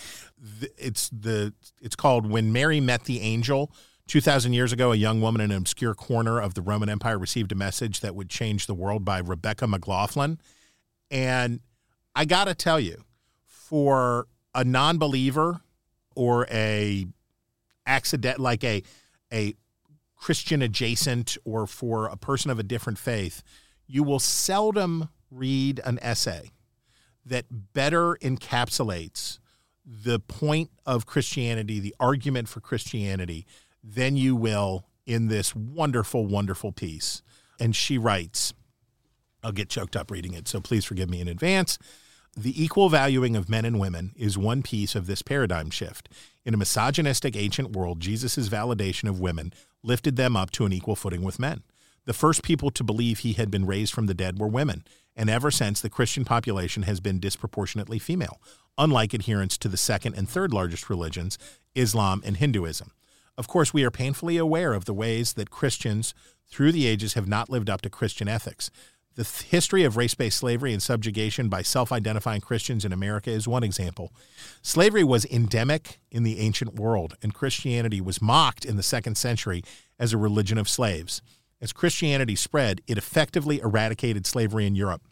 th- 0.61 0.73
it's 0.79 1.11
the 1.11 1.53
it's 1.81 1.97
called 1.97 2.31
when 2.31 2.53
Mary 2.53 2.81
met 2.81 3.05
the 3.05 3.21
angel. 3.21 3.73
2000 4.09 4.53
years 4.53 4.73
ago, 4.73 4.93
a 4.93 4.97
young 4.97 5.21
woman 5.21 5.41
in 5.41 5.51
an 5.51 5.57
obscure 5.57 5.93
corner 5.93 6.41
of 6.41 6.55
the 6.55 6.63
Roman 6.63 6.89
Empire 6.89 7.19
received 7.19 7.51
a 7.51 7.57
message 7.57 8.01
that 8.01 8.15
would 8.15 8.31
change 8.31 8.67
the 8.67 8.75
world 8.75 9.05
by 9.05 9.19
Rebecca 9.19 9.67
McLaughlin. 9.67 10.39
And 11.11 11.59
I 12.15 12.25
got 12.25 12.45
to 12.45 12.55
tell 12.55 12.79
you, 12.79 13.03
for 13.47 14.29
a 14.55 14.63
non-believer 14.63 15.61
or 16.15 16.47
a 16.51 17.07
accident 17.85 18.39
like 18.39 18.63
a 18.63 18.83
a 19.33 19.55
Christian 20.17 20.63
adjacent 20.63 21.37
or 21.45 21.67
for 21.67 22.07
a 22.07 22.17
person 22.17 22.51
of 22.51 22.59
a 22.59 22.63
different 22.63 22.99
faith, 22.99 23.43
you 23.87 24.03
will 24.03 24.19
seldom 24.19 25.09
read 25.31 25.81
an 25.85 25.99
essay 26.03 26.51
that 27.25 27.47
better 27.73 28.17
encapsulates 28.23 29.39
the 29.85 30.19
point 30.19 30.71
of 30.85 31.07
Christianity, 31.07 31.81
the 31.81 31.95
argument 32.01 32.49
for 32.49 32.61
Christianity, 32.61 33.47
than 33.83 34.17
you 34.17 34.35
will 34.35 34.87
in 35.07 35.29
this 35.29 35.55
wonderful, 35.55 36.27
wonderful 36.27 36.73
piece. 36.73 37.23
And 37.61 37.75
she 37.75 37.99
writes, 37.99 38.53
I'll 39.43 39.53
get 39.53 39.69
choked 39.69 39.97
up 39.97 40.11
reading 40.11 40.35
it, 40.35 40.49
so 40.49 40.61
please 40.61 40.85
forgive 40.85 41.09
me 41.09 41.21
in 41.21 41.29
advance. 41.29 41.79
The 42.37 42.63
equal 42.63 42.89
valuing 42.89 43.37
of 43.37 43.49
men 43.49 43.65
and 43.65 43.79
women 43.79 44.13
is 44.17 44.37
one 44.37 44.63
piece 44.63 44.95
of 44.95 45.07
this 45.07 45.23
paradigm 45.23 45.71
shift. 45.71 46.09
In 46.45 46.53
a 46.53 46.59
misogynistic 46.59 47.37
ancient 47.37 47.73
world, 47.73 48.01
Jesus' 48.01 48.49
validation 48.49 49.09
of 49.09 49.21
women 49.21 49.53
lifted 49.83 50.17
them 50.17 50.37
up 50.37 50.51
to 50.53 50.67
an 50.67 50.73
equal 50.73 50.97
footing 50.97 51.23
with 51.23 51.39
men. 51.39 51.63
The 52.07 52.15
first 52.15 52.43
people 52.43 52.71
to 52.71 52.85
believe 52.85 53.19
he 53.19 53.35
had 53.35 53.51
been 53.51 53.67
raised 53.67 53.93
from 53.93 54.07
the 54.07 54.15
dead 54.15 54.39
were 54.39 54.47
women, 54.47 54.85
and 55.17 55.29
ever 55.29 55.51
since, 55.51 55.81
the 55.81 55.91
Christian 55.91 56.25
population 56.25 56.85
has 56.85 57.01
been 57.01 57.19
disproportionately 57.19 57.99
female, 57.99 58.41
unlike 58.79 59.13
adherents 59.13 59.59
to 59.59 59.69
the 59.69 59.77
second 59.77 60.15
and 60.15 60.29
third 60.29 60.53
largest 60.53 60.89
religions, 60.89 61.37
Islam 61.75 62.23
and 62.25 62.37
Hinduism. 62.37 62.93
Of 63.37 63.49
course, 63.49 63.75
we 63.75 63.85
are 63.85 63.91
painfully 63.91 64.37
aware 64.37 64.73
of 64.73 64.85
the 64.85 64.95
ways 64.95 65.35
that 65.35 65.51
Christians 65.51 66.15
through 66.49 66.73
the 66.73 66.87
ages 66.87 67.15
have 67.15 67.27
not 67.27 67.51
lived 67.51 67.69
up 67.69 67.83
to 67.83 67.91
Christian 67.91 68.29
ethics. 68.29 68.71
The 69.17 69.25
th- 69.25 69.51
history 69.51 69.83
of 69.83 69.97
race 69.97 70.15
based 70.15 70.39
slavery 70.39 70.73
and 70.73 70.83
subjugation 70.83 71.49
by 71.49 71.63
self 71.63 71.91
identifying 71.91 72.41
Christians 72.41 72.85
in 72.85 72.93
America 72.93 73.31
is 73.31 73.49
one 73.49 73.65
example. 73.65 74.13
Slavery 74.63 75.03
was 75.03 75.25
endemic 75.27 75.99
in 76.11 76.23
the 76.23 76.39
ancient 76.39 76.75
world, 76.75 77.17
and 77.23 77.35
Christianity 77.35 78.01
was 78.01 78.23
mocked 78.23 78.65
in 78.65 78.77
the 78.77 78.83
second 78.83 79.17
century 79.17 79.65
as 79.99 80.13
a 80.13 80.19
religion 80.19 80.59
of 80.59 80.69
slaves. 80.69 81.21
As 81.61 81.73
Christianity 81.73 82.37
spread, 82.37 82.83
it 82.87 82.99
effectively 82.99 83.61
eradicated 83.61 84.27
slavery 84.27 84.67
in 84.67 84.75
Europe, 84.75 85.03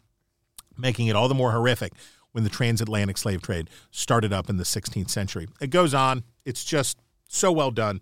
making 0.77 1.07
it 1.07 1.15
all 1.15 1.27
the 1.27 1.33
more 1.33 1.51
horrific 1.51 1.93
when 2.31 2.43
the 2.43 2.49
transatlantic 2.49 3.17
slave 3.17 3.41
trade 3.41 3.69
started 3.91 4.31
up 4.31 4.49
in 4.49 4.57
the 4.57 4.63
16th 4.63 5.09
century. 5.09 5.47
It 5.59 5.69
goes 5.69 5.93
on. 5.93 6.23
It's 6.43 6.63
just 6.63 6.97
so 7.27 7.51
well 7.51 7.71
done. 7.71 8.01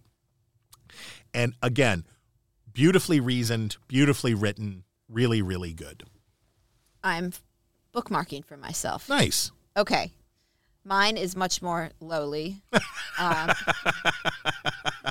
And 1.33 1.53
again, 1.61 2.03
beautifully 2.73 3.19
reasoned, 3.19 3.77
beautifully 3.87 4.33
written, 4.33 4.83
really, 5.07 5.41
really 5.41 5.73
good. 5.73 6.03
I'm 7.03 7.31
bookmarking 7.93 8.45
for 8.45 8.57
myself. 8.57 9.07
Nice. 9.07 9.51
Okay. 9.77 10.11
Mine 10.83 11.15
is 11.15 11.35
much 11.35 11.61
more 11.61 11.91
lowly. 11.99 12.61
Um, 13.19 13.51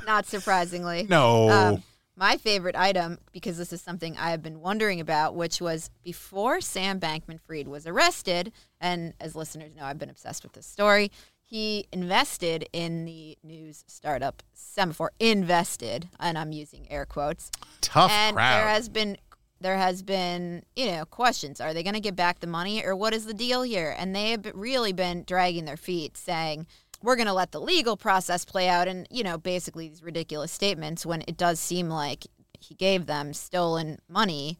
not 0.05 0.25
surprisingly. 0.25 1.07
No. 1.09 1.49
Um, 1.49 1.83
my 2.15 2.37
favorite 2.37 2.75
item, 2.75 3.17
because 3.31 3.57
this 3.57 3.73
is 3.73 3.81
something 3.81 4.15
I 4.17 4.29
have 4.29 4.43
been 4.43 4.59
wondering 4.59 4.99
about, 4.99 5.35
which 5.35 5.59
was 5.59 5.89
before 6.03 6.61
Sam 6.61 6.99
Bankman 6.99 7.39
Fried 7.39 7.67
was 7.67 7.87
arrested, 7.87 8.51
and 8.79 9.13
as 9.19 9.35
listeners 9.35 9.75
know, 9.75 9.83
I've 9.83 9.99
been 9.99 10.09
obsessed 10.09 10.43
with 10.43 10.53
this 10.53 10.65
story. 10.65 11.11
He 11.43 11.87
invested 11.91 12.67
in 12.73 13.05
the 13.05 13.37
news 13.43 13.83
startup 13.87 14.41
Semafor. 14.55 15.09
Invested, 15.19 16.09
and 16.19 16.37
I'm 16.37 16.51
using 16.51 16.87
air 16.89 17.05
quotes. 17.05 17.51
Tough 17.81 18.11
and 18.11 18.35
crowd. 18.35 18.59
there 18.59 18.67
has 18.69 18.89
been 18.89 19.17
there 19.61 19.77
has 19.77 20.01
been 20.01 20.63
you 20.75 20.91
know 20.91 21.05
questions. 21.05 21.61
Are 21.61 21.73
they 21.73 21.83
going 21.83 21.93
to 21.93 21.99
get 21.99 22.15
back 22.15 22.39
the 22.39 22.47
money, 22.47 22.83
or 22.83 22.95
what 22.95 23.13
is 23.13 23.25
the 23.25 23.33
deal 23.33 23.63
here? 23.63 23.95
And 23.97 24.15
they 24.15 24.31
have 24.31 24.51
really 24.53 24.93
been 24.93 25.23
dragging 25.25 25.65
their 25.65 25.77
feet, 25.77 26.17
saying 26.17 26.67
we're 27.03 27.17
going 27.17 27.27
to 27.27 27.33
let 27.33 27.51
the 27.51 27.61
legal 27.61 27.97
process 27.97 28.45
play 28.45 28.67
out, 28.67 28.87
and 28.87 29.05
you 29.11 29.23
know 29.23 29.37
basically 29.37 29.89
these 29.89 30.01
ridiculous 30.01 30.51
statements 30.51 31.05
when 31.05 31.21
it 31.27 31.37
does 31.37 31.59
seem 31.59 31.89
like 31.89 32.25
he 32.59 32.73
gave 32.73 33.05
them 33.05 33.33
stolen 33.33 33.99
money, 34.07 34.57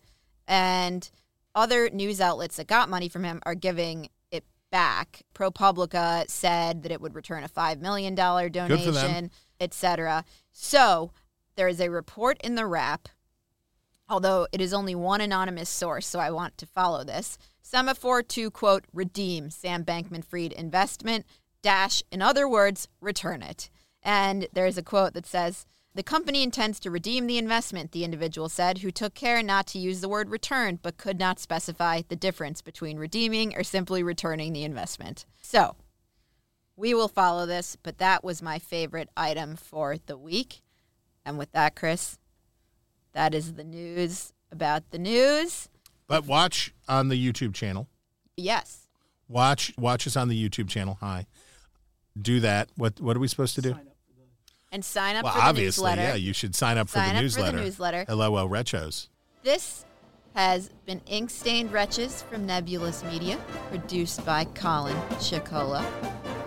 and 0.48 1.10
other 1.56 1.90
news 1.90 2.20
outlets 2.20 2.58
that 2.58 2.68
got 2.68 2.90
money 2.90 3.08
from 3.08 3.24
him 3.24 3.42
are 3.46 3.56
giving 3.56 4.10
it 4.30 4.44
back. 4.72 5.22
ProPublica 5.34 6.30
said 6.30 6.84
that 6.84 6.92
it 6.92 7.00
would 7.00 7.16
return 7.16 7.44
a 7.44 7.50
$5 7.50 7.80
million 7.80 8.14
donation, 8.14 9.32
etc. 9.60 10.26
So 10.52 11.12
there 11.56 11.68
is 11.68 11.80
a 11.80 11.90
report 11.90 12.42
in 12.44 12.56
the 12.56 12.66
wrap, 12.66 13.08
although 14.10 14.48
it 14.52 14.60
is 14.60 14.74
only 14.74 14.96
one 14.96 15.22
anonymous 15.22 15.70
source, 15.70 16.08
so 16.08 16.20
I 16.20 16.32
want 16.32 16.58
to 16.58 16.66
follow 16.66 17.04
this. 17.04 17.38
Semafor 17.64 18.28
to 18.28 18.52
quote, 18.52 18.84
redeem 18.92 19.50
Sam 19.50 19.86
Bankman 19.86 20.26
Fried 20.26 20.52
investment, 20.52 21.26
dash, 21.64 22.04
in 22.12 22.22
other 22.22 22.48
words, 22.48 22.88
return 23.02 23.42
it. 23.42 23.72
And 24.04 24.48
there's 24.54 24.78
a 24.78 24.84
quote 24.84 25.14
that 25.16 25.26
says, 25.26 25.66
the 25.96 26.04
company 26.04 26.44
intends 26.44 26.80
to 26.82 26.92
redeem 26.92 27.28
the 27.28 27.38
investment, 27.38 27.92
the 27.92 28.04
individual 28.04 28.50
said, 28.50 28.80
who 28.80 28.92
took 28.92 29.14
care 29.14 29.42
not 29.42 29.68
to 29.68 29.80
use 29.80 30.02
the 30.02 30.10
word 30.10 30.30
return 30.30 30.80
but 30.82 30.98
could 30.98 31.20
not 31.20 31.40
specify 31.40 32.02
the 32.08 32.16
difference 32.16 32.62
between 32.62 32.98
redeeming 32.98 33.56
or 33.56 33.64
simply 33.64 34.04
returning 34.04 34.54
the 34.54 34.64
investment. 34.64 35.26
So, 35.42 35.76
we 36.76 36.94
will 36.94 37.08
follow 37.08 37.46
this, 37.46 37.78
but 37.82 38.00
that 38.00 38.24
was 38.24 38.42
my 38.42 38.58
favorite 38.58 39.10
item 39.16 39.56
for 39.56 39.98
the 39.98 40.18
week. 40.18 40.62
And 41.26 41.38
with 41.38 41.52
that, 41.52 41.76
Chris, 41.76 42.18
that 43.14 43.36
is 43.36 43.54
the 43.54 43.64
news 43.64 44.34
about 44.52 44.90
the 44.90 44.98
news. 44.98 45.70
But 46.08 46.26
watch 46.26 46.74
on 46.88 47.10
the 47.10 47.32
YouTube 47.32 47.54
channel. 47.54 47.88
Yes. 48.36 48.88
Watch 49.28 49.74
watch 49.78 50.06
us 50.06 50.18
on 50.18 50.28
the 50.28 50.50
YouTube 50.50 50.68
channel. 50.68 50.98
Hi. 51.00 51.28
Do 52.20 52.40
that. 52.42 52.70
What 52.76 53.00
what 53.02 53.16
are 53.16 53.20
we 53.20 53.28
supposed 53.28 53.56
to 53.56 53.62
do? 53.62 53.76
And 54.72 54.84
sign 54.84 55.16
up 55.16 55.24
well, 55.24 55.34
for 55.34 55.40
the 55.40 55.46
obviously, 55.46 55.84
newsletter. 55.84 56.02
yeah, 56.02 56.16
you 56.16 56.34
should 56.34 56.56
sign 56.56 56.78
up 56.80 56.90
for, 56.90 56.94
Sign 56.98 57.14
the, 57.16 57.24
up 57.26 57.32
for 57.32 57.42
the 57.42 57.52
newsletter. 57.52 58.06
newsletter. 58.06 58.16
LOL 58.16 58.50
Retros. 58.50 59.08
This 59.44 59.86
has 60.34 60.70
been 60.88 61.00
Ink 61.06 61.30
Stained 61.30 61.72
Wretches 61.72 62.24
from 62.24 62.48
Nebulous 62.48 63.04
Media, 63.04 63.38
produced 63.70 64.26
by 64.26 64.46
Colin 64.46 64.98
Chicola. 65.20 65.86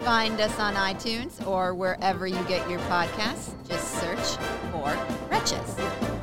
Find 0.01 0.41
us 0.41 0.59
on 0.59 0.75
iTunes 0.75 1.45
or 1.47 1.73
wherever 1.75 2.27
you 2.27 2.43
get 2.49 2.69
your 2.69 2.81
podcasts. 2.81 3.55
Just 3.69 3.89
search 4.01 4.45
for 4.73 4.97
Wretches. 5.31 6.16